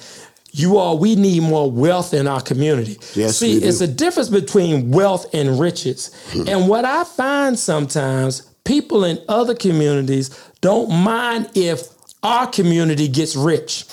You 0.55 0.77
all, 0.77 0.99
we 0.99 1.15
need 1.15 1.41
more 1.41 1.71
wealth 1.71 2.13
in 2.13 2.27
our 2.27 2.39
community. 2.41 2.97
Yes, 3.15 3.37
See, 3.37 3.55
we 3.55 3.59
do. 3.61 3.67
it's 3.67 3.81
a 3.81 3.87
difference 3.87 4.29
between 4.29 4.91
wealth 4.91 5.33
and 5.33 5.59
riches. 5.59 6.11
And 6.47 6.67
what 6.69 6.85
I 6.85 7.03
find 7.05 7.57
sometimes, 7.57 8.43
people 8.63 9.03
in 9.03 9.17
other 9.27 9.55
communities 9.55 10.29
don't 10.61 10.91
mind 10.91 11.49
if 11.55 11.87
our 12.21 12.45
community 12.45 13.07
gets 13.07 13.35
rich. 13.35 13.85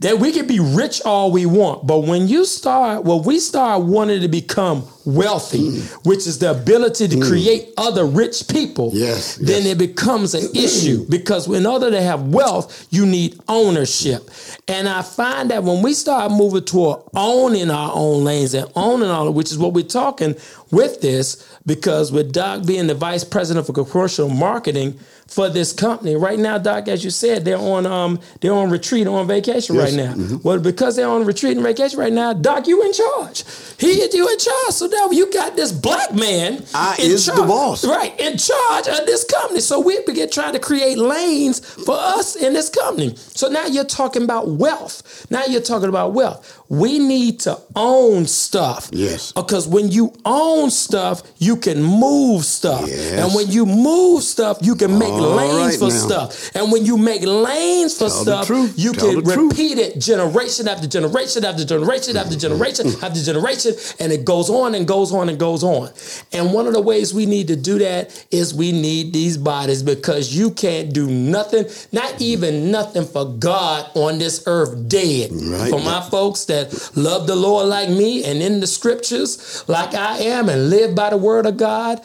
That 0.00 0.18
we 0.18 0.32
can 0.32 0.46
be 0.46 0.60
rich 0.60 1.02
all 1.04 1.30
we 1.30 1.44
want, 1.44 1.86
but 1.86 2.00
when 2.00 2.26
you 2.26 2.46
start, 2.46 3.04
well, 3.04 3.22
we 3.22 3.38
start 3.38 3.82
wanting 3.82 4.22
to 4.22 4.28
become 4.28 4.86
wealthy, 5.04 5.58
mm. 5.58 6.06
which 6.06 6.26
is 6.26 6.38
the 6.38 6.50
ability 6.50 7.08
to 7.08 7.16
mm. 7.16 7.28
create 7.28 7.68
other 7.76 8.06
rich 8.06 8.48
people, 8.48 8.90
Yes, 8.94 9.36
then 9.36 9.62
yes. 9.62 9.72
it 9.72 9.78
becomes 9.78 10.34
an 10.34 10.48
issue. 10.54 11.04
Mm. 11.04 11.10
Because 11.10 11.46
in 11.48 11.66
order 11.66 11.90
to 11.90 12.00
have 12.00 12.28
wealth, 12.28 12.86
you 12.90 13.04
need 13.04 13.38
ownership. 13.48 14.30
And 14.68 14.88
I 14.88 15.02
find 15.02 15.50
that 15.50 15.64
when 15.64 15.82
we 15.82 15.92
start 15.92 16.32
moving 16.32 16.64
toward 16.64 17.02
owning 17.14 17.70
our 17.70 17.92
own 17.94 18.24
lanes 18.24 18.54
and 18.54 18.70
owning 18.76 19.10
all, 19.10 19.28
of 19.28 19.34
which 19.34 19.50
is 19.50 19.58
what 19.58 19.74
we're 19.74 19.84
talking 19.84 20.34
with 20.70 21.02
this, 21.02 21.46
because 21.66 22.10
with 22.10 22.32
Doc 22.32 22.64
being 22.64 22.86
the 22.86 22.94
vice 22.94 23.24
president 23.24 23.66
for 23.66 23.72
commercial 23.72 24.28
marketing 24.28 24.98
for 25.30 25.48
this 25.48 25.72
company 25.72 26.16
right 26.16 26.38
now, 26.38 26.58
Doc, 26.58 26.88
as 26.88 27.04
you 27.04 27.10
said, 27.10 27.44
they're 27.44 27.56
on 27.56 27.86
um 27.86 28.18
they're 28.40 28.52
on 28.52 28.68
retreat 28.68 29.06
on 29.06 29.26
vacation 29.26 29.76
Yes. 29.76 29.84
right 29.84 29.94
now. 30.04 30.12
Mm-hmm. 30.14 30.36
Well, 30.42 30.58
because 30.58 30.96
they're 30.96 31.08
on 31.08 31.24
retreat 31.24 31.56
and 31.56 31.64
vacation 31.64 31.98
right 32.00 32.12
now, 32.12 32.32
Doc, 32.32 32.66
you 32.66 32.84
in 32.84 32.92
charge. 32.92 33.44
He 33.78 33.92
you 34.12 34.28
in 34.28 34.38
charge. 34.38 34.72
So 34.74 34.86
now 34.86 35.10
you 35.10 35.32
got 35.32 35.56
this 35.56 35.72
black 35.72 36.12
man 36.12 36.64
I 36.74 36.96
in 36.98 37.10
is 37.12 37.26
the 37.26 37.32
boss. 37.32 37.84
Right, 37.84 38.18
in 38.20 38.36
charge 38.36 38.88
of 38.88 39.06
this 39.06 39.24
company. 39.24 39.60
So 39.60 39.80
we 39.80 40.00
begin 40.04 40.30
trying 40.30 40.52
to 40.54 40.58
create 40.58 40.98
lanes 40.98 41.60
for 41.60 41.94
us 41.96 42.34
in 42.36 42.52
this 42.52 42.68
company. 42.68 43.14
So 43.16 43.48
now 43.48 43.66
you're 43.66 43.84
talking 43.84 44.22
about 44.22 44.48
wealth. 44.48 45.26
Now 45.30 45.44
you're 45.46 45.60
talking 45.62 45.88
about 45.88 46.12
wealth. 46.12 46.56
We 46.68 46.98
need 46.98 47.40
to 47.40 47.58
own 47.74 48.26
stuff. 48.26 48.90
Yes. 48.92 49.32
Because 49.32 49.66
when 49.66 49.90
you 49.90 50.12
own 50.24 50.70
stuff, 50.70 51.22
you 51.38 51.56
can 51.56 51.82
move 51.82 52.44
stuff. 52.44 52.86
Yes. 52.86 53.12
And 53.24 53.34
when 53.34 53.48
you 53.50 53.66
move 53.66 54.22
stuff, 54.22 54.58
you 54.60 54.74
can 54.76 54.98
make 54.98 55.10
lanes 55.20 55.72
right 55.72 55.78
for 55.78 55.88
now. 55.88 56.28
stuff. 56.28 56.56
And 56.56 56.72
when 56.72 56.84
you 56.84 56.96
make 56.96 57.22
lanes 57.22 57.94
for 57.94 58.08
Tell 58.08 58.46
stuff, 58.46 58.48
you 58.76 58.92
Tell 58.92 59.22
can 59.22 59.24
repeat 59.24 59.78
it 59.78 59.98
generation 60.00 60.68
after 60.68 60.86
generation 60.86 61.44
after 61.44 61.64
generation 61.64 62.16
after 62.16 62.30
mm-hmm. 62.30 62.40
generation 62.40 62.86
mm-hmm. 62.86 63.04
after 63.04 63.20
generation, 63.20 63.74
and 63.98 64.12
it 64.12 64.24
goes 64.24 64.50
on 64.50 64.74
and 64.74 64.86
goes 64.86 65.12
on 65.12 65.28
and 65.28 65.38
goes 65.38 65.62
on. 65.62 65.90
And 66.32 66.52
one 66.52 66.66
of 66.66 66.72
the 66.72 66.80
ways 66.80 67.14
we 67.14 67.26
need 67.26 67.48
to 67.48 67.56
do 67.56 67.78
that 67.78 68.26
is 68.30 68.54
we 68.54 68.72
need 68.72 69.12
these 69.12 69.36
bodies 69.36 69.82
because 69.82 70.36
you 70.36 70.50
can't 70.50 70.92
do 70.92 71.06
nothing, 71.06 71.66
not 71.92 72.20
even 72.20 72.70
nothing 72.70 73.04
for 73.04 73.24
God 73.24 73.90
on 73.94 74.18
this 74.18 74.42
earth 74.46 74.88
dead. 74.88 75.30
Right. 75.32 75.70
For 75.70 75.80
my 75.80 76.00
folks 76.10 76.44
that 76.46 76.96
love 76.96 77.26
the 77.26 77.36
Lord 77.36 77.66
like 77.66 77.88
me 77.88 78.24
and 78.24 78.42
in 78.42 78.60
the 78.60 78.66
scriptures 78.66 79.64
like 79.68 79.94
I 79.94 80.18
am 80.18 80.48
and 80.48 80.70
live 80.70 80.94
by 80.94 81.10
the 81.10 81.16
word 81.16 81.46
of 81.46 81.56
God, 81.56 82.00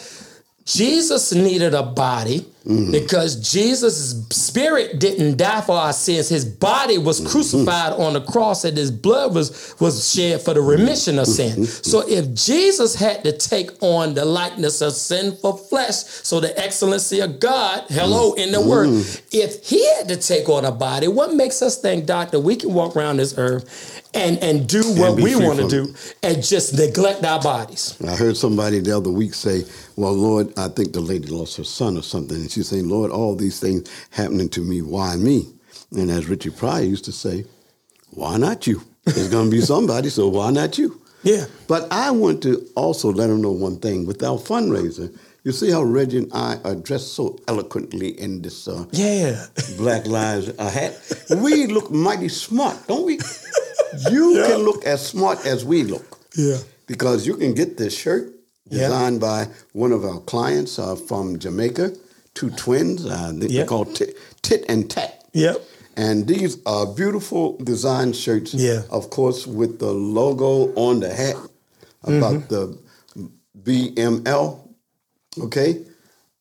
Jesus 0.65 1.33
needed 1.33 1.73
a 1.73 1.83
body 1.83 2.45
Mm. 2.65 2.91
because 2.91 3.51
Jesus' 3.53 4.25
spirit 4.29 4.99
didn't 4.99 5.37
die 5.37 5.61
for 5.61 5.75
our 5.75 5.93
sins. 5.93 6.29
His 6.29 6.43
body 6.43 6.97
was 6.97 7.21
mm-hmm. 7.21 7.29
crucified 7.29 7.93
on 7.93 8.13
the 8.13 8.21
cross 8.21 8.65
and 8.65 8.75
his 8.75 8.89
blood 8.89 9.35
was, 9.35 9.75
was 9.79 10.11
shed 10.11 10.41
for 10.41 10.55
the 10.55 10.61
mm-hmm. 10.61 10.81
remission 10.81 11.19
of 11.19 11.27
sin. 11.27 11.51
Mm-hmm. 11.51 11.63
So 11.63 12.03
if 12.07 12.33
Jesus 12.33 12.95
had 12.95 13.23
to 13.23 13.37
take 13.37 13.69
on 13.83 14.15
the 14.15 14.25
likeness 14.25 14.81
of 14.81 14.93
sinful 14.93 15.57
flesh, 15.57 15.97
so 16.05 16.39
the 16.39 16.59
excellency 16.59 17.19
of 17.19 17.39
God, 17.39 17.83
hello, 17.89 18.33
in 18.33 18.51
the 18.51 18.61
word, 18.61 18.89
if 19.31 19.63
he 19.63 19.87
had 19.97 20.07
to 20.07 20.17
take 20.17 20.49
on 20.49 20.65
a 20.65 20.71
body, 20.71 21.07
what 21.07 21.35
makes 21.35 21.61
us 21.61 21.79
think, 21.79 22.07
doctor, 22.07 22.39
we 22.39 22.55
can 22.55 22.73
walk 22.73 22.95
around 22.95 23.17
this 23.17 23.37
earth 23.37 24.01
and, 24.15 24.41
and 24.41 24.67
do 24.67 24.81
what 24.93 25.17
be 25.17 25.23
we 25.23 25.35
want 25.35 25.59
to 25.59 25.67
do 25.67 25.93
and 26.23 26.41
just 26.41 26.73
neglect 26.73 27.23
our 27.23 27.41
bodies? 27.41 27.97
I 28.01 28.15
heard 28.15 28.37
somebody 28.37 28.79
the 28.79 28.95
other 28.95 29.11
week 29.11 29.33
say, 29.33 29.65
Well, 29.95 30.13
Lord, 30.13 30.57
I 30.57 30.69
think 30.69 30.93
the 30.93 31.01
lady 31.01 31.27
lost 31.27 31.57
her 31.57 31.63
son 31.63 31.97
or 31.97 32.01
something. 32.01 32.47
She's 32.55 32.69
saying, 32.69 32.87
Lord, 32.87 33.11
all 33.11 33.35
these 33.35 33.59
things 33.59 33.89
happening 34.11 34.47
to 34.49 34.61
me, 34.61 34.81
why 34.81 35.17
me? 35.17 35.45
And 35.91 36.09
as 36.09 36.27
Richard 36.29 36.55
Pryor 36.55 36.83
used 36.83 37.03
to 37.03 37.11
say, 37.11 37.43
Why 38.11 38.37
not 38.37 38.65
you? 38.65 38.81
There's 39.03 39.29
going 39.29 39.51
to 39.51 39.51
be 39.51 39.59
somebody, 39.59 40.07
so 40.09 40.29
why 40.29 40.51
not 40.51 40.77
you? 40.77 41.01
Yeah. 41.21 41.47
But 41.67 41.91
I 41.91 42.11
want 42.11 42.41
to 42.43 42.65
also 42.75 43.11
let 43.11 43.27
them 43.27 43.41
know 43.41 43.51
one 43.51 43.77
thing. 43.79 44.05
With 44.05 44.23
our 44.23 44.37
fundraiser, 44.37 45.13
you 45.43 45.51
see 45.51 45.69
how 45.69 45.83
Reggie 45.83 46.19
and 46.19 46.31
I 46.33 46.57
are 46.63 46.75
dressed 46.75 47.11
so 47.13 47.37
eloquently 47.49 48.17
in 48.17 48.41
this 48.41 48.69
uh, 48.69 48.85
Yeah. 48.93 49.45
Black 49.77 50.07
Lives 50.07 50.49
uh, 50.57 50.69
hat. 50.69 50.95
We 51.37 51.67
look 51.67 51.91
mighty 51.91 52.29
smart, 52.29 52.87
don't 52.87 53.05
we? 53.05 53.19
You 54.11 54.43
can 54.47 54.59
look 54.63 54.85
as 54.85 55.05
smart 55.05 55.45
as 55.45 55.63
we 55.65 55.83
look 55.83 56.19
Yeah. 56.37 56.57
because 56.87 57.27
you 57.27 57.35
can 57.37 57.53
get 57.53 57.77
this 57.77 57.97
shirt 57.97 58.31
Yeah. 58.69 58.87
designed 58.87 59.19
by 59.21 59.47
one 59.73 59.91
of 59.93 60.03
our 60.05 60.19
clients 60.21 60.79
uh, 60.79 60.95
from 60.95 61.37
Jamaica, 61.39 61.91
two 62.35 62.51
twins. 62.51 63.05
Uh, 63.05 63.31
they- 63.35 63.47
Yeah. 63.47 63.57
They're 63.61 63.65
called 63.65 63.95
Tit, 63.95 64.15
Tit 64.43 64.65
and 64.69 64.87
Tat. 64.89 65.23
Yep. 65.33 65.63
And 65.97 66.27
these 66.27 66.57
are 66.65 66.85
beautiful 66.85 67.57
design 67.63 68.13
shirts, 68.13 68.53
Yeah. 68.53 68.83
of 68.91 69.09
course, 69.09 69.47
with 69.47 69.79
the 69.79 69.91
logo 69.91 70.71
on 70.75 70.99
the 70.99 71.11
hat 71.13 71.37
about 72.03 72.49
the 72.49 72.77
BML, 73.63 74.59
okay? 75.39 75.81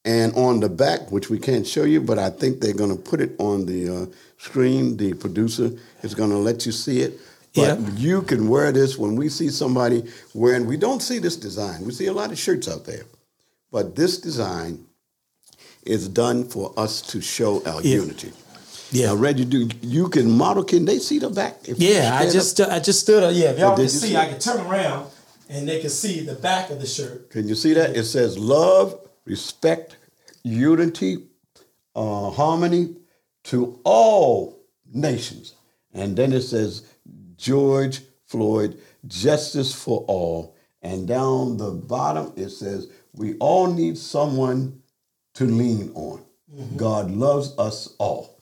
And 0.05 0.34
on 0.34 0.61
the 0.61 0.68
back, 0.68 1.11
which 1.11 1.30
we 1.30 1.38
can't 1.38 1.66
show 1.66 1.84
you, 1.84 2.01
but 2.01 2.18
I 2.18 2.28
think 2.30 2.61
they're 2.61 2.74
going 2.74 2.90
to 2.95 3.01
put 3.03 3.20
it 3.20 3.34
on 3.38 3.64
the 3.64 3.88
uh, 3.88 4.07
screen. 4.38 4.97
The 4.99 5.14
producer 5.14 5.70
is 6.03 6.14
going 6.14 6.30
to 6.30 6.36
let 6.36 6.66
you 6.66 6.72
see 6.72 7.01
it. 7.01 7.18
But 7.55 7.80
Yeah. 7.80 7.90
you 7.97 8.22
can 8.22 8.49
wear 8.49 8.72
this 8.72 8.99
when 8.99 9.14
we 9.16 9.28
see 9.28 9.49
somebody 9.49 10.03
wearing, 10.34 10.66
we 10.66 10.76
don't 10.76 11.01
see 11.01 11.20
this 11.20 11.36
design. 11.36 11.84
We 11.86 11.92
see 11.92 12.07
a 12.07 12.12
lot 12.12 12.32
of 12.32 12.38
shirts 12.38 12.66
out 12.68 12.84
there. 12.84 13.05
But 13.70 13.95
this 13.95 14.18
design 14.18 14.84
is 15.87 16.09
done 16.09 16.45
for 16.45 16.72
us 16.76 17.01
to 17.03 17.20
show 17.20 17.62
our 17.66 17.80
Yeah. 17.82 17.97
unity. 17.97 18.32
Yeah. 18.91 19.07
Now, 19.07 19.14
Reggie, 19.16 19.45
do 19.45 19.68
you 19.82 20.09
can 20.09 20.30
model? 20.30 20.62
Can 20.64 20.85
they 20.85 20.99
see 20.99 21.18
the 21.18 21.30
back? 21.30 21.59
Yeah, 21.66 22.16
I 22.16 22.30
just 22.30 22.61
up? 22.61 22.70
I 22.70 22.78
just 22.78 23.01
stood 23.01 23.22
up. 23.22 23.35
Yeah, 23.35 23.51
if 23.51 23.59
y'all 23.59 23.76
can 23.76 23.89
see, 23.89 24.09
see 24.09 24.16
I 24.16 24.26
can 24.26 24.39
turn 24.39 24.61
around 24.66 25.11
and 25.49 25.68
they 25.68 25.80
can 25.80 25.91
see 25.91 26.20
the 26.20 26.35
back 26.35 26.70
of 26.70 26.80
the 26.80 26.87
shirt. 26.87 27.30
Can 27.30 27.49
you 27.49 27.55
see 27.55 27.74
that? 27.74 27.97
It 27.97 28.05
says 28.05 28.39
love, 28.39 28.99
respect, 29.24 29.97
unity, 30.45 31.24
uh, 31.97 32.30
harmony 32.30 32.95
to 33.45 33.78
all 33.85 34.61
nations, 34.93 35.55
and 35.93 36.16
then 36.16 36.32
it 36.32 36.43
says 36.43 36.82
George 37.37 38.01
Floyd, 38.26 38.78
justice 39.07 39.74
for 39.74 40.05
all, 40.07 40.55
and 40.82 41.07
down 41.09 41.57
the 41.57 41.70
bottom 41.70 42.32
it 42.37 42.51
says 42.51 42.89
we 43.14 43.35
all 43.39 43.66
need 43.72 43.99
someone 43.99 44.80
to 45.35 45.45
lean 45.45 45.91
on. 45.95 46.22
God 46.76 47.11
loves 47.11 47.53
us 47.59 47.95
all. 47.99 48.39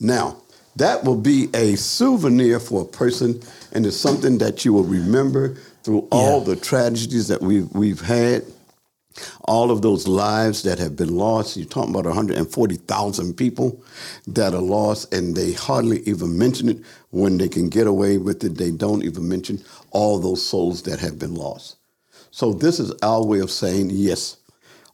Now, 0.00 0.36
that 0.76 1.04
will 1.04 1.16
be 1.16 1.48
a 1.54 1.76
souvenir 1.76 2.58
for 2.58 2.82
a 2.82 2.84
person, 2.84 3.40
and 3.72 3.86
it's 3.86 3.96
something 3.96 4.38
that 4.38 4.64
you 4.64 4.72
will 4.72 4.84
remember 4.84 5.56
through 5.84 6.08
all 6.10 6.38
Yeah. 6.40 6.54
the 6.54 6.56
tragedies 6.56 7.28
that 7.28 7.40
we've, 7.42 7.72
we've 7.72 8.00
had, 8.00 8.44
all 9.44 9.70
of 9.70 9.82
those 9.82 10.08
lives 10.08 10.62
that 10.62 10.78
have 10.78 10.96
been 10.96 11.14
lost. 11.14 11.56
You're 11.56 11.66
talking 11.66 11.90
about 11.90 12.06
140,000 12.06 13.34
people 13.34 13.80
that 14.26 14.54
are 14.54 14.62
lost, 14.62 15.12
and 15.12 15.36
they 15.36 15.52
hardly 15.52 16.00
even 16.08 16.36
mention 16.38 16.68
it. 16.70 16.78
When 17.10 17.36
they 17.36 17.48
can 17.48 17.68
get 17.68 17.86
away 17.86 18.16
with 18.16 18.42
it, 18.42 18.56
they 18.56 18.70
don't 18.70 19.04
even 19.04 19.28
mention 19.28 19.62
all 19.90 20.18
those 20.18 20.44
souls 20.44 20.82
that 20.84 20.98
have 21.00 21.18
been 21.18 21.34
lost. 21.34 21.76
So, 22.30 22.54
this 22.54 22.80
is 22.80 22.90
our 23.02 23.22
way 23.22 23.40
of 23.40 23.50
saying 23.50 23.90
yes, 23.90 24.38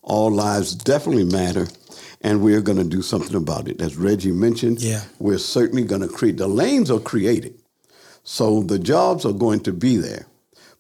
all 0.09 0.31
lives 0.31 0.75
definitely 0.75 1.25
matter, 1.25 1.69
and 2.23 2.43
we're 2.43 2.61
going 2.63 2.79
to 2.79 2.85
do 2.97 3.03
something 3.03 3.37
about 3.37 3.69
it. 3.69 3.81
As 3.81 3.97
Reggie 3.97 4.33
mentioned, 4.33 4.81
Yeah. 4.81 5.03
we're 5.19 5.39
certainly 5.39 5.85
going 5.85 6.01
to 6.03 6.09
create 6.09 6.37
the 6.39 6.49
lanes 6.49 6.91
are 6.91 6.99
created. 7.01 7.55
So 8.25 8.63
the 8.63 8.79
jobs 8.79 9.25
are 9.25 9.33
going 9.33 9.61
to 9.61 9.73
be 9.73 9.97
there. 9.97 10.27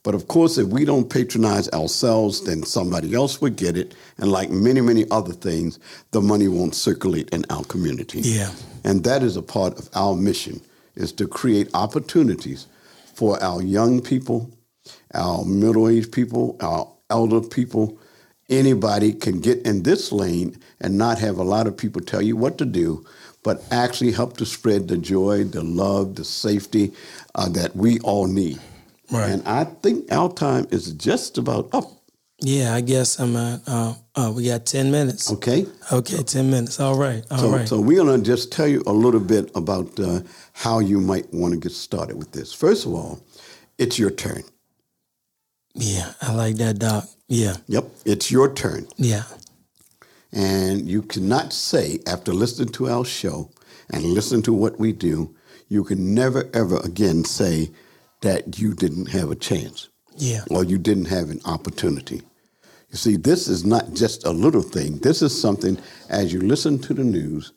But 0.02 0.14
of 0.14 0.28
course, 0.28 0.58
if 0.58 0.68
we 0.68 0.84
don't 0.84 1.08
patronize 1.10 1.68
ourselves, 1.70 2.42
then 2.44 2.62
somebody 2.62 3.14
else 3.14 3.40
would 3.40 3.56
get 3.56 3.76
it. 3.76 3.94
And 4.18 4.30
like 4.30 4.50
many, 4.50 4.80
many 4.80 5.04
other 5.10 5.32
things, 5.32 5.78
the 6.12 6.20
money 6.20 6.48
won't 6.48 6.74
circulate 6.74 7.28
in 7.30 7.44
our 7.50 7.64
community. 7.64 8.20
Yeah. 8.20 8.50
And 8.84 9.04
that 9.04 9.22
is 9.22 9.36
a 9.36 9.42
part 9.42 9.78
of 9.78 9.88
our 9.94 10.14
mission 10.14 10.60
is 10.94 11.12
to 11.12 11.26
create 11.26 11.68
opportunities 11.74 12.66
for 13.14 13.42
our 13.42 13.60
young 13.62 14.00
people, 14.00 14.50
our 15.14 15.44
middle-aged 15.44 16.12
people, 16.12 16.56
our 16.60 16.88
elder 17.10 17.40
people. 17.40 17.98
Anybody 18.48 19.12
can 19.12 19.40
get 19.40 19.66
in 19.66 19.82
this 19.82 20.10
lane 20.10 20.58
and 20.80 20.96
not 20.96 21.18
have 21.18 21.36
a 21.38 21.42
lot 21.42 21.66
of 21.66 21.76
people 21.76 22.00
tell 22.00 22.22
you 22.22 22.36
what 22.36 22.56
to 22.58 22.64
do, 22.64 23.04
but 23.42 23.62
actually 23.70 24.12
help 24.12 24.36
to 24.38 24.46
spread 24.46 24.88
the 24.88 24.96
joy, 24.96 25.44
the 25.44 25.62
love, 25.62 26.14
the 26.14 26.24
safety 26.24 26.92
uh, 27.34 27.48
that 27.50 27.76
we 27.76 27.98
all 28.00 28.26
need. 28.26 28.58
Right. 29.10 29.30
And 29.30 29.46
I 29.46 29.64
think 29.64 30.10
our 30.10 30.32
time 30.32 30.66
is 30.70 30.92
just 30.92 31.38
about 31.38 31.68
up. 31.72 31.92
Yeah, 32.40 32.72
I 32.72 32.82
guess 32.82 33.18
I'm. 33.18 33.34
Uh, 33.34 33.58
uh, 33.66 33.94
uh, 34.14 34.32
we 34.34 34.46
got 34.46 34.64
ten 34.64 34.92
minutes. 34.92 35.32
Okay. 35.32 35.66
Okay, 35.90 36.22
ten 36.22 36.50
minutes. 36.50 36.78
All 36.78 36.96
right. 36.96 37.24
All 37.32 37.50
right. 37.50 37.66
So, 37.66 37.76
so 37.76 37.82
we're 37.82 38.04
going 38.04 38.20
to 38.20 38.24
just 38.24 38.52
tell 38.52 38.68
you 38.68 38.82
a 38.86 38.92
little 38.92 39.20
bit 39.20 39.50
about 39.56 39.98
uh, 39.98 40.20
how 40.52 40.78
you 40.78 41.00
might 41.00 41.32
want 41.34 41.54
to 41.54 41.58
get 41.58 41.72
started 41.72 42.16
with 42.16 42.30
this. 42.30 42.52
First 42.52 42.86
of 42.86 42.94
all, 42.94 43.20
it's 43.76 43.98
your 43.98 44.10
turn. 44.10 44.44
Yeah, 45.78 46.12
I 46.22 46.32
like 46.34 46.56
that, 46.56 46.78
Doc. 46.78 47.04
Yeah. 47.28 47.56
Yep, 47.66 47.84
it's 48.04 48.30
your 48.30 48.52
turn. 48.54 48.88
Yeah. 48.96 49.24
And 50.32 50.88
you 50.88 51.02
cannot 51.02 51.52
say, 51.52 52.00
after 52.06 52.32
listening 52.34 52.68
to 52.74 52.88
our 52.88 53.04
show 53.04 53.50
and 53.90 54.02
listening 54.04 54.42
to 54.42 54.52
what 54.52 54.78
we 54.78 54.92
do, 54.92 55.34
you 55.68 55.84
can 55.84 56.14
never, 56.14 56.48
ever 56.54 56.78
again 56.84 57.24
say 57.24 57.70
that 58.22 58.58
you 58.58 58.74
didn't 58.74 59.06
have 59.10 59.30
a 59.30 59.36
chance 59.36 59.88
Yeah. 60.16 60.44
or 60.50 60.64
you 60.64 60.78
didn't 60.78 61.06
have 61.06 61.30
an 61.30 61.40
opportunity. 61.44 62.22
You 62.90 62.96
see, 62.96 63.16
this 63.16 63.48
is 63.48 63.64
not 63.64 63.92
just 63.94 64.26
a 64.26 64.30
little 64.30 64.62
thing. 64.62 64.98
This 64.98 65.22
is 65.22 65.38
something, 65.38 65.78
as 66.08 66.32
you 66.32 66.40
listen 66.40 66.78
to 66.80 66.94
the 66.94 67.04
news, 67.04 67.52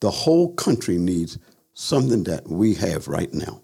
the 0.00 0.10
whole 0.10 0.54
country 0.54 0.98
needs 0.98 1.38
something 1.74 2.24
that 2.24 2.48
we 2.48 2.74
have 2.74 3.08
right 3.08 3.32
now. 3.34 3.62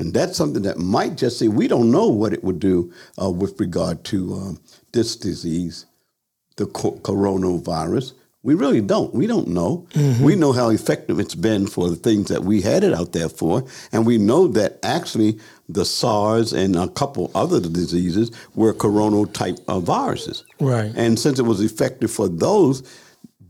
And 0.00 0.14
that's 0.14 0.36
something 0.36 0.62
that 0.62 0.78
might 0.78 1.16
just 1.16 1.38
say, 1.38 1.48
we 1.48 1.68
don't 1.68 1.90
know 1.90 2.08
what 2.08 2.32
it 2.32 2.42
would 2.42 2.58
do 2.58 2.92
uh, 3.20 3.30
with 3.30 3.60
regard 3.60 4.02
to 4.04 4.34
um, 4.34 4.60
this 4.92 5.14
disease, 5.14 5.84
the 6.56 6.66
co- 6.66 6.98
coronavirus. 7.02 8.14
We 8.42 8.54
really 8.54 8.80
don't. 8.80 9.12
We 9.12 9.26
don't 9.26 9.48
know. 9.48 9.86
We 10.24 10.34
know 10.34 10.52
how 10.52 10.70
effective 10.70 11.20
it's 11.20 11.34
been 11.34 11.66
for 11.66 11.90
the 11.90 11.96
things 11.96 12.28
that 12.28 12.42
we 12.42 12.62
had 12.62 12.82
it 12.82 12.94
out 12.94 13.12
there 13.12 13.28
for. 13.28 13.64
And 13.92 14.06
we 14.06 14.16
know 14.16 14.48
that 14.48 14.78
actually 14.82 15.38
the 15.68 15.84
SARS 15.84 16.54
and 16.54 16.74
a 16.76 16.88
couple 16.88 17.30
other 17.34 17.60
diseases 17.60 18.30
were 18.54 18.72
coronal 18.72 19.26
type 19.26 19.58
of 19.68 19.82
viruses. 19.82 20.44
Right. 20.58 20.90
And 20.96 21.18
since 21.18 21.38
it 21.38 21.42
was 21.42 21.60
effective 21.60 22.10
for 22.10 22.28
those, 22.30 22.82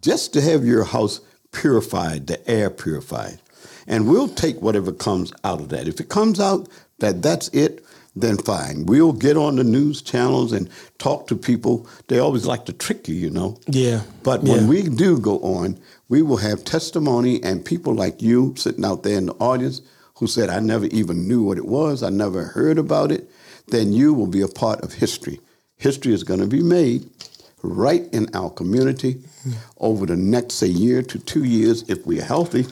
just 0.02 0.32
to 0.32 0.40
have 0.40 0.64
your 0.64 0.82
house 0.82 1.20
purified, 1.52 2.26
the 2.26 2.50
air 2.50 2.70
purified. 2.70 3.38
And 3.90 4.08
we'll 4.08 4.28
take 4.28 4.62
whatever 4.62 4.92
comes 4.92 5.32
out 5.42 5.60
of 5.60 5.68
that. 5.70 5.88
If 5.88 6.00
it 6.00 6.08
comes 6.08 6.38
out 6.38 6.68
that 7.00 7.22
that's 7.22 7.48
it, 7.48 7.84
then 8.14 8.38
fine. 8.38 8.86
We'll 8.86 9.12
get 9.12 9.36
on 9.36 9.56
the 9.56 9.64
news 9.64 10.00
channels 10.00 10.52
and 10.52 10.70
talk 10.98 11.26
to 11.26 11.36
people. 11.36 11.88
They 12.06 12.20
always 12.20 12.46
like 12.46 12.66
to 12.66 12.72
trick 12.72 13.08
you, 13.08 13.16
you 13.16 13.30
know. 13.30 13.58
Yeah. 13.66 14.02
But 14.22 14.44
yeah. 14.44 14.54
when 14.54 14.68
we 14.68 14.88
do 14.88 15.18
go 15.18 15.40
on, 15.40 15.76
we 16.08 16.22
will 16.22 16.36
have 16.36 16.64
testimony 16.64 17.42
and 17.42 17.64
people 17.64 17.92
like 17.92 18.22
you 18.22 18.54
sitting 18.56 18.84
out 18.84 19.02
there 19.02 19.18
in 19.18 19.26
the 19.26 19.34
audience 19.34 19.82
who 20.14 20.28
said, 20.28 20.50
I 20.50 20.60
never 20.60 20.86
even 20.86 21.26
knew 21.26 21.42
what 21.42 21.58
it 21.58 21.66
was, 21.66 22.04
I 22.04 22.10
never 22.10 22.44
heard 22.44 22.78
about 22.78 23.10
it, 23.10 23.28
then 23.68 23.92
you 23.92 24.14
will 24.14 24.28
be 24.28 24.42
a 24.42 24.48
part 24.48 24.82
of 24.82 24.92
history. 24.92 25.40
History 25.78 26.12
is 26.12 26.22
going 26.22 26.40
to 26.40 26.46
be 26.46 26.62
made 26.62 27.10
right 27.62 28.06
in 28.12 28.28
our 28.34 28.50
community 28.50 29.14
mm-hmm. 29.14 29.52
over 29.78 30.06
the 30.06 30.16
next, 30.16 30.54
say, 30.54 30.66
year 30.66 31.02
to 31.02 31.18
two 31.18 31.44
years 31.44 31.88
if 31.88 32.06
we're 32.06 32.22
healthy. 32.24 32.66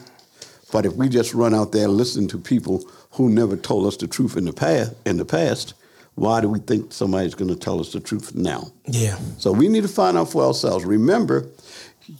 But 0.73 0.87
if 0.87 0.95
we 0.95 1.09
just 1.09 1.35
run 1.35 1.55
out 1.55 1.73
there 1.73 1.85
and 1.85 1.97
listen 1.97 2.29
to 2.29 2.39
people 2.39 2.85
who 3.13 3.31
never 3.31 3.57
told 3.57 3.87
us 3.87 3.97
the 3.97 4.07
truth 4.07 4.37
in 4.37 4.45
the 4.45 4.53
past, 4.53 4.95
in 5.07 5.17
the 5.17 5.25
past, 5.25 5.75
why 6.15 6.41
do 6.41 6.49
we 6.49 6.59
think 6.59 6.93
somebody's 6.93 7.35
going 7.35 7.49
to 7.49 7.57
tell 7.57 7.81
us 7.81 7.93
the 7.93 8.01
truth 8.01 8.35
now? 8.35 8.71
Yeah. 8.87 9.17
So 9.39 9.53
we 9.53 9.69
need 9.69 9.83
to 9.83 9.89
find 9.89 10.19
out 10.19 10.31
for 10.31 10.45
ourselves. 10.45 10.85
Remember, 10.85 11.49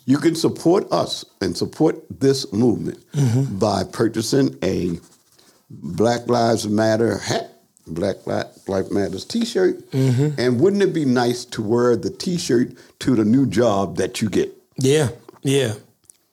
you 0.07 0.19
can 0.19 0.35
support 0.35 0.91
us 0.93 1.25
and 1.41 1.57
support 1.57 1.97
this 2.21 2.53
movement 2.53 3.05
mm-hmm. 3.13 3.59
by 3.59 3.85
purchasing 3.85 4.57
a 4.63 5.01
Black 5.71 6.29
Lives 6.29 6.69
Matter 6.69 7.19
hat, 7.19 7.53
Black 7.87 8.27
Li- 8.27 8.43
Lives 8.67 8.91
Matters 8.91 9.25
T-shirt, 9.25 9.91
mm-hmm. 9.91 10.41
and 10.41 10.61
wouldn't 10.61 10.83
it 10.83 10.95
be 10.95 11.05
nice 11.05 11.45
to 11.47 11.63
wear 11.63 11.97
the 11.97 12.11
T-shirt 12.11 12.73
to 13.01 13.15
the 13.15 13.25
new 13.25 13.47
job 13.47 13.97
that 13.97 14.23
you 14.23 14.29
get? 14.31 14.53
Yeah. 14.77 15.09
Yeah. 15.43 15.75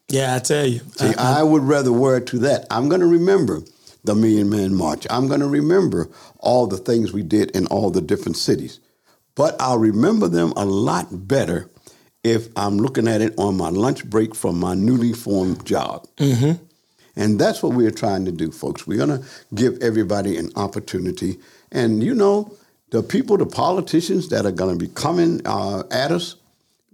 Yeah. 0.08 0.36
I 0.36 0.40
tell 0.40 0.66
you. 0.66 0.82
See, 0.98 1.14
I, 1.18 1.44
would 1.44 1.64
rather 1.64 1.92
wear 1.92 2.18
it 2.18 2.28
to 2.28 2.40
that. 2.40 2.66
I'm 2.70 2.90
going 2.90 3.02
to 3.02 3.08
remember 3.08 3.62
the 4.04 4.16
Million 4.16 4.50
Man 4.50 4.74
March. 4.74 5.08
I'm 5.10 5.28
going 5.28 5.40
to 5.40 5.48
remember 5.48 6.10
all 6.40 6.68
the 6.68 6.78
things 6.78 7.12
we 7.12 7.24
did 7.24 7.52
in 7.52 7.66
all 7.68 7.90
the 7.90 8.02
different 8.02 8.38
cities. 8.38 8.80
But 9.36 9.56
I'll 9.60 9.80
remember 9.80 10.28
them 10.28 10.54
a 10.56 10.66
lot 10.66 11.08
better 11.28 11.70
if 12.24 12.48
I'm 12.56 12.78
looking 12.78 13.08
at 13.08 13.22
it 13.22 13.34
on 13.38 13.58
my 13.58 13.70
lunch 13.70 14.06
break 14.06 14.34
from 14.34 14.60
my 14.60 14.74
newly 14.74 15.14
formed 15.14 15.66
job. 15.66 16.08
And 17.16 17.40
that's 17.40 17.62
what 17.64 17.74
we're 17.74 17.92
trying 17.92 18.26
to 18.26 18.32
do, 18.32 18.52
folks. 18.52 18.86
We're 18.88 19.06
going 19.06 19.22
to 19.22 19.26
give 19.54 19.78
everybody 19.82 20.38
an 20.38 20.52
opportunity. 20.56 21.38
And 21.72 22.04
you 22.04 22.14
know, 22.14 22.56
the 22.92 23.04
people, 23.04 23.38
the 23.38 23.46
politicians 23.46 24.30
that 24.30 24.46
are 24.46 24.52
going 24.52 24.78
to 24.78 24.86
be 24.86 24.92
coming 24.92 25.42
uh, 25.46 25.84
at 25.92 26.12
us, 26.12 26.36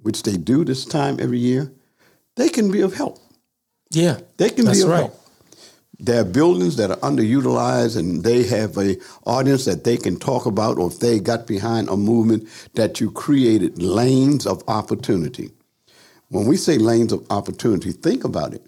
which 0.02 0.24
they 0.24 0.38
do 0.38 0.64
this 0.66 0.86
time 0.86 1.18
every 1.20 1.40
year, 1.40 1.72
they 2.36 2.50
can 2.50 2.72
be 2.72 2.82
of 2.82 2.94
help. 2.94 3.20
yeah. 3.92 4.20
They 4.38 4.50
can 4.50 4.66
be 4.66 4.82
of 4.82 4.90
right. 4.90 4.98
help. 5.00 5.18
There 6.00 6.22
are 6.22 6.26
buildings 6.26 6.78
that 6.78 6.90
are 6.90 6.98
underutilized 6.98 7.96
and 7.96 8.24
they 8.24 8.44
have 8.46 8.76
a 8.78 8.98
audience 9.26 9.66
that 9.66 9.84
they 9.84 9.98
can 9.98 10.18
talk 10.18 10.48
about 10.48 10.80
or 10.80 10.88
if 10.88 11.00
they 11.00 11.20
got 11.20 11.46
behind 11.46 11.90
a 11.90 11.96
movement 11.96 12.48
that 12.74 13.00
you 13.00 13.12
created 13.12 13.80
lanes 13.80 14.48
of 14.48 14.64
opportunity. 14.68 15.52
When 16.30 16.48
we 16.48 16.58
say 16.58 16.80
lanes 16.80 17.12
of 17.12 17.24
opportunity, 17.30 17.92
think 17.92 18.24
about 18.24 18.56
it. 18.56 18.66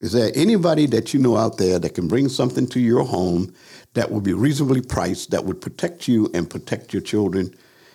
Is 0.00 0.12
there 0.12 0.30
anybody 0.34 0.86
that 0.86 1.12
you 1.12 1.18
know 1.18 1.36
out 1.36 1.56
there 1.56 1.80
that 1.80 1.94
can 1.94 2.06
bring 2.06 2.28
something 2.28 2.68
to 2.68 2.78
your 2.78 3.02
home 3.02 3.52
that 3.94 4.12
would 4.12 4.22
be 4.22 4.34
reasonably 4.34 4.82
priced, 4.82 5.30
that 5.30 5.44
would 5.44 5.60
protect 5.60 6.06
you 6.06 6.30
and 6.34 6.48
protect 6.48 6.92
your 6.92 7.02
children 7.02 7.52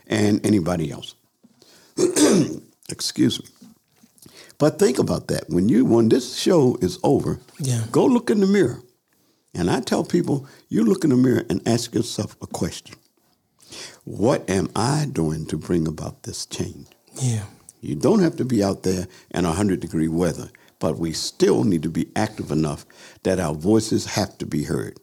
and 0.08 0.46
anybody 0.46 0.92
else? 0.92 1.16
Excuse 2.90 3.42
me. 3.42 3.61
But 4.62 4.78
think 4.78 5.00
about 5.00 5.28
that. 5.30 5.50
When 5.50 5.70
you 5.70 5.86
when 5.86 6.10
this 6.10 6.36
show 6.38 6.78
is 6.82 7.00
over, 7.02 7.40
Yeah. 7.60 7.86
go 7.92 8.06
look 8.06 8.30
in 8.30 8.42
the 8.42 8.46
mirror. 8.46 8.80
And 9.56 9.72
I 9.72 9.80
tell 9.82 10.04
people, 10.04 10.46
you 10.70 10.84
look 10.86 11.04
in 11.04 11.10
the 11.10 11.18
mirror 11.18 11.44
and 11.50 11.68
ask 11.68 11.96
yourself 11.96 12.36
a 12.44 12.46
question. 12.48 12.96
What 14.06 14.48
am 14.48 14.70
I 14.76 15.08
doing 15.12 15.48
to 15.48 15.58
bring 15.58 15.88
about 15.88 16.24
this 16.24 16.46
change? 16.46 16.86
Yeah. 17.20 17.46
You 17.82 17.96
don't 17.96 18.20
have 18.22 18.36
to 18.36 18.46
be 18.46 18.64
out 18.64 18.84
there 18.84 19.08
in 19.32 19.46
100 19.46 19.80
degree 19.80 20.08
weather, 20.08 20.52
but 20.78 21.00
we 21.00 21.12
still 21.12 21.64
need 21.64 21.82
to 21.82 21.90
be 21.90 22.06
active 22.16 22.52
enough 22.52 22.86
that 23.24 23.40
our 23.40 23.56
voices 23.56 24.06
have 24.18 24.38
to 24.38 24.46
be 24.46 24.66
heard. 24.66 25.00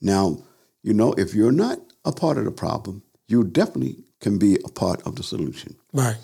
Now, 0.00 0.38
you 0.84 0.94
know, 0.94 1.12
if 1.14 1.34
you're 1.34 1.58
not 1.66 1.80
a 2.04 2.12
part 2.12 2.38
of 2.38 2.44
the 2.44 2.52
problem, 2.52 3.02
you 3.26 3.42
definitely 3.42 4.04
can 4.20 4.38
be 4.38 4.58
a 4.64 4.68
part 4.68 5.02
of 5.02 5.16
the 5.16 5.24
solution. 5.24 5.74
Right. 5.92 6.18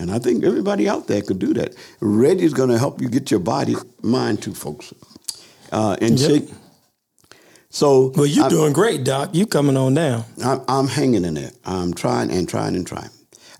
And 0.00 0.10
I 0.12 0.18
think 0.20 0.44
everybody 0.44 0.88
out 0.88 1.08
there 1.08 1.22
could 1.22 1.40
do 1.40 1.54
that. 1.54 1.74
Reggie's 2.00 2.54
going 2.54 2.70
to 2.70 2.78
help 2.78 3.02
you 3.02 3.10
get 3.10 3.30
your 3.30 3.40
body, 3.40 3.76
mind 4.02 4.42
too, 4.42 4.54
folks, 4.54 4.94
uh, 5.72 5.96
in 6.00 6.16
Yep. 6.16 6.28
shape. 6.28 6.50
So 7.70 8.12
Well, 8.16 8.26
you're 8.26 8.44
I'm, 8.46 8.50
doing 8.50 8.72
great, 8.74 9.04
Doc. 9.04 9.30
You 9.34 9.46
coming 9.46 9.76
on 9.76 9.94
down. 9.94 10.24
I'm, 10.44 10.62
I'm 10.68 10.88
hanging 10.88 11.24
in 11.24 11.34
there. 11.34 11.52
I'm 11.64 11.94
trying 11.94 12.30
and 12.32 12.48
trying 12.48 12.76
and 12.76 12.86
trying. 12.86 13.10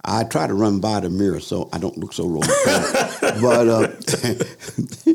I 0.04 0.24
try 0.24 0.46
to 0.48 0.54
run 0.54 0.80
by 0.80 1.00
the 1.00 1.10
mirror 1.10 1.40
so 1.40 1.68
I 1.72 1.78
don't 1.78 1.98
look 1.98 2.12
so 2.14 2.26
romantic. 2.26 2.56
but 3.42 3.68
uh, 3.68 3.86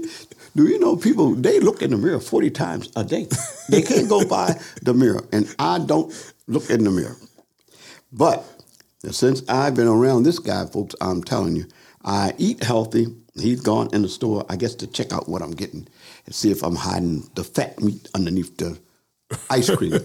do 0.56 0.68
you 0.68 0.80
know 0.80 0.96
people? 0.98 1.36
They 1.36 1.60
look 1.60 1.82
in 1.82 1.92
the 1.92 1.98
mirror 1.98 2.20
forty 2.22 2.52
times 2.52 2.90
a 2.96 3.04
day. 3.04 3.28
They 3.70 3.82
can't 3.82 4.10
go 4.10 4.28
by 4.28 4.60
the 4.84 4.94
mirror, 4.94 5.24
and 5.34 5.54
I 5.60 5.80
don't 5.80 6.14
look 6.48 6.70
in 6.70 6.84
the 6.86 6.92
mirror. 6.92 7.18
But 8.14 8.46
since 9.14 9.44
I've 9.50 9.76
been 9.76 9.88
around 9.88 10.24
this 10.24 10.40
guy, 10.40 10.66
folks, 10.66 10.96
I'm 11.02 11.24
telling 11.24 11.56
you, 11.56 11.66
I 12.04 12.34
eat 12.38 12.64
healthy. 12.64 13.08
He's 13.36 13.62
gone 13.62 13.90
in 13.94 14.02
the 14.02 14.10
store, 14.10 14.46
I 14.50 14.56
guess, 14.56 14.76
to 14.76 14.88
check 14.88 15.12
out 15.12 15.28
what 15.28 15.42
I'm 15.42 15.52
getting 15.52 15.88
and 16.26 16.34
see 16.34 16.52
if 16.52 16.64
I'm 16.64 16.76
hiding 16.76 17.30
the 17.36 17.44
fat 17.44 17.80
meat 17.82 18.08
underneath 18.16 18.58
the 18.58 18.80
ice 19.50 19.70
cream. 19.70 20.00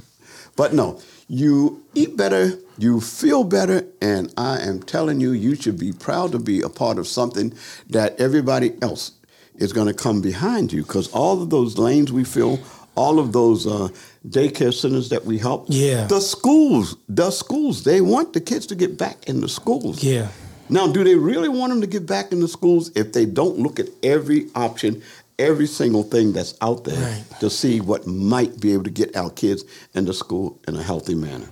but 0.56 0.72
no, 0.72 1.00
you 1.28 1.84
eat 1.94 2.16
better, 2.16 2.58
you 2.78 3.00
feel 3.00 3.44
better, 3.44 3.86
and 4.00 4.32
I 4.36 4.60
am 4.60 4.82
telling 4.82 5.20
you, 5.20 5.32
you 5.32 5.54
should 5.54 5.78
be 5.78 5.92
proud 5.92 6.32
to 6.32 6.38
be 6.38 6.62
a 6.62 6.68
part 6.68 6.98
of 6.98 7.06
something 7.06 7.52
that 7.90 8.18
everybody 8.18 8.72
else 8.80 9.12
is 9.56 9.72
going 9.72 9.86
to 9.86 9.94
come 9.94 10.20
behind 10.22 10.72
you 10.72 10.82
because 10.82 11.08
all 11.12 11.42
of 11.42 11.50
those 11.50 11.78
lanes 11.78 12.10
we 12.10 12.24
fill, 12.24 12.58
all 12.96 13.18
of 13.18 13.32
those 13.32 13.66
uh, 13.66 13.88
daycare 14.28 14.72
centers 14.74 15.08
that 15.08 15.24
we 15.24 15.38
help, 15.38 15.66
Yeah. 15.68 16.06
the 16.06 16.20
schools, 16.20 16.96
the 17.08 17.30
schools, 17.30 17.84
they 17.84 18.00
want 18.00 18.32
the 18.32 18.40
kids 18.40 18.66
to 18.66 18.74
get 18.74 18.98
back 18.98 19.28
in 19.28 19.40
the 19.40 19.48
schools. 19.48 20.02
Yeah. 20.02 20.28
Now, 20.68 20.86
do 20.86 21.02
they 21.02 21.14
really 21.16 21.48
want 21.48 21.70
them 21.72 21.80
to 21.80 21.86
get 21.86 22.06
back 22.06 22.30
in 22.32 22.40
the 22.40 22.48
schools 22.48 22.90
if 22.94 23.12
they 23.12 23.24
don't 23.26 23.58
look 23.58 23.80
at 23.80 23.88
every 24.02 24.48
option, 24.54 25.02
every 25.38 25.66
single 25.66 26.02
thing 26.02 26.32
that's 26.32 26.54
out 26.60 26.84
there 26.84 27.00
Right. 27.00 27.24
to 27.40 27.48
see 27.50 27.80
what 27.80 28.06
might 28.06 28.60
be 28.60 28.72
able 28.74 28.84
to 28.84 28.90
get 28.90 29.16
our 29.16 29.30
kids 29.30 29.64
into 29.94 30.12
school 30.12 30.58
in 30.68 30.76
a 30.76 30.82
healthy 30.82 31.14
manner? 31.14 31.48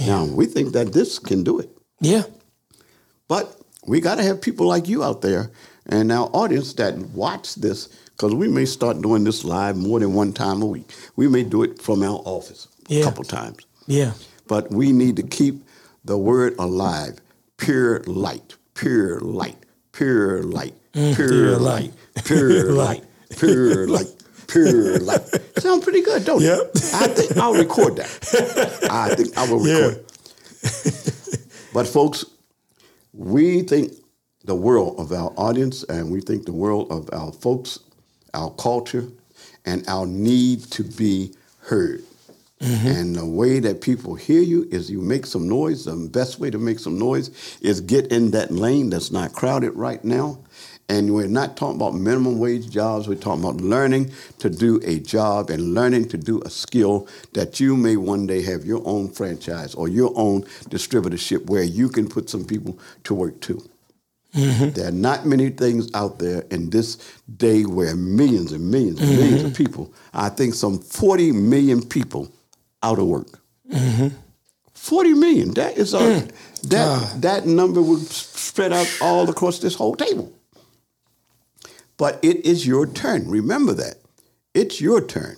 Now, 0.00 0.24
we 0.26 0.46
think 0.46 0.72
that 0.74 0.92
this 0.92 1.18
can 1.18 1.42
do 1.42 1.58
it. 1.58 1.70
Yeah. 2.00 2.24
But 3.28 3.58
we 3.86 4.00
got 4.00 4.16
to 4.16 4.22
have 4.22 4.40
people 4.40 4.66
like 4.66 4.88
you 4.88 5.02
out 5.02 5.22
there 5.22 5.50
and 5.86 6.12
our 6.12 6.28
audience 6.32 6.74
that 6.74 6.98
watch 7.10 7.54
this 7.56 7.88
because 8.22 8.36
we 8.36 8.46
may 8.46 8.64
start 8.64 9.02
doing 9.02 9.24
this 9.24 9.42
live 9.44 9.76
more 9.76 9.98
than 9.98 10.14
one 10.14 10.32
time 10.32 10.62
a 10.62 10.66
week. 10.66 10.94
We 11.16 11.26
may 11.26 11.42
do 11.42 11.64
it 11.64 11.82
from 11.82 12.04
our 12.04 12.22
office 12.24 12.68
a 12.88 12.94
Yeah. 12.94 13.02
couple 13.02 13.24
times. 13.24 13.56
Yeah. 13.88 14.12
But 14.46 14.70
we 14.70 14.92
need 14.92 15.16
to 15.16 15.24
keep 15.24 15.64
the 16.04 16.16
word 16.16 16.54
alive. 16.56 17.16
Pure 17.56 18.04
light, 18.06 18.54
pure 18.74 19.18
light, 19.20 19.56
pure 19.90 20.44
light, 20.44 20.74
pure, 20.94 21.10
Mm, 21.10 21.16
pure 21.16 21.58
light, 21.58 21.60
light. 21.60 21.92
pure 22.24 22.72
light, 22.72 23.02
pure 23.36 23.88
light, 23.88 24.14
pure 24.46 24.98
light. 25.00 25.22
Sound 25.58 25.82
pretty 25.82 26.02
good, 26.02 26.24
don't 26.24 26.42
Yep. 26.42 26.60
it? 26.76 26.94
I 26.94 27.06
think 27.08 27.36
I'll 27.36 27.54
record 27.54 27.96
that. 27.96 28.88
I 28.90 29.16
think 29.16 29.36
I 29.36 29.50
will 29.50 29.58
record 29.58 30.04
it. 30.62 31.12
But 31.74 31.88
folks, 31.88 32.24
we 33.12 33.62
think 33.62 33.94
the 34.44 34.54
world 34.54 35.00
of 35.00 35.10
our 35.10 35.32
audience 35.36 35.82
and 35.88 36.12
we 36.12 36.20
think 36.20 36.44
the 36.46 36.52
world 36.52 36.86
of 36.92 37.08
our 37.12 37.32
folks, 37.32 37.78
our 38.34 38.50
culture, 38.50 39.08
and 39.64 39.86
our 39.88 40.06
need 40.06 40.62
to 40.72 40.82
be 40.82 41.32
heard. 41.60 42.02
Mm-hmm. 42.60 42.86
And 42.86 43.16
the 43.16 43.26
way 43.26 43.58
that 43.58 43.80
people 43.80 44.14
hear 44.14 44.40
you 44.40 44.68
is 44.70 44.88
you 44.88 45.00
make 45.00 45.26
some 45.26 45.48
noise. 45.48 45.84
The 45.84 45.96
best 45.96 46.38
way 46.38 46.48
to 46.50 46.58
make 46.58 46.78
some 46.78 46.96
noise 46.96 47.58
is 47.60 47.80
get 47.80 48.12
in 48.12 48.30
that 48.32 48.52
lane 48.52 48.88
that's 48.88 49.10
not 49.10 49.32
crowded 49.32 49.72
right 49.72 50.02
now. 50.04 50.38
And 50.88 51.12
we're 51.14 51.26
not 51.26 51.56
talking 51.56 51.76
about 51.76 51.94
minimum 51.94 52.38
wage 52.38 52.70
jobs. 52.70 53.08
We're 53.08 53.14
talking 53.16 53.42
about 53.42 53.60
learning 53.60 54.12
to 54.38 54.50
do 54.50 54.80
a 54.84 55.00
job 55.00 55.50
and 55.50 55.74
learning 55.74 56.08
to 56.10 56.18
do 56.18 56.40
a 56.42 56.50
skill 56.50 57.08
that 57.32 57.58
you 57.58 57.76
may 57.76 57.96
one 57.96 58.26
day 58.26 58.42
have 58.42 58.64
your 58.64 58.82
own 58.84 59.08
franchise 59.08 59.74
or 59.74 59.88
your 59.88 60.12
own 60.14 60.42
distributorship 60.68 61.46
where 61.46 61.62
you 61.62 61.88
can 61.88 62.08
put 62.08 62.30
some 62.30 62.44
people 62.44 62.78
to 63.04 63.14
work 63.14 63.40
too. 63.40 63.68
Mm-hmm. 64.34 64.70
There 64.70 64.88
are 64.88 64.92
not 64.92 65.26
many 65.26 65.50
things 65.50 65.88
out 65.94 66.18
there 66.18 66.44
in 66.50 66.70
this 66.70 66.96
day 67.36 67.64
where 67.64 67.94
millions 67.94 68.52
and 68.52 68.70
millions 68.70 69.00
and 69.00 69.10
1000000s 69.10 69.34
of 69.34 69.40
mm-hmm. 69.40 69.52
people, 69.52 69.94
I 70.14 70.30
think 70.30 70.54
some 70.54 70.78
40 70.78 71.32
million 71.32 71.86
people 71.86 72.32
out 72.82 72.98
of 72.98 73.06
work. 73.06 73.40
Mm-hmm. 73.70 74.08
40 74.74 75.12
million. 75.14 75.54
That 75.54 75.76
is 75.76 75.94
a, 75.94 75.98
mm. 75.98 76.32
that 76.64 77.20
that 77.22 77.46
number 77.46 77.80
would 77.80 78.00
spread 78.00 78.72
out 78.72 78.88
all 79.00 79.28
across 79.30 79.60
this 79.60 79.74
whole 79.74 79.94
table. 79.94 80.32
But 81.96 82.18
it 82.22 82.44
is 82.44 82.66
your 82.66 82.86
turn. 82.86 83.28
Remember 83.28 83.74
that. 83.74 83.96
It's 84.54 84.80
your 84.80 85.00
turn 85.06 85.36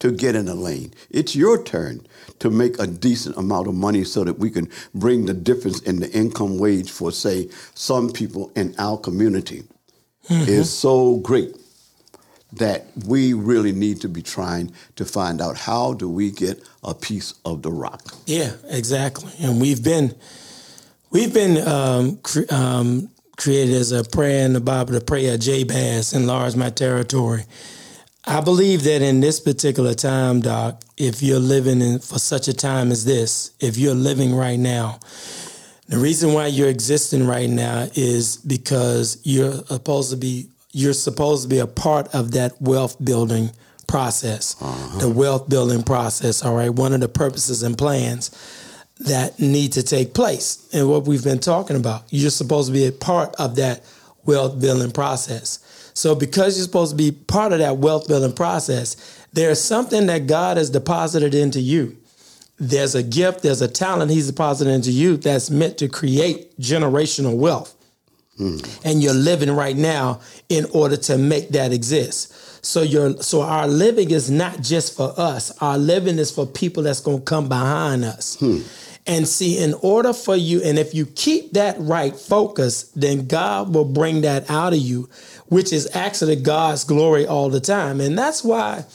to 0.00 0.10
get 0.10 0.34
in 0.34 0.48
a 0.48 0.54
lane. 0.54 0.92
It's 1.10 1.34
your 1.34 1.62
turn 1.62 2.06
to 2.40 2.50
make 2.50 2.78
a 2.78 2.86
decent 2.86 3.36
amount 3.36 3.68
of 3.68 3.74
money 3.74 4.04
so 4.04 4.24
that 4.24 4.38
we 4.38 4.50
can 4.50 4.68
bring 4.94 5.26
the 5.26 5.34
difference 5.34 5.80
in 5.80 6.00
the 6.00 6.10
income 6.12 6.58
wage 6.58 6.90
for, 6.90 7.12
say, 7.12 7.48
some 7.74 8.10
people 8.10 8.52
in 8.54 8.74
our 8.78 8.98
community 8.98 9.64
is 10.30 10.72
so 10.72 11.16
great 11.18 11.54
that 12.52 12.86
we 13.06 13.34
really 13.34 13.72
need 13.72 14.00
to 14.00 14.08
be 14.08 14.22
trying 14.22 14.72
to 14.96 15.04
find 15.04 15.40
out 15.40 15.56
how 15.56 15.92
do 15.92 16.08
we 16.08 16.30
get 16.30 16.62
a 16.82 16.94
piece 16.94 17.34
of 17.44 17.62
the 17.62 17.70
rock. 17.70 18.14
Yeah, 18.26 18.52
exactly. 18.68 19.32
And 19.40 19.60
we've 19.60 19.82
been 19.82 20.14
we've 21.10 21.34
been 21.34 21.66
um, 21.66 22.16
cre- 22.18 22.50
um, 22.50 23.10
created 23.36 23.74
as 23.74 23.92
a 23.92 24.04
prayer 24.04 24.46
in 24.46 24.52
the 24.52 24.60
Bible, 24.60 24.92
the 24.92 25.00
prayer 25.00 25.34
of 25.34 25.40
Jabez, 25.40 26.12
enlarge 26.12 26.54
my 26.54 26.70
territory. 26.70 27.44
I 28.26 28.40
believe 28.40 28.84
that 28.84 29.02
in 29.02 29.20
this 29.20 29.38
particular 29.38 29.94
time, 29.94 30.40
Doc, 30.40 30.82
if 30.96 31.22
you're 31.22 31.38
living 31.38 31.82
in 31.82 31.98
for 31.98 32.18
such 32.18 32.48
a 32.48 32.54
time 32.54 32.90
as 32.90 33.04
this, 33.04 33.52
if 33.60 33.76
you're 33.76 33.94
living 33.94 34.34
right 34.34 34.58
now, 34.58 34.98
the 35.88 35.98
reason 35.98 36.32
why 36.32 36.46
you're 36.46 36.70
existing 36.70 37.26
right 37.26 37.50
now 37.50 37.88
is 37.94 38.36
because 38.38 39.18
you're 39.24 39.52
supposed 39.64 40.10
to 40.10 40.16
be 40.16 40.48
you're 40.72 40.92
supposed 40.92 41.44
to 41.44 41.48
be 41.48 41.58
a 41.58 41.68
part 41.68 42.12
of 42.14 42.32
that 42.32 42.60
wealth 42.60 43.02
building 43.04 43.50
process. 43.86 44.56
Uh-huh. 44.60 44.98
The 44.98 45.08
wealth 45.08 45.48
building 45.48 45.84
process, 45.84 46.44
all 46.44 46.56
right? 46.56 46.70
One 46.70 46.92
of 46.92 47.00
the 47.00 47.08
purposes 47.08 47.62
and 47.62 47.78
plans 47.78 48.30
that 49.00 49.38
need 49.38 49.72
to 49.74 49.84
take 49.84 50.14
place 50.14 50.68
and 50.72 50.88
what 50.88 51.04
we've 51.04 51.22
been 51.22 51.38
talking 51.38 51.76
about. 51.76 52.02
You're 52.10 52.30
supposed 52.30 52.68
to 52.68 52.72
be 52.72 52.86
a 52.86 52.92
part 52.92 53.36
of 53.36 53.56
that 53.56 53.84
wealth 54.24 54.60
building 54.60 54.90
process. 54.90 55.60
So 55.94 56.14
because 56.14 56.56
you're 56.56 56.66
supposed 56.66 56.90
to 56.90 56.96
be 56.96 57.12
part 57.12 57.52
of 57.52 57.60
that 57.60 57.78
wealth 57.78 58.08
building 58.08 58.32
process, 58.32 58.96
there's 59.32 59.60
something 59.60 60.06
that 60.06 60.26
God 60.26 60.56
has 60.56 60.70
deposited 60.70 61.34
into 61.34 61.60
you 61.60 61.96
there's 62.58 62.94
a 62.94 63.02
gift, 63.02 63.42
there's 63.42 63.62
a 63.62 63.68
talent 63.68 64.10
he's 64.10 64.28
deposited 64.28 64.70
into 64.70 64.92
you 64.92 65.16
that's 65.16 65.50
meant 65.50 65.78
to 65.78 65.88
create 65.88 66.58
generational 66.60 67.36
wealth. 67.36 67.74
Hmm. 68.36 68.58
And 68.84 69.02
you're 69.02 69.14
living 69.14 69.50
right 69.50 69.76
now 69.76 70.20
in 70.48 70.66
order 70.72 70.96
to 70.96 71.18
make 71.18 71.50
that 71.50 71.72
exist. 71.72 72.64
So 72.64 72.82
your 72.82 73.22
so 73.22 73.42
our 73.42 73.68
living 73.68 74.10
is 74.10 74.30
not 74.30 74.60
just 74.60 74.96
for 74.96 75.12
us. 75.16 75.56
Our 75.62 75.78
living 75.78 76.18
is 76.18 76.32
for 76.32 76.46
people 76.46 76.82
that's 76.82 77.00
going 77.00 77.18
to 77.18 77.24
come 77.24 77.48
behind 77.48 78.04
us. 78.04 78.36
Hmm. 78.36 78.60
And 79.06 79.28
see, 79.28 79.58
in 79.58 79.74
order 79.82 80.14
for 80.14 80.34
you, 80.34 80.62
and 80.62 80.78
if 80.78 80.94
you 80.94 81.04
keep 81.04 81.52
that 81.52 81.76
right 81.78 82.16
focus, 82.16 82.84
then 82.96 83.26
God 83.26 83.74
will 83.74 83.84
bring 83.84 84.22
that 84.22 84.48
out 84.48 84.72
of 84.72 84.78
you, 84.78 85.10
which 85.48 85.74
is 85.74 85.94
actually 85.94 86.36
God's 86.36 86.84
glory 86.84 87.26
all 87.26 87.50
the 87.50 87.60
time. 87.60 88.00
And 88.00 88.16
that's 88.16 88.42
why 88.42 88.86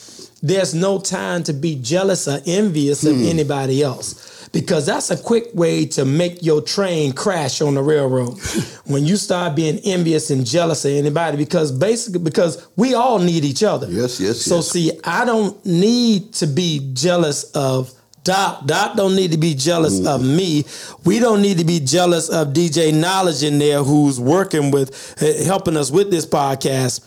there's 0.42 0.74
no 0.74 1.00
time 1.00 1.44
to 1.44 1.54
be 1.54 1.76
jealous 1.76 2.28
or 2.28 2.40
envious 2.48 3.06
of 3.06 3.18
hmm. 3.18 3.26
anybody 3.26 3.84
else 3.84 4.40
because 4.52 4.86
that's 4.86 5.12
a 5.12 5.18
quick 5.18 5.48
way 5.54 5.86
to 5.86 6.06
make 6.06 6.42
your 6.42 6.62
train 6.62 7.14
crash 7.14 7.62
on 7.62 7.76
the 7.76 7.84
railroad 7.84 8.40
when 8.86 9.06
you 9.06 9.16
start 9.16 9.56
being 9.56 9.78
envious 9.80 10.30
and 10.32 10.46
jealous 10.46 10.86
of 10.86 10.92
anybody 10.92 11.38
because 11.38 11.72
basically 11.72 12.20
because 12.20 12.68
we 12.76 12.94
all 12.94 13.20
need 13.20 13.44
each 13.44 13.64
other 13.64 13.88
Yes, 13.90 14.20
yes, 14.20 14.42
so 14.42 14.56
yes. 14.58 14.72
see 14.72 14.92
i 15.04 15.26
don't 15.26 15.64
need 15.66 16.34
to 16.34 16.48
be 16.48 16.92
jealous 16.94 17.44
of 17.52 17.94
Doc, 18.24 18.66
Doc 18.66 18.96
don't 18.96 19.16
need 19.16 19.32
to 19.32 19.38
be 19.38 19.56
jealous 19.56 20.06
of 20.06 20.24
me. 20.24 20.66
We 21.06 21.20
don't 21.20 21.42
need 21.42 21.58
to 21.58 21.66
be 21.66 21.80
jealous 21.80 22.30
of 22.30 22.50
DJ 22.50 22.94
Knowledge 22.94 23.44
in 23.44 23.60
there 23.60 23.84
who's 23.84 24.20
working 24.20 24.72
with, 24.72 25.16
uh, 25.22 25.44
helping 25.46 25.78
us 25.78 25.90
with 25.90 26.12
this 26.12 26.26
podcast 26.26 27.06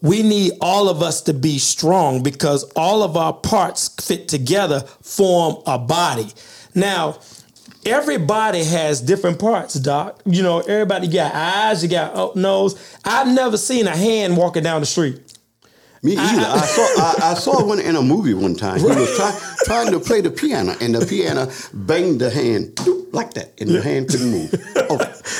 we 0.00 0.22
need 0.22 0.52
all 0.60 0.88
of 0.88 1.02
us 1.02 1.22
to 1.22 1.34
be 1.34 1.58
strong 1.58 2.22
because 2.22 2.64
all 2.76 3.02
of 3.02 3.16
our 3.16 3.32
parts 3.32 3.88
fit 3.88 4.28
together 4.28 4.80
form 5.02 5.56
a 5.66 5.78
body. 5.78 6.28
Now, 6.74 7.18
everybody 7.84 8.62
has 8.64 9.00
different 9.00 9.38
parts, 9.38 9.74
Doc. 9.74 10.20
You 10.24 10.42
know, 10.42 10.60
everybody 10.60 11.08
got 11.08 11.34
eyes, 11.34 11.82
you 11.82 11.88
got 11.88 12.36
nose. 12.36 12.96
I've 13.04 13.28
never 13.28 13.56
seen 13.56 13.86
a 13.86 13.96
hand 13.96 14.36
walking 14.36 14.62
down 14.62 14.80
the 14.80 14.86
street. 14.86 15.20
Me 16.02 16.16
either. 16.16 16.46
I, 16.46 16.60
saw 16.66 16.82
I, 16.82 17.30
I 17.30 17.34
saw 17.34 17.64
one 17.64 17.80
in 17.80 17.96
a 17.96 18.02
movie 18.02 18.34
one 18.34 18.54
time. 18.54 18.78
He 18.78 18.84
was 18.84 19.16
try, 19.16 19.38
trying 19.64 19.90
to 19.92 19.98
play 20.00 20.20
the 20.20 20.30
piano, 20.30 20.74
and 20.80 20.94
the 20.94 21.04
piano 21.04 21.50
banged 21.74 22.20
the 22.20 22.30
hand 22.30 22.78
like 23.12 23.34
that, 23.34 23.52
and 23.60 23.70
the 23.70 23.82
hand 23.82 24.08
couldn't 24.08 24.30
move. 24.30 24.54
Oh, 24.90 24.96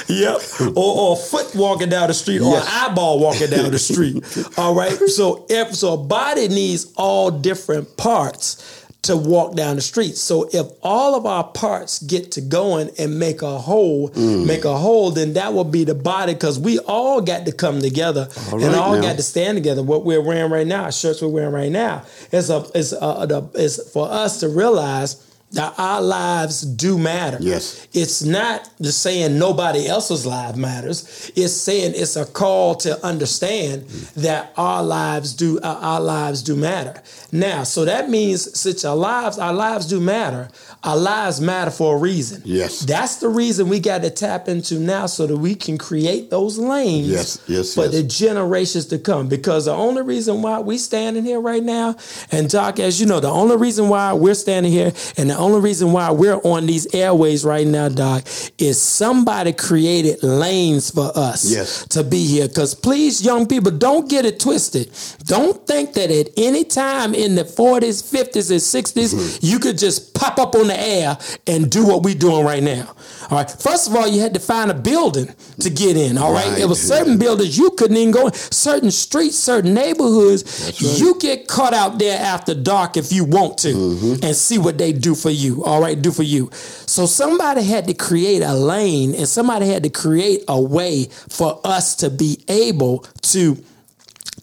Yep. 0.09 0.77
or, 0.77 0.95
or 0.99 1.13
a 1.15 1.17
foot 1.17 1.55
walking 1.55 1.89
down 1.89 2.09
the 2.09 2.15
street, 2.15 2.41
or 2.41 2.51
Yes. 2.53 2.67
an 2.67 2.91
eyeball 2.91 3.19
walking 3.19 3.49
down 3.49 3.71
the 3.71 3.79
street. 3.79 4.23
all 4.59 4.75
right. 4.75 4.93
So 4.93 5.47
if 5.49 5.75
so, 5.75 5.95
a 5.95 5.97
body 5.97 6.49
needs 6.49 6.93
all 6.97 7.31
different 7.31 7.97
parts 7.97 8.85
to 9.03 9.17
walk 9.17 9.55
down 9.55 9.77
the 9.77 9.81
street. 9.83 10.17
So 10.17 10.49
if 10.53 10.67
all 10.83 11.15
of 11.15 11.25
our 11.25 11.45
parts 11.45 12.01
get 12.03 12.33
to 12.33 12.41
going 12.41 12.91
and 12.99 13.19
make 13.19 13.43
a 13.43 13.57
whole, 13.59 14.09
Mm. 14.11 14.45
make 14.45 14.65
a 14.65 14.77
whole, 14.77 15.13
then 15.13 15.35
that 15.35 15.55
will 15.55 15.65
be 15.65 15.85
the 15.85 15.95
body 15.95 16.35
because 16.35 16.59
we 16.59 16.79
all 16.81 17.21
got 17.21 17.47
to 17.47 17.53
come 17.53 17.81
together 17.81 18.29
All 18.51 18.55
and 18.63 18.73
right 18.73 18.75
all 18.75 18.97
now. 18.97 19.03
got 19.03 19.17
to 19.17 19.23
stand 19.23 19.57
together. 19.57 19.83
What 19.85 20.05
we're 20.05 20.21
wearing 20.21 20.51
right 20.51 20.67
now, 20.67 20.91
shirts 20.91 21.23
we're 21.23 21.29
wearing 21.29 21.53
right 21.55 21.71
now, 21.73 22.03
is 22.33 22.51
a 22.51 22.67
is 22.75 22.93
a, 22.93 22.97
the, 23.29 23.49
is 23.55 23.81
for 23.93 24.11
us 24.11 24.41
to 24.41 24.49
realize 24.49 25.17
that 25.53 25.75
our 25.79 26.03
lives 26.03 26.61
do 26.63 26.99
matter. 26.99 27.39
Yes. 27.41 27.89
It's 27.95 28.23
not 28.23 28.69
just 28.81 29.03
saying 29.03 29.39
nobody 29.39 29.87
else's 29.87 30.27
life 30.27 30.57
matters. 30.57 31.31
It's 31.35 31.55
saying 31.55 31.93
it's 31.97 32.17
a 32.17 32.27
call 32.27 32.75
to 32.77 33.03
understand 33.05 33.85
that 34.17 34.53
our 34.57 34.83
lives 34.83 35.33
do 35.33 35.59
uh, 35.61 35.79
our 35.81 36.01
lives 36.01 36.43
do 36.43 36.55
matter. 36.55 37.03
Now, 37.33 37.63
so 37.65 37.85
that 37.87 38.11
means 38.11 38.59
since 38.59 38.85
our 38.85 38.97
lives 38.97 39.39
our 39.39 39.55
lives 39.55 39.87
do 39.87 40.01
matter, 40.01 40.49
our 40.85 40.97
lives 40.97 41.41
matter 41.41 41.71
for 41.71 41.97
a 41.97 41.99
reason. 41.99 42.43
Yes. 42.45 42.81
That's 42.81 43.17
the 43.17 43.29
reason 43.29 43.69
we 43.69 43.81
got 43.81 44.03
to 44.03 44.11
tap 44.11 44.49
into 44.49 44.79
now 44.79 45.07
so 45.07 45.27
that 45.27 45.37
we 45.37 45.55
can 45.55 45.79
create 45.79 46.31
those 46.31 46.59
lanes 46.59 47.09
Yes, 47.09 47.43
yes, 47.49 47.75
for 47.75 47.85
yes. 47.85 47.93
the 47.93 48.03
generations 48.03 48.87
to 48.87 48.99
come. 48.99 49.29
Because 49.29 49.65
the 49.65 49.73
only 49.73 50.03
reason 50.03 50.43
why 50.43 50.61
we 50.61 50.77
standing 50.79 51.25
here 51.25 51.41
right 51.41 51.63
now, 51.63 51.97
and 52.31 52.51
Doc, 52.51 52.79
as 52.81 53.01
you 53.01 53.07
know, 53.07 53.21
the 53.21 53.31
only 53.31 53.57
reason 53.57 53.89
why 53.89 54.13
we're 54.13 54.35
standing 54.35 54.73
here 54.73 54.93
and 55.17 55.31
the 55.31 55.38
only 55.39 55.61
reason 55.61 55.93
why 55.93 56.11
we're 56.11 56.41
on 56.45 56.67
these 56.67 56.93
airways 56.95 57.45
right 57.45 57.67
now, 57.67 57.89
Doc, 57.89 58.25
is 58.59 58.81
somebody 58.81 59.53
created 59.53 60.23
lanes 60.23 60.91
for 60.91 61.11
us 61.17 61.51
Yes. 61.51 61.87
to 61.89 62.03
be 62.05 62.25
here. 62.27 62.49
Because 62.49 62.75
please, 62.75 63.23
young 63.25 63.47
people, 63.47 63.71
don't 63.71 64.09
get 64.09 64.25
it 64.25 64.41
twisted. 64.41 64.91
Don't 65.25 65.67
think 65.67 65.95
that 65.95 66.11
at 66.11 66.31
any 66.37 66.65
time 66.65 67.15
in 67.15 67.35
the 67.35 67.45
40s, 67.45 68.03
50s, 68.03 68.51
and 68.51 68.61
60s, 68.61 69.15
Mm-hmm. 69.15 69.39
you 69.47 69.59
could 69.59 69.79
just 69.79 70.08
pop 70.19 70.39
up 70.39 70.55
on 70.55 70.67
the 70.67 70.79
air 70.79 71.17
and 71.47 71.71
do 71.71 71.87
what 71.87 72.03
we're 72.03 72.15
doing 72.15 72.45
right 72.45 72.63
now. 72.63 72.95
All 73.31 73.39
right. 73.39 73.51
First 73.51 73.89
of 73.89 73.95
all, 73.97 74.07
you 74.09 74.21
had 74.21 74.35
to 74.35 74.41
find 74.41 74.71
a 74.71 74.75
building 74.75 75.29
to 75.61 75.71
get 75.71 75.97
in. 75.97 76.19
All 76.19 76.33
right. 76.33 76.49
Right. 76.49 76.59
It 76.61 76.67
was 76.69 76.81
certain 76.81 77.19
buildings 77.19 77.59
you 77.59 77.71
couldn't 77.73 77.97
even 77.97 78.11
go 78.13 78.29
in. 78.29 78.33
Certain 78.35 78.91
streets, 78.91 79.37
certain 79.39 79.75
neighborhoods, 79.75 80.43
right. 80.83 80.99
you 81.01 81.19
get 81.19 81.47
caught 81.49 81.75
out 81.75 81.99
there 81.99 82.19
after 82.19 82.55
dark 82.55 82.97
if 82.97 83.13
you 83.13 83.25
want 83.25 83.59
to 83.59 83.69
Mm-hmm. 83.69 84.25
and 84.25 84.35
see 84.35 84.59
what 84.59 84.79
they 84.79 84.93
do 84.93 85.15
for 85.15 85.31
you. 85.31 85.63
All 85.65 85.81
right, 85.81 86.01
do 86.01 86.11
for 86.11 86.23
you. 86.23 86.51
So 86.53 87.07
somebody 87.07 87.63
had 87.63 87.87
to 87.87 87.95
create 87.95 88.43
a 88.43 88.55
lane 88.55 89.15
and 89.15 89.29
somebody 89.29 89.67
had 89.69 89.83
to 89.83 89.91
create 89.91 90.43
a 90.49 90.61
way 90.61 91.05
for 91.29 91.61
us 91.65 91.95
to 91.97 92.11
be 92.11 92.39
able 92.49 93.01
to 93.23 93.57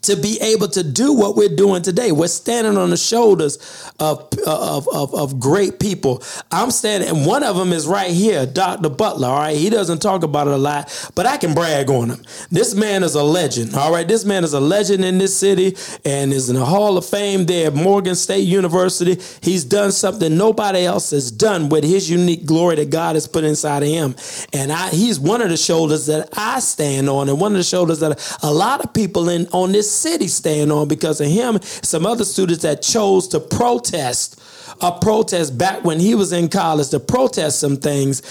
to 0.06 0.16
be 0.16 0.38
able 0.40 0.68
to 0.68 0.82
do 0.82 1.12
what 1.12 1.36
we're 1.36 1.54
doing 1.54 1.82
today. 1.82 2.12
We're 2.12 2.28
standing 2.28 2.76
on 2.76 2.90
the 2.90 2.96
shoulders 2.96 3.58
of, 3.98 4.28
of, 4.46 4.88
of, 4.88 5.14
of 5.14 5.40
great 5.40 5.78
people. 5.78 6.22
I'm 6.50 6.70
standing, 6.70 7.08
and 7.08 7.26
one 7.26 7.42
of 7.42 7.56
them 7.56 7.72
is 7.72 7.86
right 7.86 8.10
here, 8.10 8.46
Dr. 8.46 8.88
Butler. 8.88 9.28
All 9.28 9.38
right. 9.38 9.56
He 9.56 9.70
doesn't 9.70 10.00
talk 10.00 10.22
about 10.22 10.46
it 10.46 10.52
a 10.52 10.58
lot, 10.58 11.10
but 11.14 11.26
I 11.26 11.36
can 11.36 11.54
brag 11.54 11.90
on 11.90 12.10
him. 12.10 12.22
This 12.50 12.74
man 12.74 13.02
is 13.02 13.14
a 13.14 13.22
legend. 13.22 13.74
All 13.74 13.92
right. 13.92 14.06
This 14.06 14.24
man 14.24 14.44
is 14.44 14.52
a 14.52 14.60
legend 14.60 15.04
in 15.04 15.18
this 15.18 15.36
city 15.36 15.76
and 16.04 16.32
is 16.32 16.48
in 16.48 16.56
the 16.56 16.64
Hall 16.64 16.96
of 16.96 17.04
Fame 17.04 17.46
there 17.46 17.68
at 17.68 17.74
Morgan 17.74 18.14
State 18.14 18.46
University. 18.46 19.20
He's 19.42 19.64
done 19.64 19.92
something 19.92 20.36
nobody 20.36 20.84
else 20.84 21.10
has 21.10 21.30
done 21.30 21.68
with 21.68 21.84
his 21.84 22.08
unique 22.08 22.46
glory 22.46 22.76
that 22.76 22.90
God 22.90 23.16
has 23.16 23.26
put 23.26 23.44
inside 23.44 23.82
of 23.82 23.88
him. 23.88 24.14
And 24.52 24.72
I, 24.72 24.90
he's 24.90 25.18
one 25.18 25.42
of 25.42 25.48
the 25.48 25.56
shoulders 25.56 26.06
that 26.06 26.28
I 26.36 26.60
stand 26.60 27.08
on, 27.08 27.28
and 27.28 27.40
one 27.40 27.52
of 27.52 27.58
the 27.58 27.64
shoulders 27.64 28.00
that 28.00 28.38
a 28.42 28.52
lot 28.52 28.84
of 28.84 28.94
people 28.94 29.28
in 29.28 29.46
on 29.48 29.72
this 29.72 29.95
city 29.96 30.28
stand 30.28 30.70
on 30.72 30.88
because 30.88 31.20
of 31.20 31.28
him. 31.28 31.60
Some 31.62 32.06
other 32.06 32.24
students 32.24 32.62
that 32.62 32.82
chose 32.82 33.28
to 33.28 33.40
protest 33.40 34.40
a 34.80 34.92
protest 34.92 35.56
back 35.56 35.84
when 35.84 35.98
he 35.98 36.14
was 36.14 36.32
in 36.32 36.48
college 36.48 36.90
to 36.90 37.00
protest 37.00 37.60
some 37.60 37.76
things. 37.76 38.22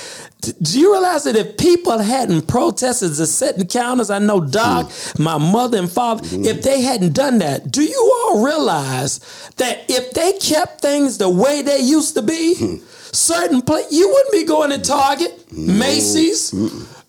Do 0.41 0.79
you 0.79 0.91
realize 0.91 1.23
that 1.23 1.35
if 1.35 1.57
people 1.57 1.97
hadn't 1.97 2.47
protested 2.47 3.11
the 3.11 3.25
setting 3.25 3.67
counters, 3.67 4.09
I 4.09 4.19
know 4.19 4.41
Doc, 4.41 4.87
mm. 4.87 5.19
my 5.19 5.37
mother 5.37 5.79
and 5.79 5.91
father, 5.91 6.23
mm-hmm. 6.23 6.45
if 6.45 6.61
they 6.61 6.81
hadn't 6.81 7.13
done 7.13 7.39
that, 7.39 7.71
do 7.71 7.83
you 7.83 8.13
all 8.27 8.45
realize 8.45 9.19
that 9.57 9.89
if 9.89 10.11
they 10.11 10.33
kept 10.33 10.81
things 10.81 11.17
the 11.17 11.29
way 11.29 11.61
they 11.63 11.79
used 11.79 12.13
to 12.15 12.21
be, 12.21 12.55
hmm. 12.55 12.75
certain 13.11 13.61
place 13.61 13.91
you 13.91 14.07
wouldn't 14.07 14.31
be 14.31 14.43
going 14.43 14.69
to 14.69 14.79
Target, 14.79 15.51
Macy's, 15.51 16.53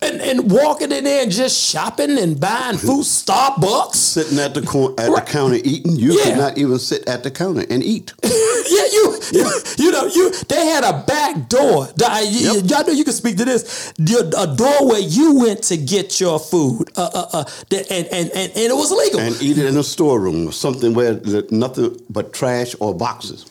and, 0.07 0.21
and 0.23 0.51
walking 0.51 0.93
in 0.93 1.05
there 1.05 1.23
and 1.23 1.31
just 1.33 1.59
shopping 1.71 2.19
and 2.19 2.39
buying 2.41 2.79
food, 2.79 3.05
Starbucks. 3.05 3.95
Sitting 3.97 4.39
at 4.39 4.55
the 4.55 4.63
cor- 4.63 4.95
at 4.99 5.11
the 5.15 5.21
counter 5.27 5.59
eating, 5.63 5.97
you 5.97 6.13
Yeah. 6.19 6.25
could 6.25 6.37
not 6.39 6.59
even 6.59 6.79
sit 6.79 7.07
at 7.09 7.23
the 7.23 7.31
counter 7.31 7.65
and 7.69 7.83
eat. 7.83 8.13
yeah, 8.23 8.31
you, 8.31 9.19
you, 9.33 9.51
you 9.79 9.91
know, 9.91 10.07
you. 10.07 10.31
They 10.49 10.67
had 10.67 10.85
a 10.85 11.03
back 11.07 11.49
door. 11.49 11.89
I- 12.05 12.23
Yep. 12.27 12.65
Y'all 12.71 12.85
know 12.87 12.93
you 12.93 13.05
can 13.05 13.13
speak 13.13 13.37
to 13.39 13.45
this. 13.45 13.93
The- 13.99 14.35
A 14.39 14.47
door 14.57 14.89
where 14.89 15.01
you 15.01 15.35
went 15.41 15.63
to 15.65 15.77
get 15.77 16.21
your 16.21 16.39
food, 16.39 16.89
uh, 16.97 17.11
uh, 17.15 17.27
uh, 17.33 17.45
and, 17.71 18.07
and 18.07 18.07
and 18.31 18.31
and 18.33 18.57
it 18.57 18.75
was 18.77 18.91
legal. 18.91 19.21
and 19.21 19.41
eat 19.41 19.59
it 19.59 19.67
in 19.67 19.77
a 19.77 19.83
storeroom 19.83 20.49
or 20.49 20.53
something 20.53 20.95
where 20.95 21.21
nothing 21.51 22.01
but 22.11 22.33
trash 22.33 22.75
or 22.81 22.95
boxes. 22.95 23.47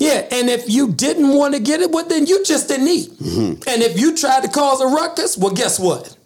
Yeah, 0.00 0.26
and 0.32 0.48
if 0.48 0.68
you 0.68 0.90
didn't 0.92 1.28
want 1.28 1.54
to 1.54 1.60
get 1.60 1.80
it, 1.80 1.90
well, 1.90 2.06
then 2.06 2.26
you 2.26 2.42
just 2.42 2.68
didn't 2.68 2.88
eat. 2.88 3.10
Mm-hmm. 3.10 3.68
And 3.68 3.82
if 3.82 4.00
you 4.00 4.16
tried 4.16 4.42
to 4.44 4.48
cause 4.48 4.80
a 4.80 4.86
ruckus, 4.86 5.36
well, 5.36 5.52
guess 5.52 5.78
what? 5.78 6.16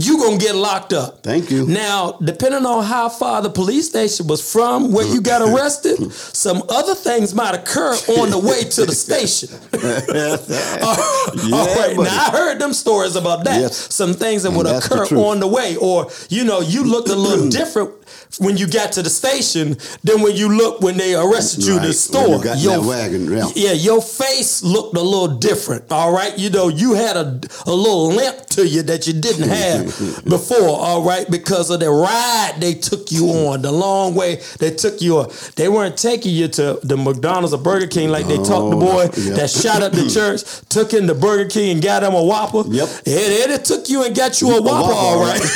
You 0.00 0.18
gonna 0.18 0.38
get 0.38 0.54
locked 0.54 0.92
up. 0.92 1.24
Thank 1.24 1.50
you. 1.50 1.66
Now, 1.66 2.12
depending 2.22 2.64
on 2.66 2.84
how 2.84 3.08
far 3.08 3.42
the 3.42 3.50
police 3.50 3.88
station 3.88 4.28
was 4.28 4.40
from 4.52 4.92
where 4.92 5.04
you 5.04 5.20
got 5.20 5.42
arrested, 5.48 6.12
some 6.12 6.62
other 6.68 6.94
things 6.94 7.34
might 7.34 7.56
occur 7.56 7.94
on 8.20 8.30
the 8.30 8.38
way 8.38 8.62
to 8.62 8.86
the 8.86 8.94
station. 8.94 9.48
All 11.52 11.66
right, 11.76 11.96
buddy. 11.96 12.08
now 12.08 12.26
I 12.26 12.30
heard 12.30 12.60
them 12.60 12.72
stories 12.72 13.16
about 13.16 13.44
that. 13.44 13.60
Yes. 13.60 13.92
Some 13.92 14.14
things 14.14 14.44
that 14.44 14.52
would 14.52 14.66
occur 14.66 15.04
on 15.16 15.40
the 15.40 15.48
way, 15.48 15.74
or 15.76 16.08
you 16.30 16.44
know, 16.44 16.60
you 16.60 16.84
looked 16.84 17.08
a 17.08 17.16
little 17.16 17.48
different 17.60 17.97
when 18.38 18.56
you 18.56 18.66
got 18.66 18.92
to 18.92 19.02
the 19.02 19.10
station 19.10 19.76
than 20.04 20.22
when 20.22 20.36
you 20.36 20.48
look 20.56 20.80
when 20.80 20.96
they 20.96 21.14
arrested 21.14 21.64
you 21.64 21.76
in 21.76 21.82
the 21.82 21.88
Right, 21.88 21.94
store. 21.96 22.36
you 22.36 22.42
got 22.44 22.58
in 22.58 22.64
that 22.70 22.82
wagon, 22.82 23.30
yeah. 23.32 23.48
yeah, 23.54 23.72
your 23.72 24.00
face 24.02 24.62
looked 24.62 24.96
a 24.96 25.00
little 25.00 25.36
different. 25.38 25.90
All 25.90 26.12
right, 26.12 26.36
you 26.38 26.50
know, 26.50 26.68
you 26.68 26.94
had 26.94 27.16
a 27.16 27.40
a 27.66 27.72
little 27.72 28.08
limp 28.08 28.46
to 28.50 28.66
you 28.66 28.82
that 28.82 29.06
you 29.06 29.12
didn't 29.14 29.48
have 29.58 29.86
before. 30.24 30.68
All 30.78 31.02
right, 31.02 31.28
because 31.30 31.70
of 31.70 31.80
the 31.80 31.90
ride 31.90 32.54
they 32.60 32.74
took 32.74 33.10
you 33.10 33.26
on, 33.28 33.62
the 33.62 33.72
long 33.72 34.14
way 34.14 34.40
they 34.58 34.70
took 34.70 35.00
you 35.00 35.18
on. 35.18 35.30
They 35.56 35.68
weren't 35.68 35.96
taking 35.96 36.34
you 36.34 36.48
to 36.48 36.78
the 36.82 36.96
McDonald's 36.96 37.52
or 37.54 37.58
Burger 37.62 37.86
King 37.86 38.10
like 38.10 38.26
they 38.26 38.36
talked 38.36 38.70
the 38.70 38.76
Oh, 38.76 38.80
boy 38.80 39.02
yeah. 39.16 39.34
that 39.34 39.50
shot 39.50 39.82
up 39.82 39.92
the 39.92 40.08
church, 40.14 40.42
took 40.68 40.92
him 40.92 41.06
to 41.08 41.14
Burger 41.14 41.48
King 41.48 41.70
and 41.72 41.82
got 41.82 42.02
him 42.02 42.14
a 42.14 42.22
Whopper. 42.22 42.62
Yep. 42.68 42.88
It, 43.06 43.50
it 43.50 43.64
took 43.64 43.88
you 43.88 44.04
and 44.04 44.14
got 44.14 44.40
you 44.40 44.50
a 44.56 44.62
Whopper, 44.62 44.88
Whopper, 44.88 44.92
all 44.92 45.18
all 45.18 45.24
right. 45.24 45.40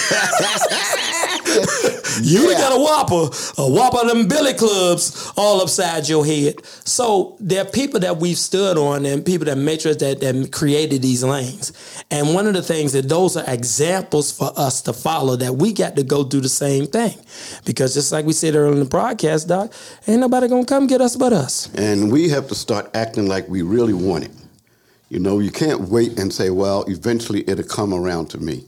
You 2.21 2.51
Yeah. 2.51 2.59
got 2.59 2.73
a 2.73 2.81
whopper, 2.81 3.31
a 3.63 3.69
whopper 3.69 4.07
them 4.07 4.27
billy 4.29 4.55
clubs 4.55 5.31
all 5.37 5.61
upside 5.61 6.09
your 6.09 6.25
head. 6.27 6.57
So 6.85 7.37
there 7.41 7.63
are 7.63 7.69
people 7.71 8.01
that 8.01 8.19
we've 8.19 8.39
stood 8.39 8.77
on 8.77 9.07
and 9.07 9.25
people 9.25 9.47
that 9.47 9.57
matrix 9.57 9.99
that, 9.99 10.21
that 10.21 10.53
created 10.53 11.03
these 11.03 11.23
lanes. 11.25 11.73
And 12.11 12.35
one 12.35 12.47
of 12.47 12.55
the 12.55 12.63
things 12.63 12.93
that 12.93 13.09
those 13.09 13.37
are 13.37 13.45
examples 13.47 14.31
for 14.33 14.53
us 14.57 14.83
to 14.83 14.93
follow 14.93 15.37
that 15.37 15.57
we 15.57 15.73
got 15.73 15.97
to 15.97 16.03
go 16.03 16.25
do 16.25 16.41
the 16.41 16.49
same 16.49 16.87
thing. 16.87 17.17
Because 17.65 17.95
just 17.95 18.13
like 18.13 18.27
we 18.27 18.33
said 18.33 18.55
earlier 18.55 18.73
in 18.73 18.81
the 18.81 18.85
broadcast, 18.85 19.49
Doc, 19.49 19.73
ain't 20.07 20.21
nobody 20.21 20.49
gonna 20.49 20.65
come 20.65 20.87
get 20.87 21.01
us 21.01 21.17
but 21.17 21.33
us. 21.33 21.69
And 21.75 22.11
we 22.13 22.29
have 22.31 22.49
to 22.49 22.55
start 22.55 22.91
acting 22.95 23.29
like 23.29 23.49
we 23.49 23.63
really 23.63 23.95
want 23.95 24.25
it. 24.25 24.31
You 25.09 25.19
know, 25.21 25.39
you 25.41 25.51
can't 25.51 25.83
wait 25.83 26.19
and 26.19 26.33
say, 26.33 26.51
well, 26.51 26.85
eventually 26.89 27.45
it'll 27.49 27.65
come 27.65 27.93
around 27.93 28.31
to 28.31 28.39
me. 28.39 28.65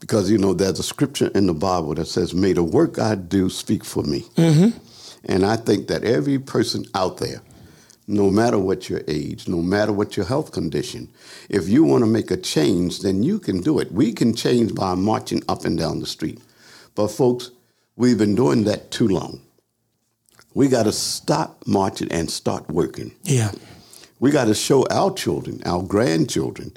Because, 0.00 0.30
you 0.30 0.38
know, 0.38 0.54
there's 0.54 0.78
a 0.78 0.82
scripture 0.82 1.30
in 1.34 1.46
the 1.46 1.54
Bible 1.54 1.94
that 1.94 2.06
says, 2.06 2.34
may 2.34 2.54
the 2.54 2.62
work 2.62 2.98
I 2.98 3.14
do 3.14 3.50
speak 3.50 3.84
for 3.84 4.02
me. 4.02 4.20
Mm-hmm. 4.36 4.78
And 5.26 5.44
I 5.44 5.56
think 5.56 5.88
that 5.88 6.04
every 6.04 6.38
person 6.38 6.86
out 6.94 7.18
there, 7.18 7.42
no 8.06 8.30
matter 8.30 8.58
what 8.58 8.88
your 8.88 9.02
age, 9.06 9.46
no 9.46 9.60
matter 9.60 9.92
what 9.92 10.16
your 10.16 10.26
health 10.26 10.52
condition, 10.52 11.08
if 11.48 11.68
you 11.68 11.84
want 11.84 12.02
to 12.02 12.10
make 12.10 12.30
a 12.30 12.36
change, 12.36 13.00
then 13.00 13.22
you 13.22 13.38
can 13.38 13.60
do 13.60 13.78
it. 13.78 13.92
We 13.92 14.12
can 14.12 14.34
change 14.34 14.74
by 14.74 14.94
marching 14.94 15.42
up 15.48 15.64
and 15.64 15.78
down 15.78 16.00
the 16.00 16.06
street. 16.06 16.40
But, 16.94 17.08
folks, 17.08 17.50
we've 17.96 18.18
been 18.18 18.34
doing 18.34 18.64
that 18.64 18.90
too 18.90 19.06
long. 19.06 19.42
We 20.54 20.68
got 20.68 20.84
to 20.84 20.92
stop 20.92 21.62
marching 21.66 22.10
and 22.10 22.30
start 22.30 22.68
working. 22.68 23.12
Yeah. 23.22 23.52
We 24.18 24.30
got 24.30 24.46
to 24.46 24.54
show 24.54 24.86
our 24.90 25.12
children, 25.12 25.62
our 25.64 25.82
grandchildren, 25.82 26.76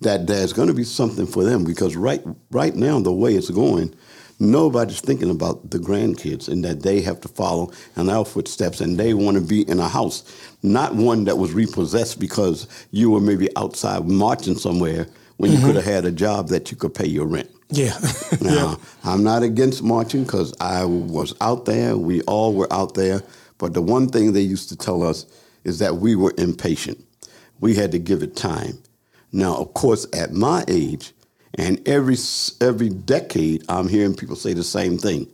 that 0.00 0.26
there's 0.26 0.52
going 0.52 0.68
to 0.68 0.74
be 0.74 0.84
something 0.84 1.26
for 1.26 1.44
them 1.44 1.64
because 1.64 1.96
right 1.96 2.22
right 2.50 2.74
now 2.74 3.00
the 3.00 3.12
way 3.12 3.34
it's 3.34 3.50
going, 3.50 3.94
nobody's 4.40 5.00
thinking 5.00 5.30
about 5.30 5.70
the 5.70 5.78
grandkids 5.78 6.48
and 6.48 6.64
that 6.64 6.82
they 6.82 7.00
have 7.00 7.20
to 7.20 7.28
follow 7.28 7.70
in 7.96 8.08
our 8.08 8.24
footsteps 8.24 8.80
and 8.80 8.98
they 8.98 9.14
want 9.14 9.36
to 9.36 9.42
be 9.42 9.68
in 9.68 9.80
a 9.80 9.88
house, 9.88 10.24
not 10.62 10.94
one 10.94 11.24
that 11.24 11.38
was 11.38 11.52
repossessed 11.52 12.18
because 12.20 12.66
you 12.90 13.10
were 13.10 13.20
maybe 13.20 13.48
outside 13.56 14.06
marching 14.06 14.56
somewhere 14.56 15.06
when 15.36 15.50
you 15.50 15.58
mm-hmm. 15.58 15.66
could 15.66 15.76
have 15.76 15.84
had 15.84 16.04
a 16.04 16.12
job 16.12 16.48
that 16.48 16.70
you 16.70 16.76
could 16.76 16.94
pay 16.94 17.06
your 17.06 17.26
rent. 17.26 17.50
Yeah. 17.70 17.98
Now, 18.40 18.78
I'm 19.04 19.24
not 19.24 19.42
against 19.42 19.82
marching 19.82 20.24
because 20.24 20.54
I 20.60 20.84
was 20.84 21.34
out 21.40 21.64
there. 21.64 21.96
We 21.96 22.20
all 22.22 22.52
were 22.52 22.70
out 22.72 22.94
there. 22.94 23.22
But 23.58 23.72
the 23.72 23.80
one 23.80 24.08
thing 24.08 24.32
they 24.32 24.40
used 24.40 24.68
to 24.68 24.76
tell 24.76 25.02
us 25.02 25.24
is 25.64 25.78
that 25.78 25.96
we 25.96 26.14
were 26.14 26.34
impatient. 26.36 27.02
We 27.60 27.74
had 27.74 27.92
to 27.92 27.98
give 27.98 28.22
it 28.22 28.36
time. 28.36 28.78
Now, 29.34 29.56
of 29.56 29.74
course, 29.74 30.06
at 30.12 30.32
my 30.32 30.64
age, 30.68 31.12
and 31.54 31.86
every 31.88 32.16
every 32.60 32.88
decade, 32.88 33.64
I'm 33.68 33.88
hearing 33.88 34.14
people 34.14 34.36
say 34.36 34.52
the 34.52 34.62
same 34.62 34.96
thing 34.96 35.26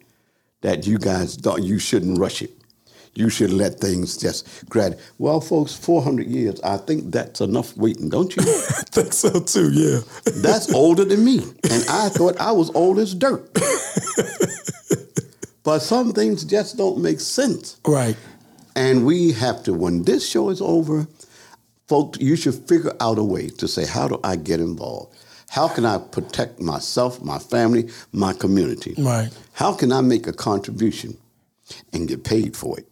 that 0.63 0.87
you 0.87 0.99
guys 0.99 1.37
don't, 1.37 1.63
you 1.63 1.79
shouldn't 1.79 2.19
rush 2.19 2.41
it. 2.41 2.51
You 3.15 3.29
should 3.29 3.53
let 3.53 3.79
things 3.79 4.17
just 4.17 4.67
grad. 4.71 4.99
Well, 5.19 5.43
folks, 5.43 5.75
400 5.75 6.27
years, 6.27 6.59
I 6.63 6.79
think 6.79 7.13
that's 7.13 7.43
enough 7.43 7.77
waiting, 7.77 8.09
don't 8.09 8.35
you? 8.35 8.43
I 8.47 8.83
think 8.91 9.13
so 9.13 9.39
too, 9.39 9.71
yeah. 9.71 10.01
that's 10.37 10.73
older 10.73 11.05
than 11.05 11.23
me. 11.23 11.41
And 11.71 11.85
I 11.91 12.09
thought 12.17 12.41
I 12.41 12.53
was 12.53 12.71
old 12.71 12.99
as 12.99 13.15
dirt. 13.15 13.53
but 15.63 15.81
some 15.81 16.15
things 16.15 16.43
just 16.45 16.79
don't 16.79 17.03
make 17.03 17.21
sense. 17.21 17.79
Right. 17.87 18.17
And 18.75 19.05
we 19.05 19.33
have 19.33 19.63
to, 19.65 19.75
when 19.75 20.05
this 20.05 20.27
show 20.27 20.49
is 20.49 20.63
over, 20.63 21.07
folks, 21.91 22.21
you 22.21 22.37
should 22.37 22.55
figure 22.69 22.95
out 23.01 23.19
a 23.19 23.25
way 23.25 23.49
to 23.49 23.67
say, 23.67 23.85
how 23.85 24.07
do 24.07 24.21
I 24.23 24.37
get 24.37 24.61
involved? 24.61 25.13
How 25.49 25.67
can 25.67 25.85
I 25.85 25.99
protect 25.99 26.61
myself, 26.61 27.21
my 27.21 27.41
family, 27.41 27.91
my 28.13 28.33
community? 28.33 28.95
Right. 28.97 29.29
How 29.55 29.75
can 29.75 29.91
I 29.91 30.01
make 30.01 30.29
a 30.29 30.33
contribution 30.33 31.19
and 31.93 32.07
get 32.07 32.23
paid 32.23 32.57
for 32.57 32.79
it? 32.79 32.87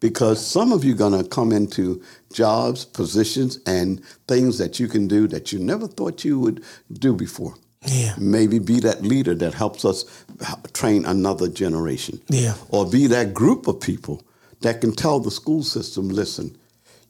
Because 0.00 0.46
some 0.46 0.70
of 0.70 0.84
you 0.84 0.92
are 0.92 0.98
going 0.98 1.22
to 1.22 1.26
come 1.26 1.50
into 1.50 2.02
jobs, 2.30 2.84
positions, 2.84 3.58
and 3.64 4.04
things 4.28 4.58
that 4.58 4.78
you 4.78 4.86
can 4.86 5.08
do 5.08 5.26
that 5.28 5.50
you 5.50 5.58
never 5.58 5.86
thought 5.88 6.22
you 6.22 6.38
would 6.38 6.62
do 6.92 7.14
before. 7.14 7.54
Yeah. 7.86 8.14
Maybe 8.18 8.58
be 8.58 8.80
that 8.80 9.00
leader 9.00 9.34
that 9.36 9.54
helps 9.54 9.86
us 9.86 10.04
train 10.74 11.06
another 11.06 11.48
generation. 11.48 12.20
Yeah. 12.28 12.54
Or 12.68 12.84
be 12.84 13.06
that 13.06 13.32
group 13.32 13.66
of 13.66 13.80
people 13.80 14.22
that 14.60 14.82
can 14.82 14.92
tell 14.92 15.20
the 15.20 15.30
school 15.30 15.62
system, 15.62 16.10
listen, 16.10 16.58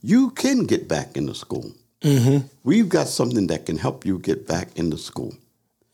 you 0.03 0.31
can 0.31 0.67
get 0.67 0.89
back 0.89 1.17
into 1.17 1.35
school. 1.35 1.73
Mm-hmm. 2.03 2.47
We've 2.65 2.89
got 2.89 3.09
something 3.09 3.47
that 3.49 3.67
can 3.67 3.77
help 3.77 4.07
you 4.07 4.19
get 4.19 4.47
back 4.47 4.69
into 4.77 4.97
school. 4.97 5.35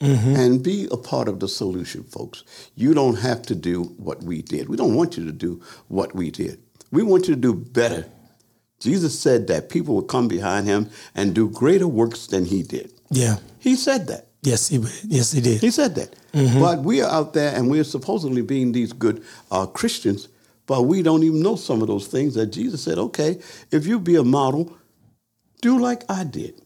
Mm-hmm. 0.01 0.37
And 0.37 0.63
be 0.63 0.87
a 0.93 0.97
part 0.99 1.27
of 1.27 1.41
the 1.41 1.49
solution, 1.49 2.05
folks. 2.05 2.45
You 2.75 2.93
don't 2.93 3.17
have 3.17 3.41
to 3.43 3.55
do 3.55 3.85
what 3.97 4.23
we 4.23 4.43
did. 4.43 4.69
We 4.69 4.77
don't 4.77 4.95
want 4.95 5.17
you 5.17 5.25
to 5.25 5.33
do 5.33 5.63
what 5.89 6.15
we 6.15 6.31
did. 6.31 6.61
We 6.93 7.03
want 7.03 7.29
you 7.29 7.35
to 7.35 7.41
do 7.41 7.55
better. 7.55 8.05
Jesus 8.79 9.19
said 9.19 9.47
that 9.47 9.71
people 9.71 9.95
would 9.97 10.09
come 10.09 10.29
behind 10.29 10.67
him 10.67 10.91
and 11.15 11.35
do 11.35 11.49
greater 11.49 11.89
works 11.89 12.27
than 12.27 12.45
he 12.45 12.63
did. 12.63 12.93
Yeah. 13.11 13.39
He 13.59 13.75
said 13.75 14.07
that. 14.09 14.27
Yes, 14.43 14.69
he 14.69 14.79
yes 15.05 15.33
he 15.33 15.41
did. 15.41 15.61
He 15.61 15.71
said 15.71 15.95
that. 15.97 16.15
Mm-hmm. 16.33 16.61
But 16.61 16.81
we 16.81 17.01
are 17.01 17.11
out 17.11 17.33
there 17.33 17.57
and 17.57 17.71
we're 17.71 17.83
supposedly 17.83 18.43
being 18.43 18.73
these 18.73 18.93
good 18.93 19.25
uh, 19.51 19.67
Christians, 19.67 20.29
but 20.67 20.83
we 20.83 21.03
don't 21.03 21.23
even 21.23 21.43
know 21.43 21.57
some 21.57 21.81
of 21.81 21.89
those 21.89 22.07
things 22.07 22.35
that 22.35 22.47
Jesus 22.47 22.83
said, 22.83 22.99
okay, 22.99 23.39
if 23.71 23.87
you 23.87 23.99
be 24.01 24.17
a 24.17 24.25
model, 24.25 24.77
do 25.63 25.79
like 25.79 26.03
I 26.09 26.25
did. 26.25 26.61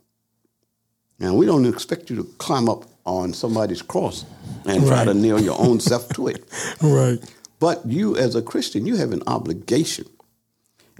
Now, 1.18 1.34
we 1.34 1.44
don't 1.44 1.66
expect 1.66 2.08
you 2.08 2.16
to 2.16 2.24
climb 2.38 2.68
up 2.68 2.84
on 3.04 3.34
somebody's 3.34 3.82
cross 3.82 4.24
and 4.64 4.86
try 4.86 5.04
to 5.04 5.12
nail 5.12 5.40
your 5.40 5.60
own 5.60 5.80
self 5.80 6.08
to 6.10 6.28
it. 6.28 6.44
Right. 6.82 7.18
But 7.58 7.84
you, 7.84 8.16
as 8.16 8.34
a 8.34 8.40
Christian, 8.40 8.86
you 8.86 8.96
have 8.96 9.12
an 9.12 9.22
obligation. 9.26 10.06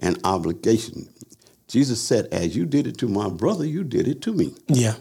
An 0.03 0.17
obligation. 0.25 1.09
Jesus 1.69 2.03
said, 2.03 2.27
As 2.33 2.55
you 2.55 2.67
did 2.67 2.87
it 2.87 2.99
to 2.99 3.09
my 3.09 3.31
brother, 3.31 3.65
you 3.65 3.83
did 3.83 4.07
it 4.07 4.21
to 4.23 4.33
me. 4.35 4.55
Yeah. 4.69 4.95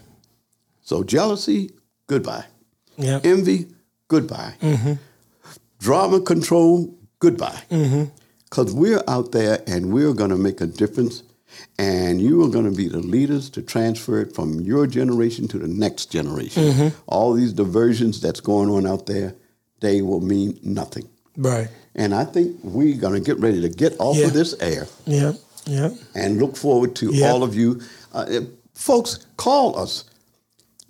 So 0.81 1.03
jealousy, 1.03 1.71
goodbye. 2.07 2.45
Yeah. 2.97 3.19
Envy, 3.23 3.67
goodbye. 4.07 4.53
Mm-hmm. 4.61 4.93
Drama 5.79 6.21
control, 6.21 6.97
goodbye. 7.19 7.61
Because 7.69 8.71
mm-hmm. 8.71 8.79
we're 8.79 9.03
out 9.07 9.31
there 9.31 9.63
and 9.67 9.93
we're 9.93 10.13
going 10.13 10.31
to 10.31 10.37
make 10.37 10.61
a 10.61 10.67
difference 10.67 11.23
and 11.77 12.21
you 12.21 12.43
are 12.43 12.49
going 12.49 12.69
to 12.69 12.75
be 12.75 12.87
the 12.87 12.99
leaders 12.99 13.49
to 13.51 13.61
transfer 13.61 14.21
it 14.21 14.35
from 14.35 14.59
your 14.61 14.87
generation 14.87 15.47
to 15.49 15.57
the 15.57 15.67
next 15.67 16.11
generation. 16.11 16.63
Mm-hmm. 16.63 17.01
All 17.07 17.33
these 17.33 17.53
diversions 17.53 18.21
that's 18.21 18.39
going 18.39 18.69
on 18.69 18.85
out 18.85 19.05
there, 19.05 19.35
they 19.79 20.01
will 20.01 20.21
mean 20.21 20.59
nothing. 20.63 21.09
Right. 21.37 21.69
And 21.95 22.13
I 22.13 22.25
think 22.25 22.57
we're 22.63 22.97
going 22.97 23.13
to 23.13 23.19
get 23.19 23.39
ready 23.39 23.61
to 23.61 23.69
get 23.69 23.95
off 23.99 24.17
yeah. 24.17 24.25
of 24.25 24.33
this 24.33 24.53
air. 24.61 24.87
Yeah. 25.05 25.33
Yeah. 25.65 25.89
And 26.15 26.39
look 26.39 26.55
forward 26.55 26.95
to 26.97 27.13
yeah. 27.13 27.29
all 27.29 27.43
of 27.43 27.55
you. 27.55 27.81
Uh, 28.13 28.41
folks, 28.73 29.25
call 29.37 29.77
us. 29.77 30.05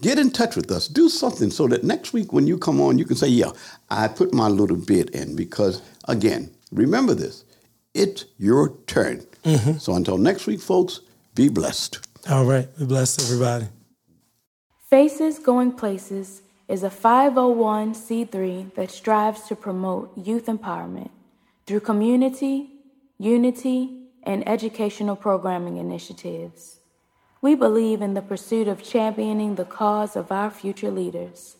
Get 0.01 0.17
in 0.17 0.31
touch 0.31 0.55
with 0.55 0.71
us. 0.71 0.87
Do 0.87 1.09
something 1.09 1.51
so 1.51 1.67
that 1.67 1.83
next 1.83 2.13
week 2.13 2.31
when 2.31 2.47
you 2.47 2.57
come 2.57 2.79
on, 2.79 2.97
you 2.97 3.03
can 3.03 3.17
say, 3.17 3.27
Yeah, 3.27 3.51
I 3.89 4.07
put 4.07 4.33
my 4.33 4.47
little 4.47 4.77
bit 4.77 5.09
in. 5.09 5.35
Because, 5.35 5.81
again, 6.07 6.51
remember 6.71 7.13
this 7.13 7.45
it's 7.93 8.25
your 8.37 8.77
turn. 8.87 9.25
Mm-hmm. 9.43 9.77
So 9.77 9.93
until 9.93 10.17
next 10.17 10.47
week, 10.47 10.61
folks, 10.61 11.01
be 11.35 11.49
blessed. 11.49 11.99
All 12.29 12.45
right. 12.45 12.67
Be 12.77 12.85
blessed, 12.85 13.21
everybody. 13.21 13.67
Faces 14.89 15.39
Going 15.39 15.71
Places 15.71 16.41
is 16.67 16.83
a 16.83 16.89
501c3 16.89 18.75
that 18.75 18.91
strives 18.91 19.43
to 19.47 19.55
promote 19.55 20.15
youth 20.17 20.45
empowerment 20.45 21.09
through 21.65 21.79
community, 21.79 22.69
unity, 23.17 24.07
and 24.23 24.47
educational 24.47 25.15
programming 25.15 25.77
initiatives. 25.77 26.79
We 27.41 27.55
believe 27.55 28.01
in 28.01 28.13
the 28.13 28.21
pursuit 28.21 28.67
of 28.67 28.83
championing 28.83 29.55
the 29.55 29.65
cause 29.65 30.15
of 30.15 30.31
our 30.31 30.51
future 30.51 30.91
leaders. 30.91 31.55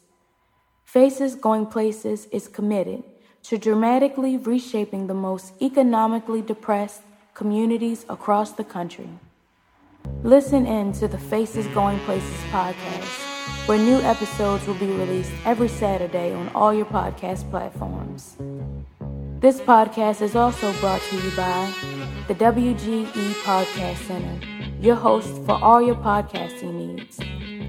Faces 0.84 1.36
Going 1.36 1.68
Places 1.68 2.26
is 2.32 2.48
committed 2.48 3.04
to 3.44 3.58
dramatically 3.58 4.38
reshaping 4.38 5.08
the 5.08 5.14
most 5.14 5.54
economically 5.62 6.42
depressed 6.42 7.02
communities 7.34 8.06
across 8.10 8.52
the 8.52 8.64
country. 8.64 9.10
Listen 10.24 10.66
in 10.66 10.94
to 10.94 11.08
the 11.08 11.18
Faces 11.18 11.68
Going 11.68 12.00
Places 12.00 12.40
podcast 12.52 13.30
where 13.66 13.78
new 13.78 14.00
episodes 14.02 14.66
will 14.66 14.76
be 14.76 14.88
released 14.88 15.32
every 15.46 15.68
Saturday 15.68 16.34
on 16.34 16.50
all 16.56 16.74
your 16.74 16.86
podcast 16.86 17.50
platforms. 17.52 18.36
This 19.40 19.60
podcast 19.60 20.22
is 20.22 20.36
also 20.36 20.74
brought 20.80 21.02
to 21.02 21.16
you 21.16 21.32
by 21.36 21.72
the 22.28 22.36
WGE 22.36 23.32
Podcast 23.44 23.98
Center, 24.08 24.46
your 24.82 24.96
host 24.96 25.30
for 25.46 25.64
all 25.64 25.82
your 25.82 25.96
podcasting 25.96 26.74
needs. 26.74 27.20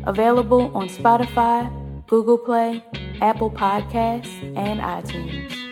Available 0.07 0.75
on 0.75 0.89
Spotify, 0.89 1.71
Google 2.07 2.39
Play, 2.39 2.83
Apple 3.21 3.51
Podcasts, 3.51 4.57
and 4.57 4.81
iTunes. 4.81 5.70